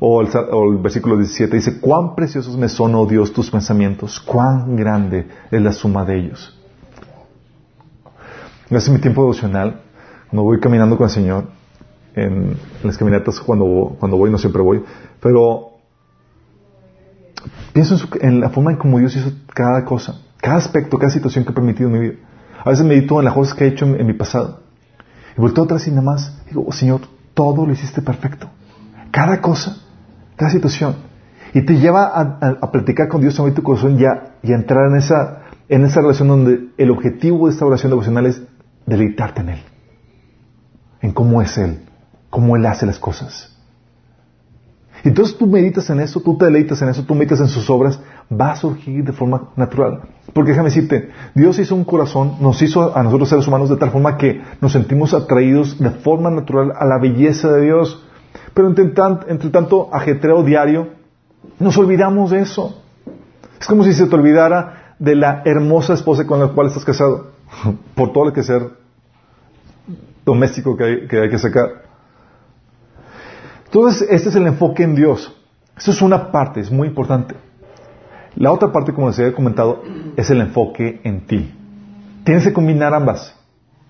O 0.00 0.20
el, 0.20 0.28
versículo 0.78 1.16
17 1.16 1.56
dice, 1.56 1.80
cuán 1.80 2.14
preciosos 2.14 2.56
me 2.56 2.68
son, 2.68 2.94
oh 2.94 3.06
Dios, 3.06 3.32
tus 3.32 3.50
pensamientos, 3.50 4.20
cuán 4.20 4.76
grande 4.76 5.28
es 5.50 5.62
la 5.62 5.72
suma 5.72 6.04
de 6.04 6.18
ellos. 6.18 6.58
Gracias 8.68 8.90
a 8.90 8.92
mi 8.94 9.00
tiempo 9.00 9.22
devocional, 9.22 9.82
cuando 10.30 10.44
voy 10.44 10.58
caminando 10.60 10.96
con 10.96 11.04
el 11.04 11.10
Señor, 11.10 11.44
en, 12.14 12.56
las 12.82 12.96
caminatas 12.98 13.40
cuando, 13.40 13.96
cuando 13.98 14.16
voy, 14.16 14.30
no 14.30 14.38
siempre 14.38 14.62
voy, 14.62 14.82
pero 15.20 15.71
Pienso 17.72 17.96
en, 18.20 18.40
la 18.40 18.50
forma 18.50 18.72
en 18.72 18.76
cómo 18.76 18.98
Dios 18.98 19.16
hizo 19.16 19.32
cada 19.54 19.84
cosa, 19.84 20.20
cada 20.38 20.56
aspecto, 20.56 20.98
cada 20.98 21.12
situación 21.12 21.44
que 21.44 21.50
ha 21.50 21.54
permitido 21.54 21.88
en 21.88 21.92
mi 21.92 22.00
vida. 22.00 22.14
A 22.64 22.70
veces 22.70 22.84
medito 22.84 23.18
en 23.18 23.24
las 23.24 23.34
cosas 23.34 23.54
que 23.54 23.64
he 23.64 23.68
hecho 23.68 23.86
en, 23.86 24.06
mi 24.06 24.12
pasado. 24.12 24.60
Y 25.36 25.40
vuelto 25.40 25.62
atrás 25.62 25.86
y 25.88 25.90
nada 25.90 26.02
más 26.02 26.42
digo, 26.46 26.64
oh, 26.66 26.72
Señor, 26.72 27.00
todo 27.34 27.66
lo 27.66 27.72
hiciste 27.72 28.02
perfecto. 28.02 28.48
Cada 29.10 29.40
cosa, 29.40 29.78
cada 30.36 30.50
situación. 30.50 30.96
Y 31.54 31.62
te 31.62 31.78
lleva 31.78 32.04
a, 32.06 32.70
platicar 32.70 33.08
con 33.08 33.20
Dios 33.20 33.38
en 33.38 33.54
tu 33.54 33.62
corazón 33.62 33.98
y 33.98 34.04
a, 34.04 34.36
y 34.42 34.52
a 34.52 34.54
entrar 34.54 34.90
en 34.90 34.96
esa, 34.96 35.42
en 35.68 35.84
esa 35.84 36.00
relación 36.00 36.28
donde 36.28 36.68
el 36.76 36.90
objetivo 36.90 37.46
de 37.46 37.52
esta 37.52 37.66
oración 37.66 37.90
devocional 37.90 38.26
es 38.26 38.42
deleitarte 38.86 39.40
en 39.40 39.48
Él. 39.50 39.62
En 41.00 41.12
cómo 41.12 41.42
es 41.42 41.56
Él, 41.58 41.80
cómo 42.30 42.56
Él 42.56 42.64
hace 42.66 42.86
las 42.86 42.98
cosas. 42.98 43.51
Entonces 45.04 45.36
tú 45.36 45.46
meditas 45.46 45.90
en 45.90 46.00
eso, 46.00 46.20
tú 46.20 46.36
te 46.36 46.44
deleitas 46.44 46.80
en 46.80 46.88
eso, 46.88 47.04
tú 47.04 47.14
meditas 47.14 47.40
en 47.40 47.48
sus 47.48 47.68
obras, 47.68 47.98
va 48.30 48.52
a 48.52 48.56
surgir 48.56 49.04
de 49.04 49.12
forma 49.12 49.50
natural. 49.56 50.02
Porque 50.32 50.50
déjame 50.50 50.68
decirte, 50.68 51.10
Dios 51.34 51.58
hizo 51.58 51.74
un 51.74 51.84
corazón, 51.84 52.36
nos 52.40 52.62
hizo 52.62 52.96
a 52.96 53.02
nosotros 53.02 53.28
seres 53.28 53.48
humanos 53.48 53.68
de 53.68 53.76
tal 53.76 53.90
forma 53.90 54.16
que 54.16 54.40
nos 54.60 54.72
sentimos 54.72 55.12
atraídos 55.12 55.78
de 55.78 55.90
forma 55.90 56.30
natural 56.30 56.72
a 56.78 56.84
la 56.84 56.98
belleza 56.98 57.50
de 57.50 57.62
Dios. 57.62 58.04
Pero 58.54 58.68
entre, 58.68 59.50
tanto 59.50 59.88
ajetreo 59.92 60.44
diario, 60.44 60.90
nos 61.58 61.76
olvidamos 61.78 62.30
de 62.30 62.42
eso. 62.42 62.80
Es 63.60 63.66
como 63.66 63.82
si 63.82 63.92
se 63.92 64.06
te 64.06 64.14
olvidara 64.14 64.94
de 65.00 65.16
la 65.16 65.42
hermosa 65.44 65.94
esposa 65.94 66.26
con 66.26 66.38
la 66.38 66.48
cual 66.48 66.68
estás 66.68 66.84
casado, 66.84 67.32
por 67.96 68.12
todo 68.12 68.26
el 68.26 68.32
que 68.32 68.44
ser 68.44 68.70
doméstico 70.24 70.76
que 70.76 71.08
hay 71.10 71.28
que 71.28 71.38
sacar. 71.38 71.91
Entonces, 73.72 74.06
este 74.10 74.28
es 74.28 74.36
el 74.36 74.46
enfoque 74.46 74.82
en 74.82 74.94
Dios. 74.94 75.34
Eso 75.78 75.92
es 75.92 76.02
una 76.02 76.30
parte, 76.30 76.60
es 76.60 76.70
muy 76.70 76.88
importante. 76.88 77.34
La 78.36 78.52
otra 78.52 78.70
parte, 78.70 78.92
como 78.92 79.08
les 79.08 79.18
había 79.18 79.32
comentado, 79.32 79.82
es 80.14 80.28
el 80.28 80.42
enfoque 80.42 81.00
en 81.04 81.26
ti. 81.26 81.54
Tienes 82.22 82.44
que 82.44 82.52
combinar 82.52 82.92
ambas. 82.92 83.34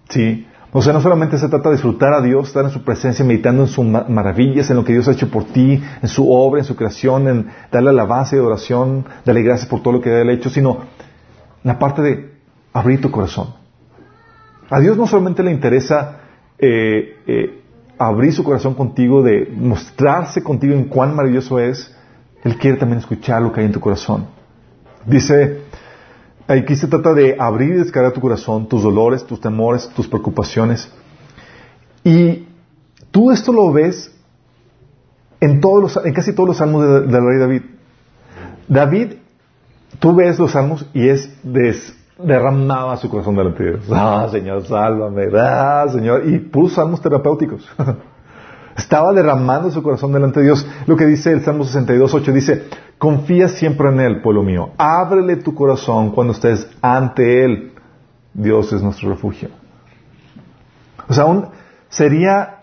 ¿Sí? 0.09 0.47
O 0.73 0.81
sea, 0.83 0.93
no 0.93 1.01
solamente 1.01 1.37
se 1.37 1.49
trata 1.49 1.69
de 1.69 1.75
disfrutar 1.75 2.15
a 2.15 2.23
Dios, 2.23 2.47
estar 2.47 2.65
en 2.65 2.71
su 2.71 2.85
presencia, 2.85 3.25
meditando 3.25 3.63
en 3.63 3.69
sus 3.69 3.85
maravillas, 3.85 4.71
en 4.71 4.77
lo 4.77 4.85
que 4.85 4.93
Dios 4.93 5.09
ha 5.09 5.13
hecho 5.13 5.29
por 5.29 5.47
ti, 5.47 5.83
en 6.01 6.09
su 6.09 6.33
obra, 6.33 6.61
en 6.61 6.65
su 6.65 6.77
creación, 6.77 7.27
en 7.27 7.51
darle 7.73 7.91
alabanza 7.91 8.37
y 8.37 8.39
oración, 8.39 9.05
darle 9.25 9.43
gracias 9.43 9.69
por 9.69 9.83
todo 9.83 9.95
lo 9.95 10.01
que 10.01 10.21
Él 10.21 10.29
ha 10.29 10.33
hecho, 10.33 10.49
sino 10.49 10.79
la 11.65 11.81
parte 11.81 12.03
de 12.03 12.35
abrir 12.73 13.01
tu 13.01 13.11
corazón. 13.11 13.55
A 14.71 14.79
Dios 14.79 14.97
no 14.97 15.09
solamente 15.09 15.43
le 15.43 15.51
interesa 15.51 16.21
eh, 16.57 17.19
eh, 17.27 17.62
abrir 18.07 18.33
su 18.33 18.45
corazón 18.45 18.75
contigo, 18.75 19.23
de 19.23 19.49
mostrarse 19.55 20.43
contigo 20.43 20.75
en 20.75 20.85
cuán 20.85 21.15
maravilloso 21.15 21.59
es, 21.59 21.95
Él 22.45 22.57
quiere 22.57 22.77
también 22.77 22.99
escuchar 22.99 23.43
lo 23.43 23.53
que 23.53 23.61
hay 23.61 23.67
en 23.67 23.73
tu 23.73 23.81
corazón. 23.81 24.27
Dice, 25.07 25.63
aquí 26.47 26.77
se 26.77 26.89
trata 26.89 27.13
de 27.13 27.37
abrir 27.39 27.71
y 27.71 27.79
descargar 27.79 28.13
tu 28.13 28.21
corazón, 28.21 28.69
tus 28.69 28.83
dolores, 28.83 29.25
tus 29.25 29.41
temores, 29.41 29.89
tus 29.89 30.09
preocupaciones. 30.09 30.93
Y 32.05 32.47
tú 33.11 33.31
esto 33.31 33.53
lo 33.53 33.73
ves 33.73 34.13
en, 35.41 35.61
todos 35.61 35.83
los, 35.83 36.05
en 36.05 36.13
casi 36.13 36.33
todos 36.35 36.51
los 36.51 36.57
salmos 36.57 36.83
del 36.83 37.25
rey 37.25 37.39
David. 37.39 37.63
David, 38.69 39.13
tú 39.99 40.15
ves 40.15 40.39
los 40.39 40.53
salmos 40.53 40.87
y 40.95 41.09
es 41.09 41.31
des, 41.43 41.97
derramaba 42.25 42.97
su 42.97 43.09
corazón 43.09 43.37
delante 43.37 43.63
de 43.63 43.71
Dios. 43.73 43.85
Ah, 43.93 44.29
Señor, 44.31 44.65
sálvame. 44.67 45.29
Ah, 45.37 45.87
Señor. 45.91 46.27
Y 46.29 46.39
puros 46.39 46.75
salmos 46.75 47.01
terapéuticos. 47.01 47.69
Estaba 48.77 49.13
derramando 49.13 49.71
su 49.71 49.83
corazón 49.83 50.13
delante 50.13 50.41
de 50.41 50.47
Dios. 50.47 50.67
Lo 50.87 50.97
que 50.97 51.07
dice 51.07 51.33
el 51.33 51.43
Salmo 51.43 51.65
62, 51.65 52.15
8 52.15 52.33
dice, 52.33 52.65
confía 52.99 53.49
siempre 53.49 53.89
en 53.89 54.01
Él, 54.01 54.23
pueblo 54.23 54.43
mío. 54.43 54.71
Ábrele 54.79 55.37
tu 55.37 55.55
corazón 55.55 56.11
cuando 56.11 56.33
estés 56.33 56.67
ante 56.81 57.45
Él. 57.45 57.73
Dios 58.35 58.73
es 58.73 58.83
nuestro 58.83 59.11
refugio. 59.11 59.51
O 61.09 61.13
sea, 61.13 61.25
aún 61.25 61.49
sería, 61.91 62.61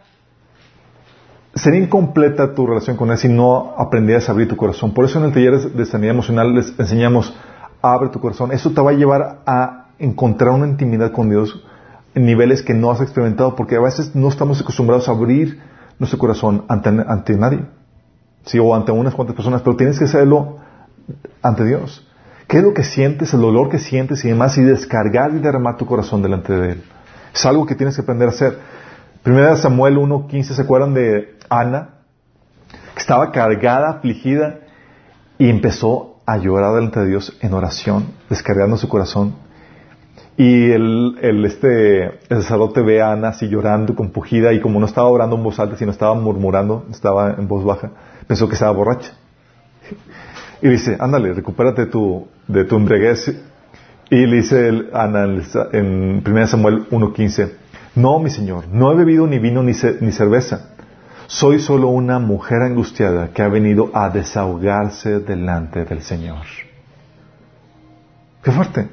sería 1.54 1.82
incompleta 1.82 2.56
tu 2.56 2.66
relación 2.66 2.98
con 2.98 3.12
Él 3.12 3.18
si 3.18 3.30
no 3.30 3.76
aprendieras 3.78 4.28
a 4.28 4.32
abrir 4.32 4.48
tu 4.48 4.58
corazón. 4.58 4.94
Por 4.94 5.06
eso 5.06 5.20
en 5.20 5.26
el 5.26 5.34
taller 5.34 5.60
de 5.60 5.86
sanidad 5.86 6.16
emocional 6.16 6.56
les 6.56 6.74
enseñamos, 6.80 7.36
abre 7.82 8.10
tu 8.10 8.20
corazón. 8.20 8.52
Eso 8.52 8.72
te 8.72 8.82
va 8.82 8.92
a 8.92 8.94
llevar 8.94 9.40
a 9.46 9.88
encontrar 10.00 10.52
una 10.52 10.68
intimidad 10.68 11.12
con 11.12 11.30
Dios 11.30 11.64
en 12.16 12.26
niveles 12.26 12.64
que 12.64 12.74
no 12.74 12.92
has 12.92 13.02
experimentado, 13.02 13.56
porque 13.56 13.76
a 13.76 13.82
veces 13.82 14.16
no 14.16 14.30
estamos 14.30 14.62
acostumbrados 14.62 15.08
a 15.08 15.12
abrir 15.12 15.60
nuestro 16.00 16.18
corazón 16.18 16.66
ante, 16.68 16.90
ante 16.90 17.36
nadie. 17.38 17.66
Sí, 18.46 18.58
o 18.58 18.74
ante 18.74 18.92
unas 18.92 19.14
cuantas 19.14 19.36
personas, 19.36 19.62
pero 19.62 19.76
tienes 19.76 20.00
que 20.00 20.06
hacerlo 20.06 20.58
ante 21.42 21.66
Dios. 21.66 22.06
¿Qué 22.48 22.58
es 22.58 22.64
lo 22.64 22.74
que 22.74 22.84
sientes, 22.84 23.34
el 23.34 23.42
dolor 23.42 23.70
que 23.70 23.78
sientes 23.78 24.26
y 24.26 24.30
demás? 24.30 24.58
Y 24.58 24.64
descargar 24.64 25.32
y 25.36 25.40
derramar 25.40 25.78
tu 25.78 25.86
corazón 25.86 26.24
delante 26.24 26.54
de 26.54 26.72
Él. 26.72 26.84
Es 27.34 27.46
algo 27.46 27.66
que 27.66 27.76
tienes 27.76 27.96
que 27.96 28.02
aprender 28.02 28.28
a 28.28 28.32
hacer. 28.32 28.58
Primera 29.22 29.56
Samuel 29.56 29.98
1.15, 29.98 30.44
¿se 30.44 30.62
acuerdan 30.62 30.94
de 30.94 31.38
Ana? 31.48 31.90
Que 32.96 33.02
estaba 33.02 33.32
cargada, 33.32 33.90
afligida, 33.90 34.62
y 35.38 35.50
empezó 35.50 36.19
a 36.30 36.38
llorar 36.38 36.76
delante 36.76 37.00
de 37.00 37.08
Dios 37.08 37.36
en 37.42 37.54
oración, 37.54 38.06
descargando 38.30 38.78
su 38.78 38.88
corazón. 38.88 39.34
Y 40.38 40.70
el, 40.72 41.18
el, 41.22 41.44
este, 41.44 42.04
el 42.06 42.44
sacerdote 42.44 42.82
ve 42.82 43.02
a 43.02 43.12
Ana 43.12 43.30
así 43.30 43.48
llorando, 43.50 43.96
compugida, 43.96 44.54
y 44.54 44.62
como 44.62 44.80
no 44.80 44.86
estaba 44.86 45.08
orando 45.10 45.36
en 45.36 45.44
voz 45.44 45.60
alta, 45.60 45.76
sino 45.76 45.92
estaba 45.92 46.14
murmurando, 46.14 46.86
estaba 46.92 47.34
en 47.38 47.48
voz 47.48 47.66
baja, 47.66 47.92
pensó 48.28 48.48
que 48.48 48.54
estaba 48.54 48.72
borracha. 48.72 49.12
Y 50.62 50.70
dice, 50.70 50.98
ándale, 51.00 51.34
recupérate 51.34 51.88
tu, 51.88 52.28
de 52.48 52.64
tu 52.64 52.76
embriaguez. 52.76 53.36
Y 54.12 54.26
le 54.28 54.36
dice 54.38 54.88
Ana 54.94 55.26
en 55.74 56.24
1 56.26 56.48
Samuel 56.48 56.90
1.15, 56.90 57.52
no, 57.96 58.20
mi 58.20 58.30
señor, 58.30 58.68
no 58.72 58.92
he 58.92 58.96
bebido 58.96 59.26
ni 59.26 59.40
vino 59.40 59.64
ni, 59.64 59.74
ni 60.02 60.12
cerveza. 60.12 60.70
Soy 61.30 61.60
solo 61.60 61.90
una 61.90 62.18
mujer 62.18 62.64
angustiada 62.64 63.28
que 63.32 63.44
ha 63.44 63.48
venido 63.50 63.92
a 63.94 64.10
desahogarse 64.10 65.20
delante 65.20 65.86
del 65.86 66.02
Señor. 66.02 66.42
Qué 68.42 68.52
fuerte. 68.52 68.90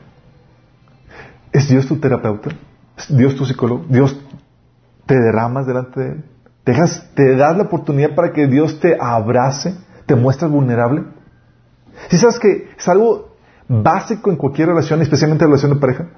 ¿Es 1.51 1.67
Dios 1.67 1.87
tu 1.87 1.97
terapeuta? 1.97 2.51
¿Es 2.99 3.17
Dios 3.17 3.37
tu 3.37 3.47
psicólogo? 3.47 3.87
¿Dios 3.89 4.21
te 5.07 5.15
derramas 5.15 5.67
delante 5.67 5.99
de 5.99 6.09
Él? 6.09 6.25
¿Dejas, 6.67 7.09
¿Te 7.15 7.37
das 7.37 7.57
la 7.57 7.63
oportunidad 7.63 8.15
para 8.15 8.35
que 8.35 8.47
Dios 8.47 8.81
te 8.81 8.99
abrace? 9.01 9.75
¿Te 10.05 10.15
muestras 10.15 10.51
vulnerable? 10.51 11.05
Si 12.11 12.19
sabes 12.19 12.39
que 12.39 12.69
es 12.77 12.87
algo 12.87 13.35
básico 13.67 14.31
en 14.31 14.37
cualquier 14.37 14.69
relación, 14.69 15.01
especialmente 15.01 15.47
en 15.47 15.53
relación 15.53 15.73
de 15.73 15.81
pareja, 15.81 16.09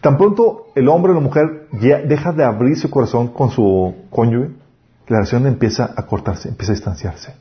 tan 0.00 0.18
pronto 0.18 0.68
el 0.76 0.88
hombre 0.88 1.10
o 1.10 1.16
la 1.16 1.20
mujer 1.20 1.66
ya 1.72 1.98
deja 1.98 2.30
de 2.30 2.44
abrir 2.44 2.76
su 2.76 2.88
corazón 2.90 3.26
con 3.26 3.50
su 3.50 3.92
cónyuge, 4.10 4.62
la 5.06 5.18
relación 5.18 5.46
empieza 5.46 5.92
a 5.96 6.06
cortarse, 6.06 6.48
empieza 6.48 6.72
a 6.72 6.76
distanciarse. 6.76 7.34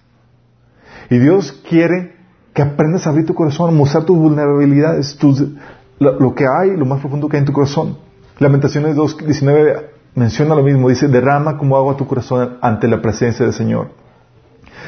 Y 1.09 1.17
Dios 1.17 1.51
quiere 1.67 2.15
que 2.53 2.61
aprendas 2.61 3.07
a 3.07 3.09
abrir 3.09 3.25
tu 3.25 3.33
corazón, 3.33 3.75
mostrar 3.75 4.03
tus 4.03 4.17
vulnerabilidades, 4.17 5.17
lo, 5.99 6.19
lo, 6.19 6.35
que 6.35 6.45
hay, 6.45 6.75
lo 6.75 6.85
más 6.85 6.99
profundo 6.99 7.27
que 7.27 7.37
hay 7.37 7.41
en 7.41 7.45
tu 7.45 7.53
corazón. 7.53 7.97
Lamentaciones 8.39 8.95
2.19 8.95 9.85
menciona 10.15 10.55
lo 10.55 10.63
mismo, 10.63 10.89
dice, 10.89 11.07
derrama 11.07 11.57
como 11.57 11.77
agua 11.77 11.97
tu 11.97 12.07
corazón 12.07 12.57
ante 12.61 12.87
la 12.87 13.01
presencia 13.01 13.45
del 13.45 13.53
Señor. 13.53 13.91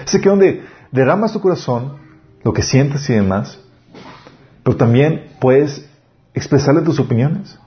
Así 0.06 0.20
que 0.20 0.30
donde 0.30 0.64
derramas 0.92 1.34
tu 1.34 1.42
corazón, 1.42 1.94
lo 2.44 2.54
que 2.54 2.62
sientes 2.62 3.10
y 3.10 3.14
demás, 3.14 3.60
pero 4.64 4.78
también 4.78 5.32
puedes 5.40 5.90
expresarle 6.34 6.82
tus 6.82 7.00
opiniones. 7.00 7.58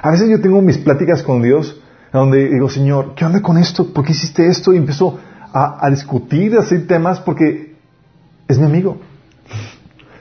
A 0.00 0.10
veces 0.10 0.28
yo 0.28 0.40
tengo 0.40 0.62
mis 0.62 0.78
pláticas 0.78 1.22
con 1.22 1.42
Dios 1.42 1.79
donde 2.18 2.48
digo, 2.48 2.68
Señor, 2.68 3.14
¿qué 3.14 3.24
onda 3.24 3.40
con 3.40 3.56
esto? 3.58 3.92
¿Por 3.92 4.04
qué 4.04 4.12
hiciste 4.12 4.46
esto? 4.46 4.72
Y 4.72 4.76
empiezo 4.76 5.18
a, 5.52 5.88
discutir 5.90 6.56
así 6.56 6.86
temas 6.86 7.20
porque 7.20 7.74
es 8.48 8.58
mi 8.58 8.66
amigo. 8.66 8.98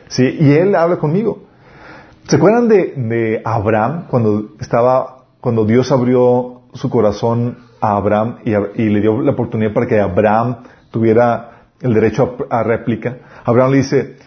Sí, 0.08 0.38
y 0.40 0.52
él 0.54 0.76
habla 0.76 0.98
conmigo. 0.98 1.44
¿Se 2.28 2.36
acuerdan 2.36 2.68
de, 2.68 3.42
Abraham 3.44 4.06
cuando 4.10 4.52
estaba, 4.60 5.26
cuando 5.42 5.66
Dios 5.66 5.92
abrió 5.92 6.62
su 6.74 6.90
corazón 6.90 7.58
a 7.82 7.96
Abraham 7.96 8.38
y, 8.46 8.90
le 8.90 9.02
dio 9.02 9.22
la 9.22 9.32
oportunidad 9.32 9.74
para 9.74 9.88
que 9.88 10.00
Abraham 10.00 10.58
tuviera 10.92 11.64
el 11.82 11.94
derecho 11.94 12.38
a, 12.50 12.60
a 12.60 12.64
réplica? 12.64 13.18
Abraham 13.46 13.72
le 13.72 13.78
dice, 13.78 14.18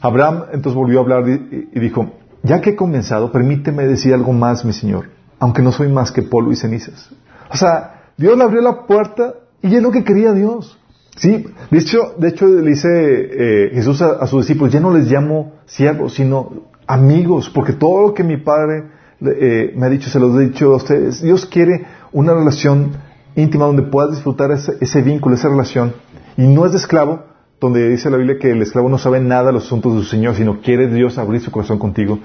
Abraham 0.00 0.44
entonces 0.52 0.74
volvió 0.74 0.98
a 0.98 1.02
hablar 1.02 1.28
y 1.28 1.78
dijo, 1.78 2.12
ya 2.42 2.60
que 2.60 2.70
he 2.70 2.76
comenzado, 2.76 3.30
permíteme 3.30 3.86
decir 3.86 4.14
algo 4.14 4.32
más, 4.32 4.64
mi 4.64 4.72
Señor 4.72 5.21
aunque 5.42 5.60
no 5.60 5.72
soy 5.72 5.88
más 5.88 6.12
que 6.12 6.22
polvo 6.22 6.52
y 6.52 6.56
cenizas. 6.56 7.10
O 7.50 7.56
sea, 7.56 8.12
Dios 8.16 8.38
le 8.38 8.44
abrió 8.44 8.62
la 8.62 8.86
puerta 8.86 9.34
y 9.60 9.74
es 9.74 9.82
lo 9.82 9.90
que 9.90 10.04
quería 10.04 10.32
Dios. 10.32 10.78
Sí, 11.16 11.44
de 11.68 11.78
hecho, 11.78 12.14
de 12.16 12.28
hecho 12.28 12.46
le 12.46 12.70
dice 12.70 12.88
eh, 12.88 13.70
Jesús 13.74 14.00
a, 14.02 14.24
sus 14.28 14.46
discípulos, 14.46 14.72
ya 14.72 14.78
no 14.78 14.94
les 14.94 15.10
llamo 15.10 15.54
siervos, 15.66 16.14
sino 16.14 16.70
amigos, 16.86 17.50
porque 17.52 17.72
todo 17.72 18.02
lo 18.02 18.14
que 18.14 18.22
mi 18.22 18.36
Padre 18.36 18.84
eh, 19.20 19.74
me 19.76 19.86
ha 19.86 19.88
dicho, 19.88 20.10
se 20.10 20.20
los 20.20 20.32
he 20.36 20.44
dicho 20.46 20.74
a 20.74 20.76
ustedes. 20.76 21.20
Dios 21.20 21.44
quiere 21.46 21.86
una 22.12 22.34
relación 22.34 22.92
íntima 23.34 23.64
donde 23.66 23.82
puedas 23.82 24.12
disfrutar 24.12 24.52
ese, 24.52 24.76
ese 24.80 25.02
vínculo, 25.02 25.34
esa 25.34 25.48
relación. 25.48 25.92
Y 26.36 26.46
no 26.46 26.66
es 26.66 26.70
de 26.70 26.78
esclavo, 26.78 27.24
donde 27.60 27.88
dice 27.88 28.10
la 28.10 28.16
Biblia 28.16 28.38
que 28.38 28.52
el 28.52 28.62
esclavo 28.62 28.88
no 28.88 28.98
sabe 28.98 29.18
nada 29.18 29.46
de 29.46 29.54
los 29.54 29.64
asuntos 29.66 29.96
de 29.96 30.02
su 30.02 30.06
Señor, 30.06 30.36
sino 30.36 30.60
quiere 30.60 30.86
Dios 30.86 31.18
abrir 31.18 31.40
su 31.40 31.50
corazón 31.50 31.80
contigo. 31.80 32.20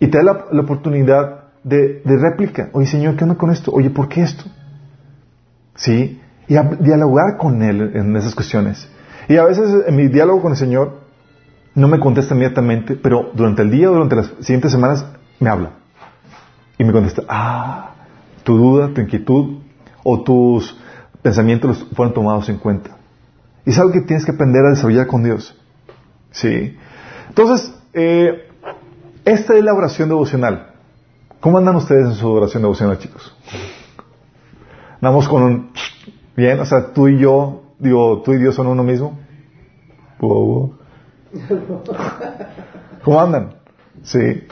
Y 0.00 0.06
te 0.06 0.16
da 0.16 0.24
la, 0.24 0.46
la 0.50 0.62
oportunidad 0.62 1.43
de, 1.64 2.02
réplica. 2.04 2.68
Oye, 2.72 2.86
Señor, 2.86 3.16
¿qué 3.16 3.24
onda 3.24 3.36
con 3.36 3.50
esto? 3.50 3.72
Oye, 3.72 3.90
¿por 3.90 4.08
qué 4.08 4.22
esto? 4.22 4.44
¿Sí? 5.74 6.20
Y 6.46 6.54
dialogar 6.80 7.38
con 7.38 7.62
Él 7.62 7.92
en 7.94 8.14
esas 8.16 8.34
cuestiones. 8.34 8.88
Y 9.28 9.36
a 9.36 9.44
veces 9.44 9.86
en 9.86 9.96
mi 9.96 10.08
diálogo 10.08 10.42
con 10.42 10.52
el 10.52 10.58
Señor 10.58 11.00
no 11.74 11.88
me 11.88 11.98
contesta 11.98 12.34
inmediatamente, 12.34 12.94
pero 12.94 13.30
durante 13.34 13.62
el 13.62 13.70
día 13.70 13.90
o 13.90 13.94
durante 13.94 14.16
las 14.16 14.26
siguientes 14.40 14.70
semanas 14.70 15.06
me 15.40 15.48
habla. 15.48 15.70
Y 16.78 16.84
me 16.84 16.92
contesta, 16.92 17.22
ah, 17.28 17.94
tu 18.44 18.56
duda, 18.56 18.92
tu 18.92 19.00
inquietud 19.00 19.60
o 20.02 20.22
tus 20.22 20.78
pensamientos 21.22 21.86
fueron 21.94 22.12
tomados 22.14 22.48
en 22.50 22.58
cuenta. 22.58 22.98
Y 23.64 23.70
es 23.70 23.78
algo 23.78 23.92
que 23.92 24.02
tienes 24.02 24.26
que 24.26 24.32
aprender 24.32 24.64
a 24.66 24.70
desarrollar 24.70 25.06
con 25.06 25.24
Dios. 25.24 25.58
¿Sí? 26.30 26.76
Entonces, 27.28 27.74
eh, 27.94 28.48
esta 29.24 29.56
es 29.56 29.64
la 29.64 29.72
oración 29.72 30.10
devocional. 30.10 30.73
¿Cómo 31.44 31.58
andan 31.58 31.76
ustedes 31.76 32.06
en 32.06 32.14
su 32.14 32.32
oración 32.32 32.62
devocional, 32.62 32.98
chicos? 32.98 33.36
Andamos 34.94 35.28
con 35.28 35.42
un... 35.42 35.72
Bien, 36.34 36.58
o 36.58 36.64
sea, 36.64 36.94
tú 36.94 37.06
y 37.06 37.18
yo, 37.18 37.64
digo, 37.78 38.22
tú 38.22 38.32
y 38.32 38.38
Dios 38.38 38.54
son 38.54 38.66
uno 38.66 38.82
mismo. 38.82 39.18
¿Cómo 43.02 43.20
andan? 43.20 43.56
Sí. 44.04 44.44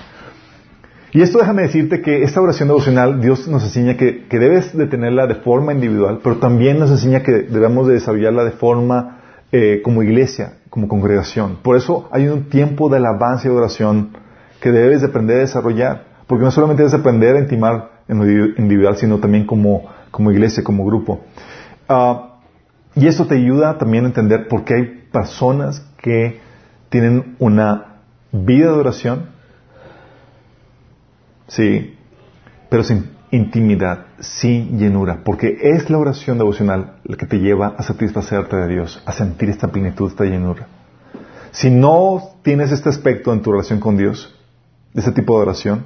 Y 1.13 1.23
esto 1.23 1.39
déjame 1.39 1.63
decirte 1.63 2.03
que 2.03 2.25
esta 2.25 2.43
oración 2.43 2.69
devocional 2.69 3.23
Dios 3.23 3.49
nos 3.49 3.65
enseña 3.65 3.97
que, 3.97 4.27
debes 4.31 4.77
de 4.77 4.87
tenerla 4.87 5.27
de 5.27 5.37
forma 5.37 5.73
individual, 5.73 6.21
pero 6.23 6.41
también 6.41 6.79
nos 6.79 6.91
enseña 6.91 7.23
que 7.23 7.33
debemos 7.33 7.87
de 7.87 7.95
desarrollarla 7.95 8.45
de 8.45 8.51
forma 8.51 9.23
eh, 9.51 9.81
como 9.83 10.03
iglesia, 10.03 10.59
como 10.69 10.89
congregación. 10.89 11.57
Por 11.63 11.79
eso 11.79 12.11
hay 12.13 12.29
un 12.29 12.51
tiempo 12.51 12.91
de 12.91 12.99
alabanza 12.99 13.49
y 13.49 13.51
oración 13.51 14.11
que 14.61 14.71
debes 14.71 15.01
de 15.01 15.07
aprender 15.07 15.39
a 15.39 15.41
desarrollar. 15.41 16.12
Porque 16.27 16.45
no 16.45 16.51
solamente 16.51 16.85
es 16.85 16.95
aprender 16.95 17.37
a 17.37 17.41
intimar 17.41 17.91
en 18.09 18.19
lo 18.19 18.25
individual, 18.59 18.97
sino 18.97 19.19
también 19.19 19.47
como, 19.47 19.89
como 20.11 20.31
iglesia, 20.31 20.63
como 20.63 20.85
grupo. 20.85 21.21
Ah, 21.89 22.39
y 22.95 23.07
esto 23.07 23.27
te 23.27 23.37
ayuda 23.37 23.79
también 23.79 24.05
a 24.05 24.09
entender 24.09 24.49
por 24.49 24.65
qué 24.65 24.75
hay 24.75 24.85
personas 25.11 25.87
que 25.99 26.41
tienen 26.91 27.37
una 27.39 28.01
vida 28.33 28.73
de 28.73 28.79
oración, 28.79 29.27
sí, 31.49 31.97
pero 32.69 32.85
sin 32.85 33.11
intimidad, 33.31 34.07
sin 34.21 34.79
llenura, 34.79 35.21
porque 35.25 35.59
es 35.63 35.89
la 35.89 35.99
oración 35.99 36.37
devocional 36.37 36.99
la 37.05 37.17
que 37.17 37.27
te 37.27 37.39
lleva 37.39 37.75
a 37.79 37.83
satisfacerte 37.83 38.57
de 38.57 38.69
Dios, 38.69 39.03
a 39.07 39.13
sentir 39.13 39.49
esta 39.49 39.69
plenitud, 39.69 40.11
esta 40.11 40.25
llenura. 40.25 40.69
Si 41.51 41.71
no 41.71 42.23
tienes 42.43 42.73
este 42.73 42.91
aspecto 42.91 43.33
en 43.33 43.41
tu 43.41 43.53
relación 43.53 43.81
con 43.81 43.97
Dios, 43.97 44.39
este 44.95 45.13
tipo 45.13 45.37
de 45.37 45.43
oración, 45.43 45.85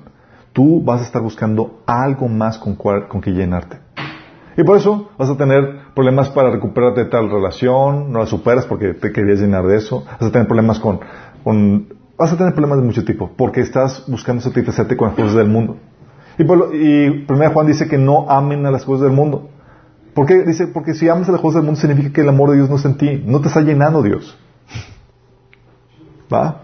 tú 0.57 0.83
vas 0.83 1.03
a 1.03 1.05
estar 1.05 1.21
buscando 1.21 1.83
algo 1.87 2.29
más 2.29 2.57
con, 2.57 2.77
con 2.77 3.21
que 3.21 3.31
llenarte. 3.31 3.79
Y 4.57 4.65
por 4.65 4.79
eso 4.79 5.11
vas 5.19 5.29
a 5.29 5.37
tener 5.37 5.93
problemas 5.95 6.31
para 6.31 6.51
recuperarte 6.51 7.05
de 7.05 7.11
tal 7.11 7.31
relación, 7.31 8.11
no 8.11 8.21
la 8.21 8.27
superas 8.27 8.65
porque 8.65 8.95
te 8.95 9.13
querías 9.13 9.39
llenar 9.39 9.67
de 9.67 9.77
eso, 9.77 10.07
vas 10.07 10.23
a 10.23 10.33
tener 10.33 10.49
problemas 10.49 10.81
con, 10.81 11.01
con 11.45 11.89
vas 12.17 12.33
a 12.33 12.39
tener 12.39 12.55
problemas 12.55 12.79
de 12.79 12.85
mucho 12.87 13.05
tipo, 13.05 13.33
porque 13.37 13.61
estás 13.61 14.05
buscando 14.09 14.43
satisfacerte 14.43 14.97
con 14.97 15.09
las 15.09 15.17
cosas 15.17 15.35
del 15.35 15.49
mundo. 15.49 15.77
Y, 16.39 16.45
por, 16.45 16.75
y 16.75 17.27
Juan 17.53 17.67
dice 17.67 17.87
que 17.87 17.99
no 17.99 18.31
amen 18.31 18.65
a 18.65 18.71
las 18.71 18.87
cosas 18.87 19.03
del 19.03 19.13
mundo. 19.13 19.51
¿Por 20.15 20.25
qué? 20.25 20.43
Dice, 20.43 20.69
porque 20.69 20.95
si 20.95 21.07
amas 21.11 21.29
a 21.29 21.33
las 21.33 21.43
cosas 21.43 21.57
del 21.57 21.65
mundo 21.65 21.79
significa 21.79 22.15
que 22.15 22.23
el 22.23 22.31
amor 22.31 22.49
de 22.49 22.57
Dios 22.57 22.71
no 22.71 22.77
está 22.77 22.89
en 22.89 22.97
ti, 22.97 23.23
no 23.27 23.43
te 23.43 23.49
está 23.49 23.61
llenando 23.61 24.03
Dios. 24.03 24.39
¿Va? 26.33 26.63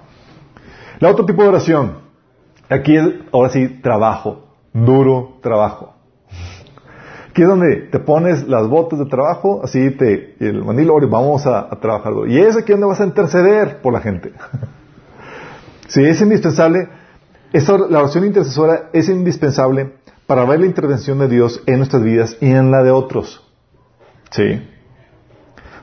La 0.99 1.11
otro 1.11 1.26
tipo 1.26 1.43
de 1.43 1.49
oración, 1.51 2.02
Aquí 2.73 2.97
es, 2.97 3.09
ahora 3.33 3.51
sí, 3.51 3.81
trabajo, 3.83 4.47
duro 4.73 5.39
trabajo. 5.43 5.95
Aquí 7.31 7.43
es 7.43 7.49
donde 7.49 7.89
te 7.91 7.99
pones 7.99 8.47
las 8.47 8.68
botas 8.68 8.99
de 8.99 9.07
trabajo, 9.07 9.62
así 9.64 9.91
te, 9.93 10.37
el 10.41 10.64
mandilo, 10.64 11.03
y 11.03 11.07
vamos 11.07 11.47
a, 11.47 11.61
a 11.61 11.81
trabajar. 11.81 12.12
Y 12.29 12.39
es 12.39 12.57
aquí 12.57 12.73
donde 12.73 12.87
vas 12.87 13.01
a 13.01 13.05
interceder 13.05 13.81
por 13.81 13.93
la 13.93 14.01
gente. 14.01 14.33
sí, 15.89 16.05
es 16.05 16.20
indispensable, 16.20 16.89
esta, 17.53 17.77
la 17.79 18.01
oración 18.01 18.25
intercesora 18.25 18.91
es 18.93 19.09
indispensable 19.09 19.95
para 20.27 20.45
ver 20.45 20.61
la 20.61 20.66
intervención 20.66 21.18
de 21.18 21.29
Dios 21.29 21.62
en 21.66 21.79
nuestras 21.79 22.03
vidas 22.03 22.37
y 22.41 22.51
en 22.51 22.70
la 22.70 22.83
de 22.83 22.91
otros. 22.91 23.47
Sí. 24.31 24.68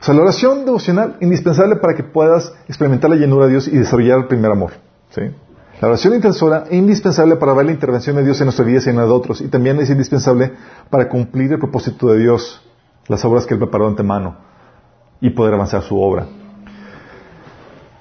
O 0.00 0.04
sea, 0.04 0.14
la 0.14 0.22
oración 0.22 0.64
devocional 0.64 1.16
indispensable 1.20 1.76
para 1.76 1.94
que 1.94 2.02
puedas 2.02 2.52
experimentar 2.66 3.10
la 3.10 3.16
llenura 3.16 3.46
de 3.46 3.52
Dios 3.52 3.68
y 3.68 3.76
desarrollar 3.76 4.18
el 4.18 4.26
primer 4.26 4.50
amor. 4.50 4.72
¿sí? 5.10 5.22
La 5.80 5.88
oración 5.88 6.14
intercesora 6.14 6.64
es 6.68 6.74
indispensable 6.74 7.36
para 7.36 7.54
ver 7.54 7.64
la 7.64 7.72
intervención 7.72 8.14
de 8.16 8.22
Dios 8.22 8.38
en 8.40 8.46
nuestras 8.46 8.68
vidas 8.68 8.86
y 8.86 8.90
en 8.90 8.96
la 8.96 9.06
de 9.06 9.12
otros. 9.12 9.40
Y 9.40 9.48
también 9.48 9.78
es 9.80 9.88
indispensable 9.88 10.52
para 10.90 11.08
cumplir 11.08 11.52
el 11.52 11.58
propósito 11.58 12.08
de 12.08 12.18
Dios, 12.18 12.60
las 13.08 13.24
obras 13.24 13.46
que 13.46 13.54
Él 13.54 13.60
preparó 13.60 13.84
de 13.84 13.92
antemano 13.92 14.36
y 15.22 15.30
poder 15.30 15.54
avanzar 15.54 15.82
su 15.82 15.98
obra. 15.98 16.26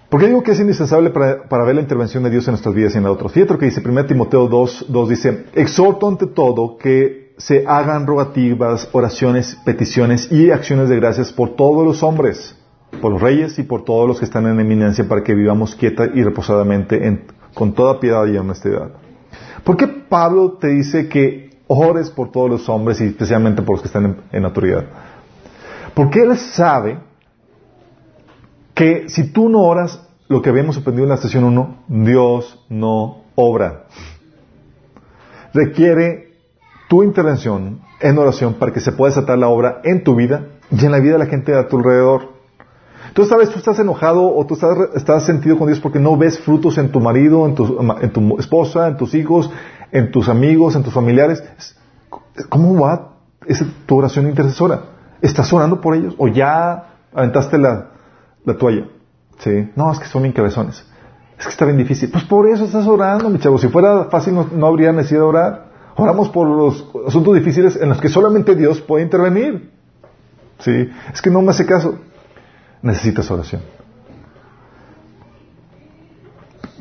¿Por 0.10 0.20
qué 0.20 0.28
digo 0.28 0.44
que 0.44 0.52
es 0.52 0.60
indispensable 0.60 1.12
para, 1.12 1.64
ver 1.64 1.76
la 1.76 1.82
intervención 1.82 2.24
de 2.24 2.32
Dios 2.32 2.46
en 2.48 2.54
nuestras 2.54 2.76
vidas 2.76 2.96
y 2.96 2.98
en 2.98 3.04
la 3.04 3.10
de 3.10 3.16
otros? 3.16 3.32
Fíjate 3.32 3.54
lo 3.54 3.60
que 3.60 3.68
dice 3.68 3.82
1 3.86 4.06
Timoteo 4.08 4.48
2, 4.48 4.88
2 4.90 5.10
dice, 5.10 5.46
exhorto 5.54 6.08
ante 6.08 6.28
todo 6.28 6.78
que 6.78 7.34
se 7.38 7.64
hagan 7.66 8.08
rogativas, 8.08 8.90
oraciones, 8.92 9.58
peticiones 9.64 10.30
y 10.32 10.52
acciones 10.52 10.90
de 10.90 10.98
gracias 10.98 11.32
por 11.32 11.56
todos 11.56 11.86
los 11.86 12.04
hombres, 12.04 12.58
por 13.02 13.14
los 13.14 13.22
reyes 13.22 13.58
y 13.58 13.64
por 13.64 13.86
todos 13.86 14.06
los 14.06 14.20
que 14.20 14.26
están 14.26 14.48
en 14.48 14.60
eminencia 14.60 15.08
para 15.08 15.24
que 15.24 15.34
vivamos 15.34 15.76
quieta 15.76 16.08
y 16.14 16.24
reposadamente 16.24 17.08
con 17.54 17.74
toda 17.74 18.00
piedad 18.00 18.26
y 18.28 18.38
honestidad. 18.38 18.90
¿Por 19.64 19.78
qué 19.78 19.88
Pablo 19.88 20.54
te 20.54 20.68
dice 20.68 21.10
que 21.10 21.50
ores 21.68 22.10
por 22.10 22.32
todos 22.32 22.50
los 22.50 22.70
hombres 22.70 23.00
y 23.02 23.06
especialmente 23.06 23.62
por 23.62 23.76
los 23.76 23.82
que 23.82 23.88
están 23.88 24.18
en, 24.32 24.46
autoridad? 24.46 24.86
Porque 25.94 26.22
él 26.22 26.38
sabe 26.38 27.00
que 28.74 29.10
si 29.10 29.32
tú 29.32 29.50
no 29.50 29.62
oras, 29.62 30.08
lo 30.28 30.42
que 30.42 30.50
habíamos 30.50 30.78
aprendido 30.78 31.06
en 31.06 31.10
la 31.10 31.18
sesión 31.18 31.44
1, 31.44 31.84
Dios 31.88 32.66
no 32.70 33.24
obra. 33.36 33.86
Requiere 35.54 36.38
tu 36.88 37.04
intervención 37.04 37.82
en 38.00 38.18
oración 38.18 38.56
para 38.56 38.72
que 38.72 38.80
se 38.80 38.92
pueda 38.92 39.14
desatar 39.14 39.38
la 39.38 39.50
obra 39.50 39.82
en 39.84 40.04
tu 40.04 40.16
vida 40.16 40.48
y 40.72 40.86
en 40.86 40.92
la 40.92 41.00
vida 41.00 41.14
de 41.14 41.20
la 41.20 41.26
gente 41.26 41.54
a 41.54 41.68
tu 41.68 41.78
alrededor. 41.78 42.39
Entonces, 43.10 43.30
sabes, 43.30 43.50
tú 43.50 43.60
estás 43.60 43.78
enojado 43.80 44.36
o 44.36 44.46
tú 44.46 44.54
estás, 44.54 44.78
estás 44.96 45.26
sentido 45.26 45.58
con 45.58 45.68
Dios 45.68 45.80
porque 45.80 46.00
no 46.00 46.16
ves 46.16 46.40
frutos 46.40 46.78
en 46.78 46.92
tu 46.92 47.00
marido, 47.00 47.46
en 47.46 47.56
tu, 47.56 47.80
en 48.02 48.10
tu 48.12 48.40
esposa, 48.40 48.88
en 48.88 48.98
tus 48.98 49.14
hijos, 49.16 49.52
en 49.92 50.12
tus 50.12 50.30
amigos, 50.30 50.76
en 50.76 50.84
tus 50.84 50.94
familiares. 50.94 51.44
¿Cómo 52.50 52.80
va 52.80 53.16
esa, 53.46 53.66
tu 53.86 53.98
oración 53.98 54.28
intercesora? 54.30 54.82
¿Estás 55.22 55.52
orando 55.52 55.82
por 55.82 55.96
ellos 55.96 56.16
o 56.18 56.28
ya 56.28 56.86
aventaste 57.14 57.58
la, 57.58 57.90
la 58.46 58.58
toalla? 58.58 58.86
¿Sí? 59.40 59.70
No, 59.76 59.92
es 59.92 60.00
que 60.00 60.06
son 60.06 60.22
bien 60.22 60.34
cabezones. 60.34 60.86
Es 61.38 61.46
que 61.46 61.52
está 61.52 61.66
bien 61.66 61.78
difícil. 61.78 62.10
Pues 62.12 62.26
por 62.26 62.48
eso 62.48 62.66
estás 62.66 62.86
orando, 62.86 63.30
mi 63.30 63.40
chavo. 63.40 63.58
Si 63.58 63.70
fuera 63.70 64.06
fácil 64.06 64.36
no, 64.36 64.48
no 64.52 64.68
habría 64.68 64.92
necesidad 64.92 65.22
de 65.22 65.26
orar. 65.26 65.70
Oramos 65.96 66.30
por 66.30 66.48
los 66.48 66.86
asuntos 67.08 67.36
difíciles 67.36 67.76
en 67.76 67.90
los 67.90 68.00
que 68.00 68.10
solamente 68.10 68.56
Dios 68.56 68.82
puede 68.82 69.04
intervenir. 69.04 69.72
¿Sí? 70.60 70.90
Es 71.14 71.22
que 71.22 71.30
no 71.30 71.42
me 71.42 71.52
hace 71.52 71.66
caso. 71.66 71.98
Necesitas 72.82 73.30
oración. 73.30 73.62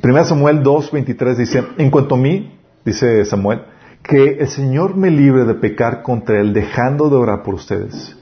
1 0.02 0.24
Samuel 0.24 0.62
2.23 0.62 1.36
dice, 1.36 1.64
en 1.76 1.90
cuanto 1.90 2.14
a 2.14 2.18
mí, 2.18 2.58
dice 2.84 3.24
Samuel, 3.24 3.62
que 4.02 4.38
el 4.38 4.48
Señor 4.48 4.96
me 4.96 5.10
libre 5.10 5.44
de 5.44 5.54
pecar 5.54 6.02
contra 6.02 6.40
Él, 6.40 6.54
dejando 6.54 7.10
de 7.10 7.16
orar 7.16 7.42
por 7.42 7.54
ustedes. 7.54 8.16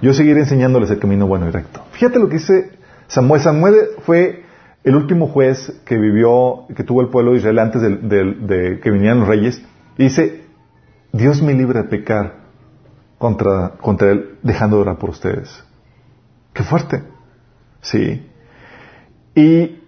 Yo 0.00 0.14
seguiré 0.14 0.40
enseñándoles 0.40 0.90
el 0.90 0.98
camino 0.98 1.26
bueno 1.26 1.46
y 1.46 1.50
recto. 1.50 1.82
Fíjate 1.92 2.18
lo 2.18 2.28
que 2.28 2.38
dice 2.38 2.72
Samuel. 3.06 3.40
Samuel 3.40 3.74
fue 4.00 4.42
el 4.82 4.96
último 4.96 5.28
juez 5.28 5.80
que 5.84 5.96
vivió, 5.96 6.64
que 6.74 6.82
tuvo 6.82 7.02
el 7.02 7.08
pueblo 7.08 7.32
de 7.32 7.38
Israel 7.38 7.58
antes 7.60 7.82
de 7.82 8.80
que 8.82 8.90
vinieran 8.90 9.20
los 9.20 9.28
reyes. 9.28 9.62
Y 9.98 10.04
dice, 10.04 10.44
Dios 11.12 11.42
me 11.42 11.52
libre 11.54 11.82
de 11.82 11.88
pecar 11.88 12.40
contra, 13.18 13.74
contra 13.80 14.10
Él, 14.10 14.38
dejando 14.42 14.76
de 14.76 14.82
orar 14.82 14.98
por 14.98 15.10
ustedes. 15.10 15.62
Qué 16.52 16.62
fuerte. 16.62 17.02
Sí. 17.80 18.30
Y 19.34 19.82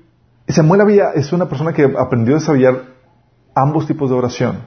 Samuel 0.49 0.81
había, 0.81 1.11
es 1.11 1.33
una 1.33 1.49
persona 1.49 1.73
que 1.73 1.85
aprendió 1.99 2.37
a 2.37 2.39
desarrollar 2.39 2.95
ambos 3.55 3.87
tipos 3.87 4.11
de 4.11 4.17
oración. 4.17 4.59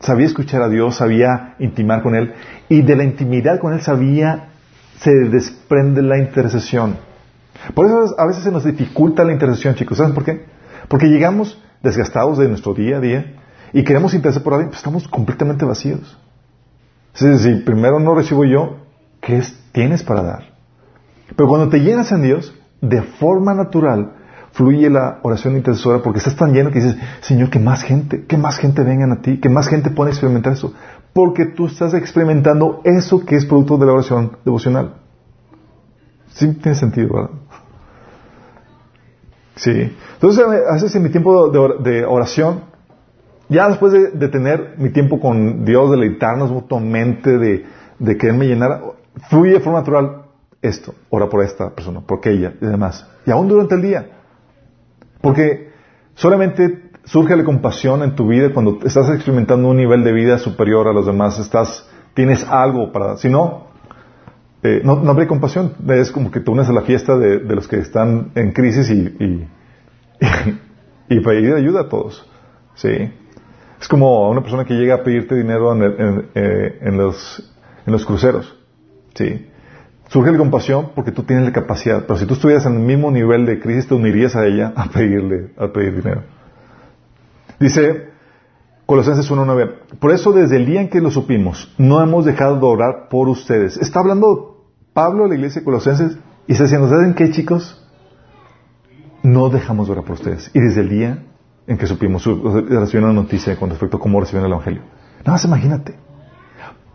Sabía 0.00 0.26
escuchar 0.26 0.62
a 0.62 0.68
Dios, 0.68 0.96
sabía 0.96 1.56
intimar 1.58 2.02
con 2.02 2.14
Él, 2.14 2.34
y 2.68 2.82
de 2.82 2.96
la 2.96 3.04
intimidad 3.04 3.58
con 3.58 3.72
Él 3.72 3.80
sabía, 3.80 4.50
se 4.98 5.10
desprende 5.10 6.02
la 6.02 6.18
intercesión. 6.18 6.96
Por 7.74 7.86
eso 7.86 8.14
a 8.18 8.26
veces 8.26 8.44
se 8.44 8.52
nos 8.52 8.64
dificulta 8.64 9.24
la 9.24 9.32
intercesión, 9.32 9.74
chicos. 9.74 9.98
¿Saben 9.98 10.14
por 10.14 10.24
qué? 10.24 10.46
Porque 10.88 11.06
llegamos 11.06 11.60
desgastados 11.82 12.38
de 12.38 12.48
nuestro 12.48 12.74
día 12.74 12.98
a 12.98 13.00
día, 13.00 13.34
y 13.72 13.84
queremos 13.84 14.14
interesar 14.14 14.42
por 14.42 14.54
alguien, 14.54 14.70
pues 14.70 14.78
estamos 14.78 15.06
completamente 15.08 15.64
vacíos. 15.64 16.18
Si, 17.12 17.54
primero 17.56 17.98
no 17.98 18.14
recibo 18.14 18.44
yo, 18.44 18.78
¿qué 19.20 19.42
tienes 19.72 20.02
para 20.02 20.22
dar? 20.22 20.57
Pero 21.36 21.48
cuando 21.48 21.68
te 21.68 21.78
llenas 21.78 22.10
en 22.12 22.22
Dios, 22.22 22.54
de 22.80 23.02
forma 23.02 23.54
natural, 23.54 24.12
fluye 24.52 24.88
la 24.90 25.20
oración 25.22 25.56
intercesora 25.56 26.02
porque 26.02 26.18
estás 26.18 26.36
tan 26.36 26.52
lleno 26.52 26.70
que 26.70 26.80
dices, 26.80 26.96
Señor, 27.20 27.50
que 27.50 27.58
más 27.58 27.82
gente, 27.82 28.24
que 28.24 28.36
más 28.36 28.58
gente 28.58 28.82
vengan 28.82 29.12
a 29.12 29.20
ti, 29.20 29.38
que 29.38 29.48
más 29.48 29.68
gente 29.68 29.90
pueda 29.90 30.10
experimentar 30.10 30.52
eso. 30.52 30.72
Porque 31.12 31.46
tú 31.46 31.66
estás 31.66 31.94
experimentando 31.94 32.80
eso 32.84 33.24
que 33.24 33.36
es 33.36 33.46
producto 33.46 33.76
de 33.76 33.86
la 33.86 33.92
oración 33.92 34.36
devocional. 34.44 34.94
Sí, 36.28 36.54
tiene 36.54 36.76
sentido, 36.76 37.14
¿verdad? 37.14 37.30
Sí. 39.56 39.96
Entonces, 40.14 40.44
a 40.44 40.74
veces 40.74 40.94
en 40.94 41.02
mi 41.02 41.10
tiempo 41.10 41.50
de 41.50 42.04
oración, 42.04 42.60
ya 43.48 43.68
después 43.68 43.92
de, 43.92 44.28
tener 44.28 44.74
mi 44.78 44.90
tiempo 44.90 45.20
con 45.20 45.64
Dios, 45.64 45.90
deleitarnos 45.90 46.50
mutuamente, 46.50 47.38
de, 47.38 47.64
de 47.98 48.16
quererme 48.16 48.46
llenar, 48.46 48.82
fluye 49.28 49.54
de 49.54 49.60
forma 49.60 49.80
natural 49.80 50.27
esto, 50.62 50.94
ora 51.10 51.28
por 51.28 51.44
esta 51.44 51.74
persona, 51.74 52.00
por 52.00 52.18
aquella 52.18 52.54
y 52.60 52.66
demás. 52.66 53.06
Y 53.26 53.30
aún 53.30 53.48
durante 53.48 53.74
el 53.74 53.82
día. 53.82 54.10
Porque 55.20 55.70
solamente 56.14 56.90
surge 57.04 57.36
la 57.36 57.44
compasión 57.44 58.02
en 58.02 58.14
tu 58.14 58.28
vida 58.28 58.52
cuando 58.52 58.78
estás 58.84 59.08
experimentando 59.10 59.68
un 59.68 59.76
nivel 59.76 60.04
de 60.04 60.12
vida 60.12 60.38
superior 60.38 60.88
a 60.88 60.92
los 60.92 61.06
demás, 61.06 61.38
estás, 61.38 61.88
tienes 62.14 62.44
algo 62.44 62.92
para, 62.92 63.16
si 63.16 63.28
no, 63.28 63.68
eh, 64.62 64.80
no, 64.84 64.96
no, 64.96 65.10
habría 65.10 65.28
compasión. 65.28 65.74
Es 65.88 66.10
como 66.10 66.30
que 66.30 66.40
te 66.40 66.50
unes 66.50 66.68
a 66.68 66.72
la 66.72 66.82
fiesta 66.82 67.16
de, 67.16 67.40
los 67.40 67.68
que 67.68 67.78
están 67.78 68.32
en 68.34 68.52
crisis 68.52 68.90
y, 68.90 69.00
y, 69.00 69.48
y, 70.20 70.58
y 71.16 71.20
pedir 71.20 71.54
ayuda 71.54 71.82
a 71.82 71.88
todos. 71.88 72.28
Sí. 72.74 73.12
Es 73.80 73.86
como 73.86 74.28
una 74.28 74.40
persona 74.40 74.64
que 74.64 74.74
llega 74.74 74.96
a 74.96 75.02
pedirte 75.04 75.36
dinero 75.36 75.72
en, 75.72 76.28
eh, 76.34 76.78
en, 76.80 76.98
los, 76.98 77.54
en 77.86 77.92
los 77.92 78.04
cruceros. 78.04 78.56
¿sí? 79.14 79.46
Surge 80.08 80.32
la 80.32 80.38
compasión 80.38 80.90
porque 80.94 81.12
tú 81.12 81.22
tienes 81.22 81.44
la 81.44 81.52
capacidad, 81.52 82.06
pero 82.06 82.18
si 82.18 82.26
tú 82.26 82.34
estuvieras 82.34 82.64
en 82.66 82.76
el 82.76 82.80
mismo 82.80 83.10
nivel 83.10 83.44
de 83.44 83.60
crisis, 83.60 83.88
te 83.88 83.94
unirías 83.94 84.36
a 84.36 84.46
ella 84.46 84.72
a 84.74 84.88
pedirle, 84.88 85.52
a 85.58 85.68
pedir 85.68 85.96
dinero. 85.96 86.22
Dice 87.60 88.08
Colosenses 88.86 89.30
1.9, 89.30 89.98
por 89.98 90.12
eso 90.12 90.32
desde 90.32 90.56
el 90.56 90.64
día 90.64 90.80
en 90.80 90.88
que 90.88 91.02
lo 91.02 91.10
supimos, 91.10 91.74
no 91.76 92.02
hemos 92.02 92.24
dejado 92.24 92.58
de 92.58 92.64
orar 92.64 93.08
por 93.10 93.28
ustedes. 93.28 93.76
Está 93.76 94.00
hablando 94.00 94.64
Pablo 94.94 95.26
a 95.26 95.28
la 95.28 95.34
iglesia 95.34 95.60
de 95.60 95.64
Colosenses 95.66 96.16
y 96.46 96.52
está 96.52 96.64
diciendo, 96.64 96.88
¿saben 96.88 97.12
qué 97.12 97.30
chicos? 97.30 97.86
No 99.22 99.50
dejamos 99.50 99.88
de 99.88 99.92
orar 99.92 100.04
por 100.04 100.14
ustedes. 100.14 100.50
Y 100.54 100.60
desde 100.60 100.80
el 100.80 100.88
día 100.88 101.22
en 101.66 101.76
que 101.76 101.86
supimos, 101.86 102.24
recibió 102.24 103.04
una 103.04 103.12
noticia 103.12 103.56
con 103.56 103.68
respecto 103.68 103.98
a 103.98 104.00
cómo 104.00 104.20
recibieron 104.20 104.46
el 104.46 104.52
Evangelio. 104.54 104.80
Nada 105.18 105.32
más 105.32 105.44
imagínate. 105.44 106.07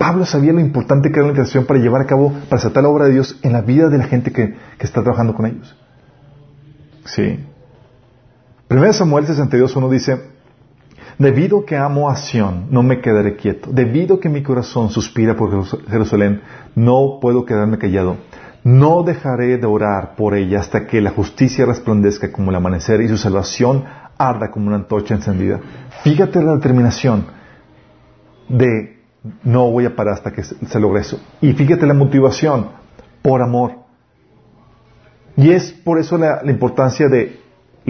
Pablo 0.04 0.26
sabía 0.26 0.52
lo 0.52 0.60
importante 0.60 1.10
que 1.10 1.16
era 1.16 1.28
la 1.28 1.30
intercesión 1.30 1.66
para 1.66 1.80
llevar 1.80 2.02
a 2.02 2.06
cabo, 2.06 2.34
para 2.50 2.58
aceptar 2.58 2.84
la 2.84 2.90
obra 2.90 3.06
de 3.06 3.14
Dios 3.14 3.40
en 3.42 3.54
la 3.54 3.62
vida 3.62 3.88
de 3.88 3.98
la 3.98 4.04
gente 4.04 4.34
que, 4.34 4.54
está 4.78 5.02
trabajando 5.02 5.34
con 5.34 5.46
ellos. 5.46 5.78
Sí. 7.06 7.40
1 8.70 8.92
Samuel 8.92 9.26
62.1 9.26 9.90
dice, 9.90 10.22
Debido 11.18 11.64
que 11.64 11.78
amo 11.78 12.10
a 12.10 12.18
Sión, 12.18 12.68
no 12.70 12.84
me 12.84 13.00
quedaré 13.00 13.38
quieto. 13.38 13.70
Debido 13.72 14.20
que 14.20 14.28
mi 14.28 14.44
corazón 14.44 14.90
suspira 14.90 15.38
por 15.38 15.66
Jerusalén, 15.88 16.42
no 16.76 17.20
puedo 17.22 17.46
quedarme 17.46 17.78
callado. 17.78 18.18
No 18.66 19.04
dejaré 19.04 19.58
de 19.58 19.66
orar 19.66 20.18
por 20.18 20.36
ella 20.36 20.60
hasta 20.60 20.86
que 20.86 21.00
la 21.00 21.12
justicia 21.12 21.66
resplandezca 21.66 22.30
como 22.30 22.50
el 22.50 22.58
amanecer 22.58 23.00
y 23.00 23.08
su 23.08 23.16
salvación 23.16 23.86
arda 24.18 24.52
como 24.52 24.68
una 24.68 24.76
antorcha 24.76 25.16
encendida. 25.16 25.62
Fíjate 26.04 26.44
la 26.44 26.56
determinación 26.56 27.26
de 28.50 28.93
no 29.44 29.72
voy 29.72 29.86
a 29.86 29.96
parar 29.96 30.16
hasta 30.16 30.32
que 30.32 30.44
se 30.44 30.80
logre 30.80 31.02
eso. 31.02 31.20
Y 31.42 31.54
fíjate 31.54 31.86
la 31.86 31.94
motivación 31.94 32.70
por 33.22 33.42
amor. 33.42 33.84
Y 35.36 35.52
es 35.52 35.72
por 35.72 36.00
eso 36.00 36.18
la, 36.18 36.42
importancia 36.46 37.08
del 37.08 37.40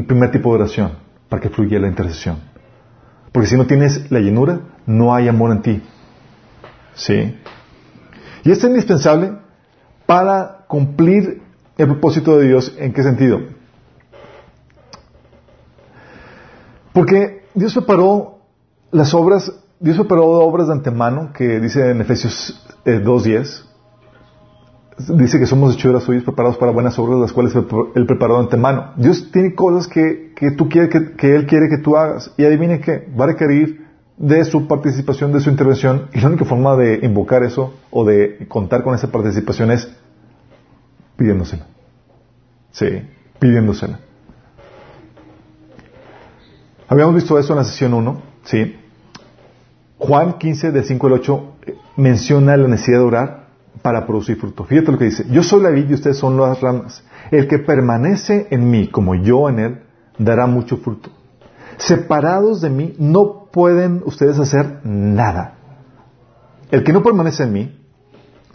primer 0.07 0.31
tipo 0.31 0.49
de 0.49 0.61
oración, 0.61 0.91
para 1.27 1.41
que 1.41 1.49
fluya 1.49 1.79
la 1.79 1.87
intercesión. 1.87 2.39
Porque 3.31 3.49
si 3.49 3.57
no 3.57 3.65
tienes 3.65 4.11
la 4.11 4.19
llenura, 4.19 4.61
no 4.85 5.13
hay 5.13 5.27
amor 5.27 5.51
en 5.51 5.61
ti. 5.61 5.83
¿Sí? 6.93 7.35
Y 8.43 8.51
es 8.51 8.63
indispensable 8.63 9.33
para 10.05 10.65
cumplir 10.67 11.41
el 11.77 11.87
propósito 11.87 12.37
de 12.37 12.47
Dios. 12.47 12.75
¿En 12.77 12.93
qué 12.93 13.01
sentido? 13.01 13.41
Porque 16.93 17.45
Dios 17.55 17.73
preparó 17.73 18.39
las 18.91 19.13
obras, 19.13 19.51
Dios 19.83 19.97
preparó 19.97 20.27
obras 20.27 20.67
de 20.67 20.73
antemano, 20.75 21.33
que 21.33 21.59
dice 21.59 21.91
en 21.91 21.99
Efesios 21.99 22.57
2.10, 22.85 23.65
dice 25.17 25.39
que 25.39 25.45
somos 25.45 25.75
hechuras 25.75 26.03
suyas 26.03 26.23
preparados 26.23 26.55
para 26.55 26.71
buenas 26.71 26.97
obras, 26.97 27.19
las 27.19 27.33
cuales 27.33 27.53
Él 27.53 28.05
preparó 28.05 28.35
de 28.35 28.43
antemano. 28.43 28.93
Dios 28.95 29.29
tiene 29.29 29.53
cosas 29.53 29.89
que, 29.89 30.31
que 30.37 30.51
tú 30.51 30.69
quieres, 30.69 30.89
que, 30.89 31.17
que, 31.17 31.35
Él 31.35 31.45
quiere 31.47 31.67
que 31.67 31.79
tú 31.79 31.97
hagas. 31.97 32.31
Y 32.37 32.45
adivine 32.45 32.79
qué, 32.79 33.11
va 33.19 33.25
a 33.25 33.27
requerir 33.27 33.85
de 34.15 34.45
su 34.45 34.69
participación, 34.69 35.33
de 35.33 35.41
su 35.41 35.49
intervención. 35.49 36.07
Y 36.13 36.21
la 36.21 36.29
única 36.29 36.45
forma 36.45 36.77
de 36.77 37.01
invocar 37.03 37.43
eso 37.43 37.73
o 37.91 38.05
de 38.05 38.45
contar 38.47 38.83
con 38.83 38.95
esa 38.95 39.11
participación 39.11 39.69
es 39.69 39.93
pidiéndosela. 41.17 41.65
Sí, 42.71 42.87
pidiéndosela. 43.37 43.99
Habíamos 46.87 47.15
visto 47.15 47.37
eso 47.37 47.51
en 47.51 47.57
la 47.57 47.65
sesión 47.65 47.93
1, 47.93 48.21
¿sí? 48.45 48.77
Juan 50.05 50.33
15, 50.33 50.73
del 50.73 50.83
5 50.83 51.07
al 51.07 51.13
8, 51.13 51.43
menciona 51.95 52.57
la 52.57 52.67
necesidad 52.67 52.97
de 52.97 53.05
orar 53.05 53.47
para 53.81 54.05
producir 54.05 54.35
fruto. 54.35 54.65
Fíjate 54.65 54.91
lo 54.91 54.97
que 54.97 55.05
dice. 55.05 55.25
Yo 55.29 55.43
soy 55.43 55.63
la 55.63 55.69
vid 55.69 55.89
y 55.89 55.93
ustedes 55.93 56.17
son 56.17 56.35
las 56.35 56.59
ramas. 56.59 57.05
El 57.31 57.47
que 57.47 57.57
permanece 57.57 58.47
en 58.51 58.69
mí, 58.69 58.89
como 58.89 59.15
yo 59.15 59.47
en 59.47 59.59
él, 59.59 59.83
dará 60.17 60.45
mucho 60.45 60.75
fruto. 60.75 61.09
Separados 61.77 62.59
de 62.59 62.69
mí, 62.69 62.95
no 62.99 63.45
pueden 63.49 64.03
ustedes 64.05 64.37
hacer 64.39 64.81
nada. 64.83 65.53
El 66.69 66.83
que 66.83 66.91
no 66.91 67.01
permanece 67.01 67.43
en 67.43 67.53
mí 67.53 67.81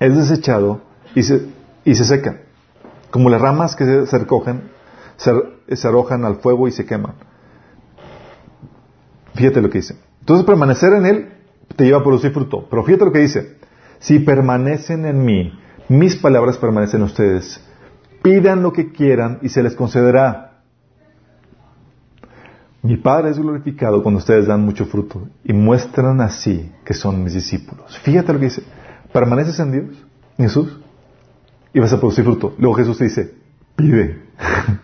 es 0.01 0.16
desechado 0.18 0.82
y 1.14 1.22
se, 1.22 1.46
y 1.82 1.94
se 1.94 2.05
seca. 2.05 2.42
Como 3.11 3.30
las 3.30 3.40
ramas 3.40 3.74
que 3.74 3.86
se, 3.86 4.07
se 4.07 4.18
recogen, 4.18 4.64
se, 5.16 5.32
se 5.74 5.88
arrojan 5.88 6.26
al 6.26 6.36
fuego 6.36 6.68
y 6.68 6.72
se 6.72 6.84
queman. 6.84 7.14
Fíjate 9.34 9.62
lo 9.62 9.70
que 9.70 9.78
dice. 9.78 9.96
Entonces 10.20 10.44
permanecer 10.44 10.92
en 10.92 11.07
Él 11.07 11.38
te 11.76 11.84
lleva 11.84 11.98
a 11.98 12.02
producir 12.02 12.32
fruto. 12.32 12.66
Pero 12.68 12.84
fíjate 12.84 13.04
lo 13.04 13.12
que 13.12 13.20
dice. 13.20 13.58
Si 13.98 14.20
permanecen 14.20 15.06
en 15.06 15.24
mí, 15.24 15.58
mis 15.88 16.16
palabras 16.16 16.58
permanecen 16.58 17.00
en 17.00 17.06
ustedes. 17.06 17.60
Pidan 18.22 18.62
lo 18.62 18.72
que 18.72 18.92
quieran 18.92 19.38
y 19.42 19.48
se 19.48 19.62
les 19.62 19.74
concederá. 19.74 20.60
Mi 22.82 22.96
Padre 22.96 23.30
es 23.30 23.38
glorificado 23.38 24.02
cuando 24.02 24.18
ustedes 24.18 24.46
dan 24.46 24.64
mucho 24.64 24.86
fruto 24.86 25.28
y 25.44 25.52
muestran 25.52 26.20
así 26.20 26.72
que 26.84 26.94
son 26.94 27.22
mis 27.24 27.34
discípulos. 27.34 27.98
Fíjate 27.98 28.32
lo 28.32 28.38
que 28.38 28.46
dice. 28.46 28.62
Permaneces 29.12 29.58
en 29.58 29.72
Dios, 29.72 30.06
Jesús, 30.36 30.78
y 31.72 31.80
vas 31.80 31.92
a 31.92 31.98
producir 31.98 32.24
fruto. 32.24 32.54
Luego 32.58 32.74
Jesús 32.74 32.98
te 32.98 33.04
dice, 33.04 33.34
pide. 33.74 34.22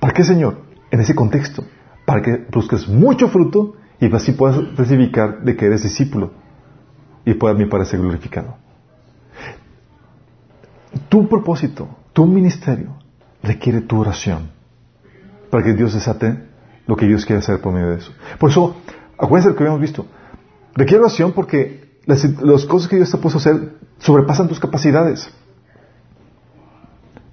¿Para 0.00 0.12
qué, 0.12 0.24
Señor? 0.24 0.62
En 0.90 1.00
ese 1.00 1.14
contexto 1.14 1.64
para 2.06 2.22
que 2.22 2.38
produzcas 2.38 2.88
mucho 2.88 3.28
fruto 3.28 3.74
y 4.00 4.14
así 4.14 4.32
puedas 4.32 4.58
testificar 4.76 5.42
de 5.42 5.56
que 5.56 5.66
eres 5.66 5.82
discípulo 5.82 6.32
y 7.24 7.34
pueda 7.34 7.54
mi 7.54 7.66
Padre 7.66 7.86
ser 7.86 8.00
glorificado. 8.00 8.56
Tu 11.08 11.28
propósito, 11.28 11.88
tu 12.12 12.26
ministerio 12.26 12.94
requiere 13.42 13.80
tu 13.80 14.00
oración 14.00 14.50
para 15.50 15.64
que 15.64 15.74
Dios 15.74 15.94
desate 15.94 16.44
lo 16.86 16.96
que 16.96 17.06
Dios 17.06 17.24
quiere 17.24 17.40
hacer 17.40 17.60
por 17.60 17.72
medio 17.72 17.90
de 17.90 17.96
eso. 17.96 18.12
Por 18.38 18.50
eso, 18.50 18.76
acuérdense 19.18 19.48
de 19.48 19.52
lo 19.52 19.56
que 19.56 19.64
habíamos 19.64 19.80
visto. 19.80 20.06
Requiere 20.74 21.00
oración 21.00 21.32
porque 21.32 22.00
las, 22.04 22.24
las 22.40 22.64
cosas 22.66 22.88
que 22.88 22.96
Dios 22.96 23.10
te 23.10 23.16
ha 23.16 23.20
puesto 23.20 23.38
a 23.38 23.40
hacer 23.40 23.76
sobrepasan 23.98 24.48
tus 24.48 24.60
capacidades. 24.60 25.30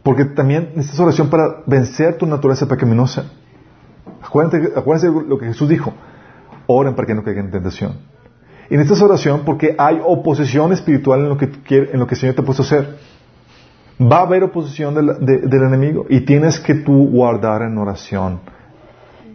Porque 0.02 0.26
también 0.26 0.72
necesitas 0.76 1.00
oración 1.00 1.30
para 1.30 1.62
vencer 1.66 2.18
tu 2.18 2.26
naturaleza 2.26 2.68
pecaminosa. 2.68 3.26
Acuérdense, 4.22 4.74
acuérdense 4.76 5.28
lo 5.28 5.38
que 5.38 5.48
Jesús 5.48 5.70
dijo. 5.70 5.94
Oren 6.68 6.96
para 6.96 7.08
que 7.08 7.16
no 7.16 7.24
caigan 7.24 7.46
en 7.46 7.52
tentación. 7.52 7.94
Y 8.70 8.78
necesitas 8.78 9.02
oración 9.02 9.42
porque 9.46 9.76
hay 9.78 10.00
oposición 10.04 10.72
espiritual 10.74 11.22
en 11.22 11.30
lo 11.30 11.38
que, 11.38 11.50
en 11.70 12.00
lo 12.00 12.08
que 12.08 12.16
el 12.16 12.20
Señor 12.20 12.36
te 12.36 12.42
ha 12.42 12.46
puesto 12.46 12.64
a 12.64 12.66
hacer. 12.66 12.98
Va 14.02 14.20
a 14.20 14.22
haber 14.22 14.44
oposición 14.44 14.96
del, 14.96 15.26
de, 15.26 15.40
del 15.40 15.64
enemigo 15.64 16.06
y 16.10 16.22
tienes 16.22 16.60
que 16.60 16.76
tú 16.76 17.10
guardar 17.10 17.62
en 17.62 17.78
oración 17.78 18.40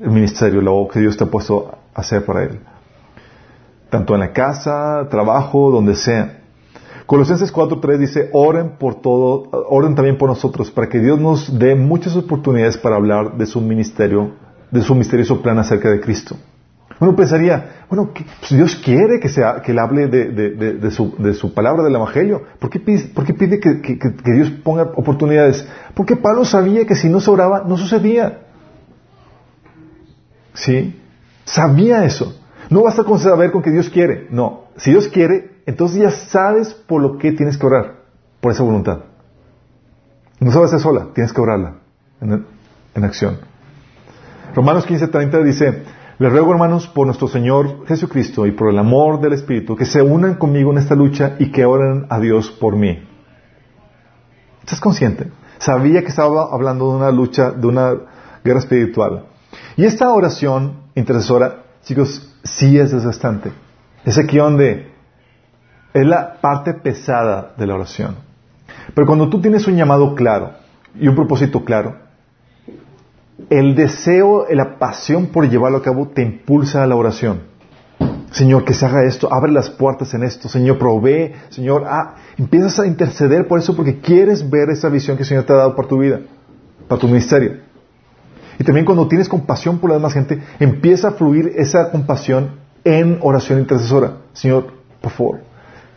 el 0.00 0.10
ministerio, 0.10 0.60
lo 0.60 0.88
que 0.88 1.00
Dios 1.00 1.16
te 1.16 1.24
ha 1.24 1.26
puesto 1.26 1.78
a 1.94 2.00
hacer 2.00 2.24
para 2.24 2.44
él. 2.44 2.60
Tanto 3.90 4.14
en 4.14 4.20
la 4.20 4.32
casa, 4.32 5.06
trabajo, 5.10 5.70
donde 5.70 5.94
sea. 5.94 6.40
Colosenses 7.06 7.52
4.3 7.52 7.96
dice, 7.96 8.30
oren 8.32 8.72
por 8.78 8.96
todo, 8.96 9.48
oren 9.70 9.94
también 9.94 10.18
por 10.18 10.28
nosotros, 10.28 10.70
para 10.70 10.88
que 10.88 10.98
Dios 10.98 11.18
nos 11.18 11.58
dé 11.58 11.74
muchas 11.74 12.14
oportunidades 12.16 12.76
para 12.76 12.96
hablar 12.96 13.36
de 13.36 13.46
su 13.46 13.60
ministerio 13.60 14.32
de 14.70 14.82
su 14.82 14.94
misterioso 14.94 15.40
plan 15.40 15.58
acerca 15.58 15.90
de 15.90 16.00
Cristo. 16.00 16.36
Uno 17.00 17.14
pensaría, 17.14 17.84
bueno, 17.88 18.10
pues 18.12 18.50
Dios 18.50 18.74
quiere 18.76 19.20
que, 19.20 19.28
sea, 19.28 19.62
que 19.62 19.70
él 19.70 19.78
hable 19.78 20.08
de, 20.08 20.30
de, 20.30 20.90
su, 20.90 21.54
palabra 21.54 21.84
del 21.84 21.94
Evangelio. 21.94 22.42
¿Por 22.58 22.70
qué 22.70 22.80
pide, 22.80 23.08
por 23.14 23.24
qué 23.24 23.34
pide 23.34 23.60
que, 23.60 24.32
Dios 24.32 24.50
ponga 24.64 24.82
oportunidades? 24.82 25.66
Porque 25.94 26.16
Pablo 26.16 26.44
sabía 26.44 26.86
que 26.86 26.96
si 26.96 27.08
no 27.08 27.20
se 27.20 27.30
oraba, 27.30 27.64
no 27.66 27.76
sucedía. 27.76 28.40
¿Sí? 30.54 31.00
Sabía 31.44 32.04
eso. 32.04 32.36
No 32.68 32.82
basta 32.82 33.04
con 33.04 33.20
saber 33.20 33.52
con 33.52 33.62
que 33.62 33.70
Dios 33.70 33.88
quiere. 33.88 34.26
No. 34.30 34.64
Si 34.76 34.90
Dios 34.90 35.06
quiere, 35.06 35.62
entonces 35.66 35.98
ya 35.98 36.10
sabes 36.10 36.74
por 36.74 37.00
lo 37.00 37.16
que 37.16 37.30
tienes 37.32 37.56
que 37.56 37.66
orar. 37.66 37.94
Por 38.40 38.52
esa 38.52 38.64
voluntad. 38.64 39.04
No 40.40 40.50
sabes 40.50 40.68
hacer 40.68 40.80
sola, 40.80 41.08
tienes 41.14 41.32
que 41.32 41.40
orarla 41.40 41.74
en, 42.20 42.44
en 42.94 43.04
acción. 43.04 43.38
Romanos 44.54 44.86
15:30 44.86 45.42
dice, 45.44 45.82
les 46.18 46.32
ruego 46.32 46.52
hermanos 46.52 46.88
por 46.88 47.06
nuestro 47.06 47.28
Señor 47.28 47.86
Jesucristo 47.86 48.44
y 48.44 48.50
por 48.50 48.70
el 48.70 48.78
amor 48.78 49.20
del 49.20 49.34
Espíritu 49.34 49.76
que 49.76 49.84
se 49.84 50.02
unan 50.02 50.34
conmigo 50.34 50.72
en 50.72 50.78
esta 50.78 50.96
lucha 50.96 51.36
y 51.38 51.52
que 51.52 51.64
oren 51.64 52.06
a 52.10 52.18
Dios 52.18 52.50
por 52.50 52.74
mí. 52.74 53.06
¿Estás 54.60 54.80
consciente? 54.80 55.30
Sabía 55.58 56.02
que 56.02 56.08
estaba 56.08 56.48
hablando 56.52 56.90
de 56.90 56.96
una 56.96 57.12
lucha, 57.12 57.52
de 57.52 57.66
una 57.66 57.94
guerra 58.44 58.58
espiritual. 58.58 59.26
Y 59.76 59.84
esta 59.84 60.10
oración 60.10 60.80
intercesora, 60.96 61.62
chicos, 61.84 62.34
sí 62.42 62.78
es 62.78 62.90
desgastante. 62.90 63.52
Es 64.04 64.18
aquí 64.18 64.38
donde 64.38 64.90
es 65.94 66.06
la 66.06 66.40
parte 66.40 66.74
pesada 66.74 67.54
de 67.56 67.66
la 67.66 67.74
oración. 67.74 68.16
Pero 68.92 69.06
cuando 69.06 69.28
tú 69.28 69.40
tienes 69.40 69.68
un 69.68 69.76
llamado 69.76 70.16
claro 70.16 70.50
y 70.98 71.06
un 71.06 71.14
propósito 71.14 71.64
claro, 71.64 72.07
el 73.50 73.74
deseo, 73.74 74.46
la 74.50 74.78
pasión 74.78 75.26
por 75.26 75.48
llevarlo 75.48 75.78
a 75.78 75.82
cabo 75.82 76.08
te 76.08 76.22
impulsa 76.22 76.82
a 76.82 76.86
la 76.86 76.96
oración. 76.96 77.42
Señor, 78.30 78.64
que 78.64 78.74
se 78.74 78.84
haga 78.84 79.04
esto, 79.04 79.32
abre 79.32 79.52
las 79.52 79.70
puertas 79.70 80.12
en 80.12 80.22
esto, 80.22 80.48
Señor, 80.48 80.78
provee, 80.78 81.32
Señor, 81.48 81.84
ah, 81.86 82.16
empiezas 82.36 82.78
a 82.78 82.86
interceder 82.86 83.48
por 83.48 83.58
eso 83.58 83.74
porque 83.74 84.00
quieres 84.00 84.48
ver 84.48 84.68
esa 84.70 84.90
visión 84.90 85.16
que 85.16 85.22
el 85.22 85.28
Señor 85.28 85.44
te 85.44 85.54
ha 85.54 85.56
dado 85.56 85.74
para 85.74 85.88
tu 85.88 85.98
vida, 85.98 86.20
para 86.86 87.00
tu 87.00 87.06
ministerio. 87.06 87.60
Y 88.58 88.64
también 88.64 88.84
cuando 88.84 89.08
tienes 89.08 89.28
compasión 89.28 89.78
por 89.78 89.88
la 89.88 89.96
demás 89.96 90.12
gente, 90.12 90.42
empieza 90.58 91.08
a 91.08 91.12
fluir 91.12 91.52
esa 91.56 91.90
compasión 91.90 92.56
en 92.84 93.18
oración 93.22 93.60
intercesora. 93.60 94.18
Señor, 94.32 94.66
por 95.00 95.12
favor, 95.12 95.40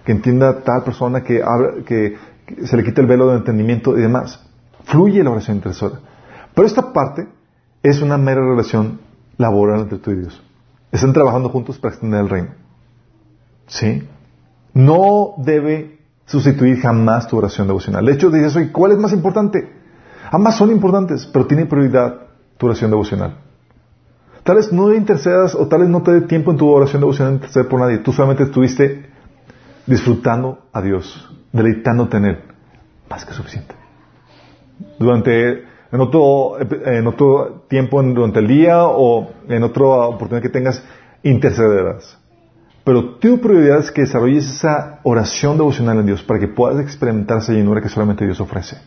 que 0.05 0.11
entienda 0.11 0.61
tal 0.61 0.83
persona 0.83 1.23
que, 1.23 1.41
que 1.85 2.17
se 2.65 2.77
le 2.77 2.83
quite 2.83 3.01
el 3.01 3.07
velo 3.07 3.27
de 3.29 3.37
entendimiento 3.37 3.97
y 3.97 4.01
demás. 4.01 4.39
Fluye 4.85 5.23
la 5.23 5.31
oración 5.31 5.57
intercesora. 5.57 5.99
Pero 6.54 6.68
esta 6.68 6.93
parte 6.93 7.28
es 7.84 8.02
una 8.02 8.18
mera 8.18 8.41
relación 8.41 8.99
laboral 9.38 9.82
entre 9.82 9.97
tú 9.97 10.12
y 10.12 10.16
Dios. 10.18 10.41
Están 10.91 11.14
trabajando 11.14 11.49
juntos 11.49 11.78
para 11.80 11.93
extender 11.93 12.22
el 12.22 12.30
reino. 12.30 12.49
¿Sí? 13.68 14.08
No 14.74 15.34
debe 15.38 15.99
sustituir 16.26 16.80
jamás 16.80 17.28
tu 17.28 17.38
oración 17.38 17.68
devocional. 17.68 18.06
De 18.06 18.14
hecho, 18.14 18.30
dices, 18.30 18.56
oye, 18.56 18.72
¿cuál 18.72 18.91
es 18.91 18.97
más 18.97 19.14
importante? 19.14 19.72
Ambas 20.32 20.58
son 20.58 20.72
importantes, 20.72 21.26
pero 21.26 21.45
tiene 21.45 21.66
prioridad 21.66 22.28
tu 22.58 22.68
oración 22.68 22.91
devocional. 22.91 23.38
Tal 24.43 24.56
vez 24.56 24.72
no 24.72 24.93
intercedas 24.93 25.56
o 25.56 25.68
tal 25.68 25.82
vez 25.82 25.89
no 25.89 26.02
te 26.02 26.12
dé 26.12 26.22
tiempo 26.22 26.52
en 26.52 26.58
tu 26.58 26.68
oración 26.68 27.02
devocional 27.02 27.34
interceder 27.34 27.68
por 27.68 27.80
nadie. 27.80 27.99
Tú 27.99 28.12
solamente 28.12 28.43
estuviste 28.43 29.10
disfrutando 29.86 30.66
a 30.74 30.82
Dios, 30.82 31.30
deleitándote 31.52 32.18
en 32.18 32.26
Él. 32.26 32.39
Más 33.10 33.26
que 33.26 33.34
suficiente. 33.34 33.76
Durante 34.97 35.66
en 35.91 35.99
otro, 36.01 37.65
tiempo 37.67 38.01
durante 38.01 38.39
el 38.39 38.47
día 38.47 38.85
o 38.85 39.29
en 39.49 39.63
otra 39.63 39.85
oportunidad 39.85 40.41
que 40.41 40.49
tengas, 40.49 40.83
intercederás. 41.23 42.17
Pero 42.83 43.15
tu 43.15 43.39
prioridad 43.39 43.79
es 43.79 43.91
que 43.91 44.01
desarrolles 44.01 44.45
esa 44.45 44.99
oración 45.03 45.57
devocional 45.57 45.99
en 45.99 46.05
Dios 46.05 46.23
para 46.23 46.39
que 46.39 46.47
puedas 46.47 46.79
experimentar 46.79 47.39
esa 47.39 47.53
llenura 47.53 47.81
que 47.81 47.89
solamente 47.89 48.25
Dios 48.25 48.39
ofrece. 48.39 48.77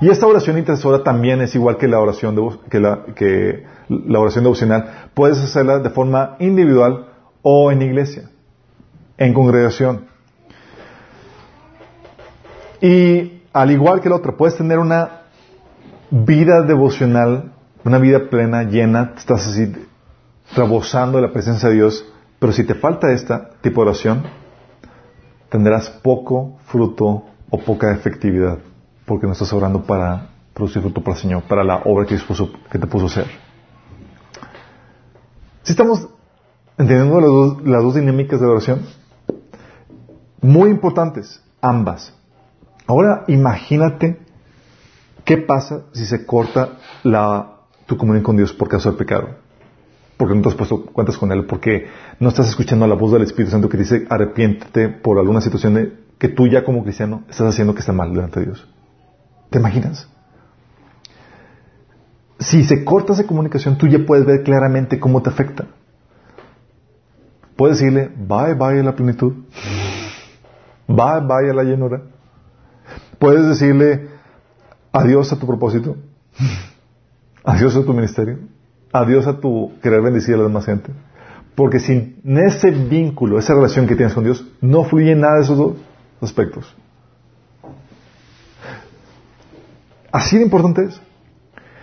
Y 0.00 0.10
esta 0.10 0.26
oración 0.26 0.58
intercesora 0.58 1.02
también 1.02 1.40
es 1.40 1.54
igual 1.54 1.76
que 1.76 1.86
la 1.86 2.00
oración, 2.00 2.58
que 2.68 2.80
la, 2.80 3.04
que 3.14 3.64
la 3.88 4.18
oración 4.18 4.44
devocional. 4.44 5.10
Puedes 5.14 5.38
hacerla 5.38 5.78
de 5.78 5.90
forma 5.90 6.36
individual 6.40 7.06
o 7.42 7.70
en 7.70 7.82
iglesia, 7.82 8.30
en 9.16 9.32
congregación. 9.32 10.06
Y 12.80 13.33
al 13.54 13.70
igual 13.70 14.00
que 14.00 14.08
el 14.08 14.14
otro, 14.14 14.36
puedes 14.36 14.56
tener 14.56 14.78
una 14.80 15.22
vida 16.10 16.62
devocional, 16.62 17.52
una 17.84 17.98
vida 17.98 18.28
plena, 18.28 18.64
llena, 18.64 19.14
estás 19.16 19.46
así 19.46 19.72
rebosando 20.56 21.18
de 21.18 21.28
la 21.28 21.32
presencia 21.32 21.68
de 21.68 21.76
Dios, 21.76 22.04
pero 22.40 22.52
si 22.52 22.64
te 22.64 22.74
falta 22.74 23.12
este 23.12 23.34
tipo 23.62 23.80
de 23.80 23.90
oración, 23.90 24.24
tendrás 25.48 25.88
poco 25.88 26.58
fruto 26.66 27.26
o 27.48 27.58
poca 27.58 27.92
efectividad, 27.92 28.58
porque 29.06 29.26
no 29.26 29.32
estás 29.32 29.52
orando 29.52 29.84
para 29.84 30.30
producir 30.52 30.82
fruto 30.82 31.00
para 31.00 31.16
el 31.16 31.22
Señor, 31.22 31.42
para 31.44 31.62
la 31.62 31.76
obra 31.84 32.06
que, 32.06 32.18
que 32.70 32.78
te 32.78 32.86
puso 32.88 33.04
a 33.04 33.08
hacer. 33.08 33.26
Si 35.62 35.72
estamos 35.72 36.08
entendiendo 36.76 37.20
las 37.20 37.30
dos, 37.30 37.62
las 37.64 37.82
dos 37.84 37.94
dinámicas 37.94 38.40
de 38.40 38.46
oración, 38.46 38.80
muy 40.40 40.70
importantes, 40.70 41.40
ambas. 41.60 42.12
Ahora 42.86 43.24
imagínate 43.28 44.18
qué 45.24 45.38
pasa 45.38 45.84
si 45.92 46.04
se 46.04 46.26
corta 46.26 46.78
la, 47.02 47.60
tu 47.86 47.96
comunión 47.96 48.22
con 48.22 48.36
Dios 48.36 48.52
por 48.52 48.68
causa 48.68 48.90
del 48.90 48.98
pecado. 48.98 49.28
Porque 50.16 50.34
no 50.34 50.42
te 50.42 50.48
has 50.48 50.54
puesto 50.54 50.84
cuentas 50.86 51.18
con 51.18 51.32
Él, 51.32 51.44
porque 51.46 51.88
no 52.20 52.28
estás 52.28 52.48
escuchando 52.48 52.86
la 52.86 52.94
voz 52.94 53.12
del 53.12 53.22
Espíritu 53.22 53.50
Santo 53.50 53.68
que 53.68 53.78
dice 53.78 54.06
arrepiéntete 54.08 54.88
por 54.88 55.18
alguna 55.18 55.40
situación 55.40 55.94
que 56.18 56.28
tú 56.28 56.46
ya 56.46 56.64
como 56.64 56.84
cristiano 56.84 57.24
estás 57.28 57.48
haciendo 57.48 57.74
que 57.74 57.80
está 57.80 57.92
mal 57.92 58.10
delante 58.10 58.40
de 58.40 58.46
Dios. 58.46 58.68
¿Te 59.50 59.58
imaginas? 59.58 60.08
Si 62.38 62.64
se 62.64 62.84
corta 62.84 63.14
esa 63.14 63.26
comunicación, 63.26 63.78
tú 63.78 63.86
ya 63.86 64.04
puedes 64.04 64.26
ver 64.26 64.42
claramente 64.42 65.00
cómo 65.00 65.22
te 65.22 65.30
afecta. 65.30 65.66
Puedes 67.56 67.78
decirle, 67.78 68.08
bye, 68.08 68.54
bye 68.54 68.80
a 68.80 68.82
la 68.82 68.94
plenitud. 68.94 69.32
Bye, 70.86 71.20
bye 71.26 71.50
a 71.50 71.54
la 71.54 71.62
llenura. 71.62 72.02
Puedes 73.24 73.46
decirle, 73.46 74.10
adiós 74.92 75.32
a 75.32 75.36
tu 75.36 75.46
propósito. 75.46 75.96
Adiós 77.42 77.74
a 77.74 77.82
tu 77.82 77.94
ministerio. 77.94 78.38
Adiós 78.92 79.26
a 79.26 79.40
tu 79.40 79.72
querer 79.82 80.02
bendecir 80.02 80.34
a 80.34 80.38
la 80.38 80.44
demás 80.44 80.66
gente. 80.66 80.92
Porque 81.54 81.80
sin 81.80 82.20
ese 82.22 82.70
vínculo, 82.70 83.38
esa 83.38 83.54
relación 83.54 83.86
que 83.86 83.96
tienes 83.96 84.12
con 84.12 84.24
Dios, 84.24 84.44
no 84.60 84.84
fluye 84.84 85.14
nada 85.14 85.36
de 85.36 85.40
esos 85.40 85.56
dos 85.56 85.76
aspectos. 86.20 86.76
Así 90.12 90.36
de 90.36 90.44
importante 90.44 90.84
es. 90.84 91.00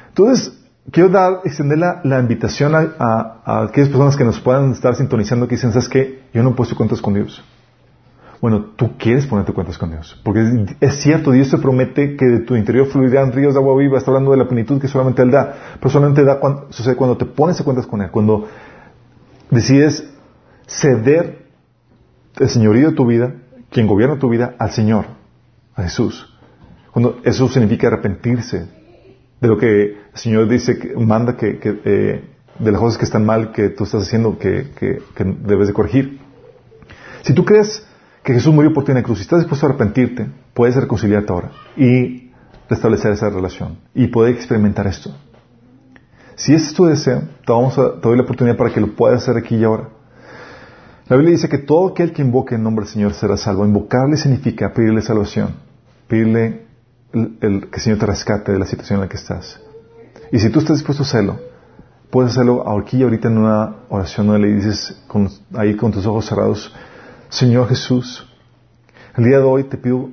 Entonces, 0.09 0.63
quiero 0.91 1.09
dar, 1.09 1.39
extender 1.43 1.79
la, 1.79 2.19
invitación 2.19 2.75
a, 2.75 3.63
aquellas 3.63 3.89
personas 3.89 4.15
que 4.15 4.23
nos 4.23 4.39
puedan 4.39 4.73
estar 4.73 4.93
sintonizando 4.93 5.47
que 5.47 5.55
dicen, 5.55 5.71
¿sabes 5.71 5.89
qué? 5.89 6.21
Yo 6.35 6.43
no 6.43 6.51
he 6.51 6.53
puesto 6.53 6.75
cuentas 6.75 7.01
con 7.01 7.15
Dios. 7.15 7.43
Bueno, 8.41 8.71
tú 8.75 8.97
quieres 8.97 9.27
ponerte 9.27 9.53
cuentas 9.53 9.77
con 9.77 9.91
Dios. 9.91 10.19
Porque 10.23 10.65
es 10.79 10.95
cierto, 10.95 11.31
Dios 11.31 11.51
te 11.51 11.59
promete 11.59 12.15
que 12.17 12.25
de 12.25 12.39
tu 12.39 12.55
interior 12.55 12.87
fluirán 12.87 13.31
ríos 13.31 13.53
de 13.53 13.59
agua 13.59 13.77
viva. 13.77 13.99
Está 13.99 14.09
hablando 14.09 14.31
de 14.31 14.37
la 14.37 14.47
plenitud 14.47 14.81
que 14.81 14.87
solamente 14.87 15.21
Él 15.21 15.29
da. 15.29 15.55
Pero 15.79 15.89
solamente 15.91 16.23
da 16.23 16.39
cuando, 16.39 17.17
te 17.17 17.25
pones 17.25 17.61
a 17.61 17.63
cuentas 17.63 17.85
con 17.85 18.01
Él. 18.01 18.09
Cuando 18.09 18.47
decides 19.51 20.11
ceder 20.65 21.45
el 22.39 22.49
señorío 22.49 22.89
de 22.89 22.95
tu 22.95 23.05
vida, 23.05 23.35
quien 23.69 23.85
gobierna 23.85 24.17
tu 24.17 24.27
vida, 24.27 24.55
al 24.57 24.71
Señor, 24.71 25.05
a 25.75 25.83
Jesús. 25.83 26.27
Cuando 26.91 27.19
eso 27.23 27.47
significa 27.47 27.87
arrepentirse 27.87 28.67
de 29.39 29.47
lo 29.47 29.57
que 29.57 29.83
el 29.83 29.97
Señor 30.15 30.47
dice, 30.47 30.79
que 30.79 30.95
manda 30.95 31.37
que, 31.37 31.59
eh, 31.63 32.23
de 32.57 32.71
las 32.71 32.81
cosas 32.81 32.97
que 32.97 33.05
están 33.05 33.23
mal 33.23 33.51
que 33.51 33.69
tú 33.69 33.83
estás 33.83 34.01
haciendo, 34.01 34.39
que, 34.39 34.71
que, 34.75 34.99
debes 35.23 35.67
de 35.67 35.73
corregir. 35.73 36.19
Si 37.21 37.33
tú 37.33 37.45
crees 37.45 37.87
que 38.23 38.33
Jesús 38.33 38.53
murió 38.53 38.73
por 38.73 38.83
ti 38.83 38.91
en 38.91 38.97
la 38.97 39.03
cruz 39.03 39.19
y 39.19 39.21
estás 39.23 39.39
dispuesto 39.39 39.65
a 39.65 39.69
arrepentirte, 39.69 40.29
puedes 40.53 40.75
reconciliarte 40.75 41.31
ahora 41.31 41.51
y 41.75 42.31
restablecer 42.69 43.11
esa 43.11 43.29
relación 43.29 43.79
y 43.93 44.07
poder 44.07 44.35
experimentar 44.35 44.87
esto. 44.87 45.11
Si 46.35 46.53
ese 46.53 46.67
es 46.67 46.73
tu 46.73 46.85
deseo, 46.85 47.21
te, 47.45 47.51
vamos 47.51 47.77
a, 47.77 47.99
te 47.99 48.07
doy 48.07 48.17
la 48.17 48.23
oportunidad 48.23 48.57
para 48.57 48.71
que 48.71 48.79
lo 48.79 48.95
puedas 48.95 49.21
hacer 49.21 49.37
aquí 49.37 49.55
y 49.55 49.63
ahora. 49.63 49.89
La 51.07 51.17
Biblia 51.17 51.33
dice 51.33 51.49
que 51.49 51.57
todo 51.57 51.89
aquel 51.89 52.13
que 52.13 52.21
invoque 52.21 52.55
el 52.55 52.63
nombre 52.63 52.85
del 52.85 52.93
Señor 52.93 53.13
será 53.13 53.35
salvo. 53.35 53.65
Invocarle 53.65 54.15
significa 54.15 54.71
pedirle 54.71 55.01
salvación, 55.01 55.55
pedirle 56.07 56.65
el, 57.11 57.69
que 57.69 57.75
el 57.75 57.81
Señor 57.81 57.99
te 57.99 58.05
rescate 58.05 58.53
de 58.53 58.59
la 58.59 58.65
situación 58.65 58.97
en 58.97 59.01
la 59.01 59.09
que 59.09 59.17
estás. 59.17 59.59
Y 60.31 60.39
si 60.39 60.49
tú 60.49 60.59
estás 60.59 60.77
dispuesto 60.77 61.03
a 61.03 61.05
hacerlo, 61.05 61.39
puedes 62.09 62.31
hacerlo 62.31 62.63
aquí 62.77 62.97
y 62.97 63.03
ahorita 63.03 63.27
en 63.27 63.39
una 63.39 63.75
oración 63.89 64.27
donde 64.27 64.47
le 64.47 64.55
dices 64.55 65.03
ahí 65.53 65.75
con 65.75 65.91
tus 65.91 66.05
ojos 66.05 66.25
cerrados, 66.25 66.73
Señor 67.31 67.69
Jesús, 67.69 68.27
el 69.15 69.23
día 69.23 69.37
de 69.37 69.43
hoy 69.43 69.63
te 69.63 69.77
pido 69.77 70.09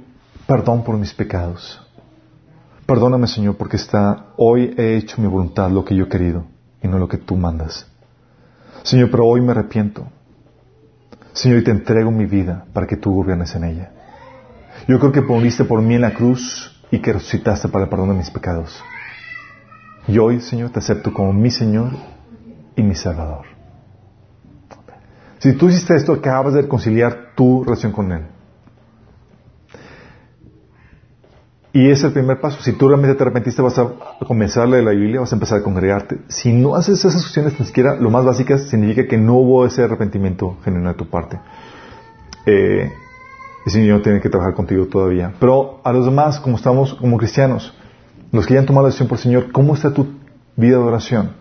perdón 0.46 0.84
por 0.84 0.96
mis 0.96 1.12
pecados. 1.12 1.84
Perdóname, 2.86 3.26
Señor, 3.26 3.56
porque 3.56 3.76
está, 3.76 4.26
hoy 4.36 4.72
he 4.78 4.96
hecho 4.96 5.20
mi 5.20 5.26
voluntad 5.26 5.68
lo 5.68 5.84
que 5.84 5.96
yo 5.96 6.04
he 6.04 6.08
querido 6.08 6.44
y 6.80 6.86
no 6.86 6.96
lo 6.96 7.08
que 7.08 7.16
tú 7.16 7.34
mandas. 7.34 7.90
Señor, 8.84 9.10
pero 9.10 9.26
hoy 9.26 9.40
me 9.40 9.50
arrepiento. 9.50 10.06
Señor, 11.32 11.58
y 11.58 11.64
te 11.64 11.72
entrego 11.72 12.12
mi 12.12 12.24
vida 12.24 12.66
para 12.72 12.86
que 12.86 12.96
tú 12.96 13.12
gobiernes 13.12 13.52
en 13.56 13.64
ella. 13.64 13.90
Yo 14.86 15.00
creo 15.00 15.10
que 15.10 15.20
moriste 15.20 15.64
por 15.64 15.82
mí 15.82 15.96
en 15.96 16.02
la 16.02 16.14
cruz 16.14 16.80
y 16.92 17.00
que 17.00 17.14
resucitaste 17.14 17.68
para 17.68 17.86
el 17.86 17.90
perdón 17.90 18.10
de 18.10 18.14
mis 18.14 18.30
pecados. 18.30 18.80
Y 20.06 20.18
hoy, 20.18 20.40
Señor, 20.40 20.70
te 20.70 20.78
acepto 20.78 21.12
como 21.12 21.32
mi 21.32 21.50
Señor 21.50 21.90
y 22.76 22.82
mi 22.84 22.94
Salvador. 22.94 23.57
Si 25.39 25.53
tú 25.53 25.68
hiciste 25.68 25.95
esto, 25.95 26.12
acabas 26.12 26.55
de 26.55 26.62
reconciliar 26.62 27.32
tu 27.36 27.64
relación 27.64 27.93
con 27.93 28.12
Él. 28.12 28.22
Y 31.72 31.91
es 31.91 32.03
el 32.03 32.12
primer 32.12 32.41
paso. 32.41 32.61
Si 32.61 32.72
tú 32.72 32.89
realmente 32.89 33.14
te 33.14 33.22
arrepentiste, 33.22 33.62
vas 33.62 33.78
a 33.78 33.93
comenzarle 34.26 34.82
la 34.82 34.91
Biblia, 34.91 35.20
vas 35.20 35.32
a 35.32 35.36
empezar 35.36 35.61
a 35.61 35.62
congregarte. 35.62 36.18
Si 36.28 36.53
no 36.53 36.74
haces 36.74 37.05
esas 37.05 37.22
cuestiones, 37.22 37.61
ni 37.61 37.66
siquiera 37.66 37.95
lo 37.95 38.11
más 38.11 38.24
básicas, 38.24 38.62
significa 38.62 39.07
que 39.07 39.18
no 39.18 39.34
hubo 39.34 39.64
ese 39.64 39.84
arrepentimiento 39.84 40.57
genuino 40.64 40.89
de 40.89 40.95
tu 40.95 41.09
parte. 41.09 41.39
Eh, 42.47 42.91
el 43.66 43.72
Señor 43.72 44.03
tiene 44.03 44.20
que 44.20 44.30
trabajar 44.30 44.55
contigo 44.55 44.86
todavía. 44.86 45.34
Pero 45.39 45.80
a 45.84 45.93
los 45.93 46.07
demás, 46.07 46.41
como 46.41 46.57
estamos 46.57 46.95
como 46.95 47.18
cristianos, 47.18 47.74
los 48.32 48.47
que 48.47 48.55
ya 48.55 48.61
han 48.61 48.66
tomado 48.66 48.86
la 48.86 48.89
decisión 48.89 49.09
por 49.09 49.18
el 49.18 49.22
Señor, 49.22 49.53
¿cómo 49.53 49.74
está 49.74 49.93
tu 49.93 50.07
vida 50.57 50.78
de 50.78 50.82
oración? 50.82 51.32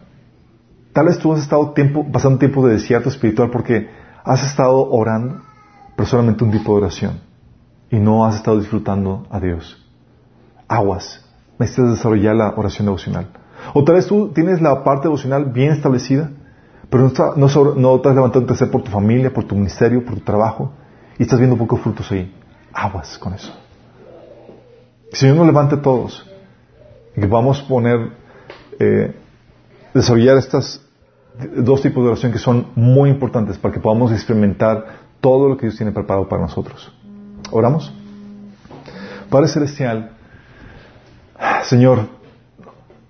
Tal 0.97 1.05
vez 1.05 1.19
tú 1.19 1.31
has 1.31 1.41
estado 1.41 1.73
tiempo, 1.73 2.07
pasando 2.11 2.39
tiempo 2.39 2.65
de 2.65 2.73
desierto 2.73 3.09
espiritual 3.09 3.51
porque 3.51 3.87
has 4.23 4.43
estado 4.43 4.89
orando, 4.89 5.43
pero 5.95 6.09
solamente 6.09 6.43
un 6.43 6.49
tipo 6.49 6.71
de 6.71 6.85
oración. 6.85 7.19
Y 7.91 7.99
no 7.99 8.25
has 8.25 8.37
estado 8.37 8.57
disfrutando 8.57 9.27
a 9.29 9.39
Dios. 9.39 9.77
Aguas. 10.67 11.23
Necesitas 11.59 11.91
desarrollar 11.91 12.35
la 12.35 12.49
oración 12.57 12.87
devocional. 12.87 13.27
O 13.75 13.83
tal 13.83 13.93
vez 13.93 14.07
tú 14.07 14.29
tienes 14.29 14.59
la 14.59 14.83
parte 14.83 15.03
devocional 15.03 15.45
bien 15.45 15.71
establecida, 15.71 16.31
pero 16.89 17.03
no, 17.03 17.09
está, 17.09 17.33
no, 17.35 17.47
no 17.75 17.95
estás 17.97 18.15
levantando 18.15 18.55
por 18.71 18.81
tu 18.81 18.89
familia, 18.89 19.31
por 19.31 19.43
tu 19.43 19.53
ministerio, 19.53 20.03
por 20.03 20.15
tu 20.15 20.21
trabajo 20.21 20.71
y 21.19 21.21
estás 21.21 21.37
viendo 21.37 21.59
pocos 21.59 21.79
frutos 21.79 22.11
ahí, 22.11 22.33
aguas 22.73 23.19
con 23.19 23.35
eso. 23.35 23.53
Si 25.11 25.19
Señor 25.19 25.35
nos 25.35 25.45
levante 25.45 25.75
a 25.75 25.81
todos 25.83 26.27
que 27.13 27.27
vamos 27.27 27.61
a 27.61 27.67
poner, 27.67 28.13
eh, 28.79 29.15
desarrollar 29.93 30.37
estas 30.37 30.86
dos 31.57 31.81
tipos 31.81 32.03
de 32.03 32.09
oración 32.11 32.31
que 32.31 32.39
son 32.39 32.67
muy 32.75 33.09
importantes 33.09 33.57
para 33.57 33.73
que 33.73 33.79
podamos 33.79 34.11
experimentar 34.11 34.85
todo 35.21 35.47
lo 35.49 35.57
que 35.57 35.67
Dios 35.67 35.77
tiene 35.77 35.91
preparado 35.91 36.27
para 36.27 36.41
nosotros. 36.41 36.91
¿Oramos? 37.51 37.93
Padre 39.29 39.47
Celestial, 39.47 40.11
Señor, 41.63 42.07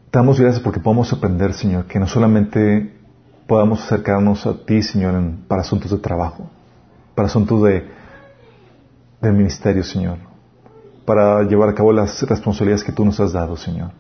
te 0.10 0.20
damos 0.20 0.40
gracias 0.40 0.62
porque 0.62 0.80
podemos 0.80 1.12
aprender, 1.14 1.54
Señor, 1.54 1.86
que 1.86 2.00
no 2.00 2.08
solamente 2.08 2.94
podamos 3.48 3.84
acercarnos 3.84 4.46
a 4.46 4.66
ti, 4.66 4.82
Señor, 4.82 5.14
para 5.48 5.62
asuntos 5.62 5.92
de 5.92 5.98
trabajo, 5.98 6.50
para 7.16 7.28
asuntos 7.28 7.64
de, 7.64 7.88
del 9.22 9.34
ministerio, 9.34 9.84
Señor, 9.84 10.18
para 11.06 11.44
llevar 11.44 11.70
a 11.70 11.76
cabo 11.76 11.94
las 11.94 12.22
responsabilidades 12.24 12.84
que 12.84 12.92
tú 12.92 13.06
nos 13.06 13.20
has 13.20 13.32
dado, 13.32 13.56
Señor. 13.56 13.92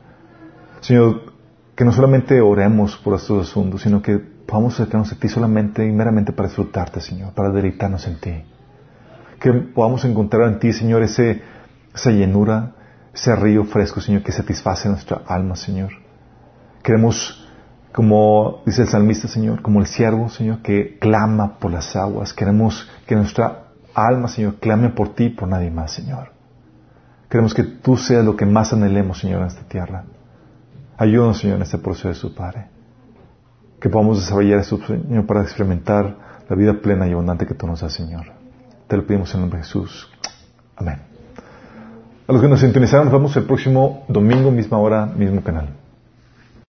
Señor, 0.81 1.26
que 1.77 1.85
no 1.85 1.91
solamente 1.91 2.41
oremos 2.41 2.97
por 2.97 3.13
estos 3.13 3.47
asuntos, 3.47 3.83
sino 3.83 4.01
que 4.01 4.17
podamos 4.17 4.73
acercarnos 4.73 5.13
a 5.13 5.15
ti 5.15 5.29
solamente 5.29 5.85
y 5.85 5.91
meramente 5.91 6.33
para 6.33 6.49
disfrutarte, 6.49 6.99
Señor, 6.99 7.33
para 7.33 7.51
deleitarnos 7.51 8.07
en 8.07 8.19
ti. 8.19 8.43
Que 9.39 9.53
podamos 9.53 10.03
encontrar 10.03 10.47
en 10.47 10.57
ti, 10.57 10.73
Señor, 10.73 11.03
ese, 11.03 11.43
esa 11.93 12.09
llenura, 12.09 12.71
ese 13.13 13.35
río 13.35 13.63
fresco, 13.63 14.01
Señor, 14.01 14.23
que 14.23 14.31
satisface 14.31 14.89
nuestra 14.89 15.21
alma, 15.27 15.55
Señor. 15.55 15.91
Queremos 16.81 17.47
como 17.93 18.63
dice 18.65 18.81
el 18.83 18.87
salmista, 18.87 19.27
Señor, 19.27 19.61
como 19.61 19.79
el 19.79 19.85
siervo, 19.85 20.29
Señor, 20.29 20.63
que 20.63 20.97
clama 20.99 21.57
por 21.59 21.71
las 21.71 21.95
aguas. 21.95 22.33
Queremos 22.33 22.89
que 23.05 23.15
nuestra 23.15 23.69
alma, 23.93 24.27
Señor, 24.27 24.55
clame 24.55 24.89
por 24.89 25.15
ti 25.15 25.25
y 25.25 25.29
por 25.29 25.47
nadie 25.47 25.71
más, 25.71 25.93
Señor. 25.93 26.31
Queremos 27.29 27.53
que 27.53 27.63
tú 27.63 27.97
seas 27.97 28.25
lo 28.25 28.35
que 28.35 28.47
más 28.47 28.73
anhelemos, 28.73 29.19
Señor, 29.19 29.41
en 29.41 29.47
esta 29.47 29.63
tierra. 29.63 30.05
Ayúdanos, 30.97 31.39
Señor, 31.39 31.57
en 31.57 31.61
este 31.63 31.77
proceso, 31.77 32.33
Padre. 32.33 32.67
Que 33.79 33.89
podamos 33.89 34.19
desarrollar 34.19 34.59
esto, 34.59 34.79
Señor, 34.85 35.25
para 35.27 35.43
experimentar 35.43 36.17
la 36.49 36.55
vida 36.55 36.73
plena 36.81 37.07
y 37.07 37.11
abundante 37.11 37.45
que 37.45 37.53
tú 37.53 37.67
nos 37.67 37.81
das, 37.81 37.93
Señor. 37.93 38.25
Te 38.87 38.97
lo 38.97 39.05
pedimos 39.05 39.29
en 39.31 39.35
el 39.37 39.41
nombre 39.41 39.59
de 39.59 39.65
Jesús. 39.65 40.09
Amén. 40.75 40.99
A 42.27 42.33
los 42.33 42.41
que 42.41 42.47
nos 42.47 42.59
sintonizaron, 42.59 43.05
nos 43.05 43.13
vemos 43.13 43.37
el 43.37 43.43
próximo 43.43 44.05
domingo, 44.07 44.49
misma 44.51 44.79
hora, 44.79 45.05
mismo 45.05 45.41
canal. 45.43 45.69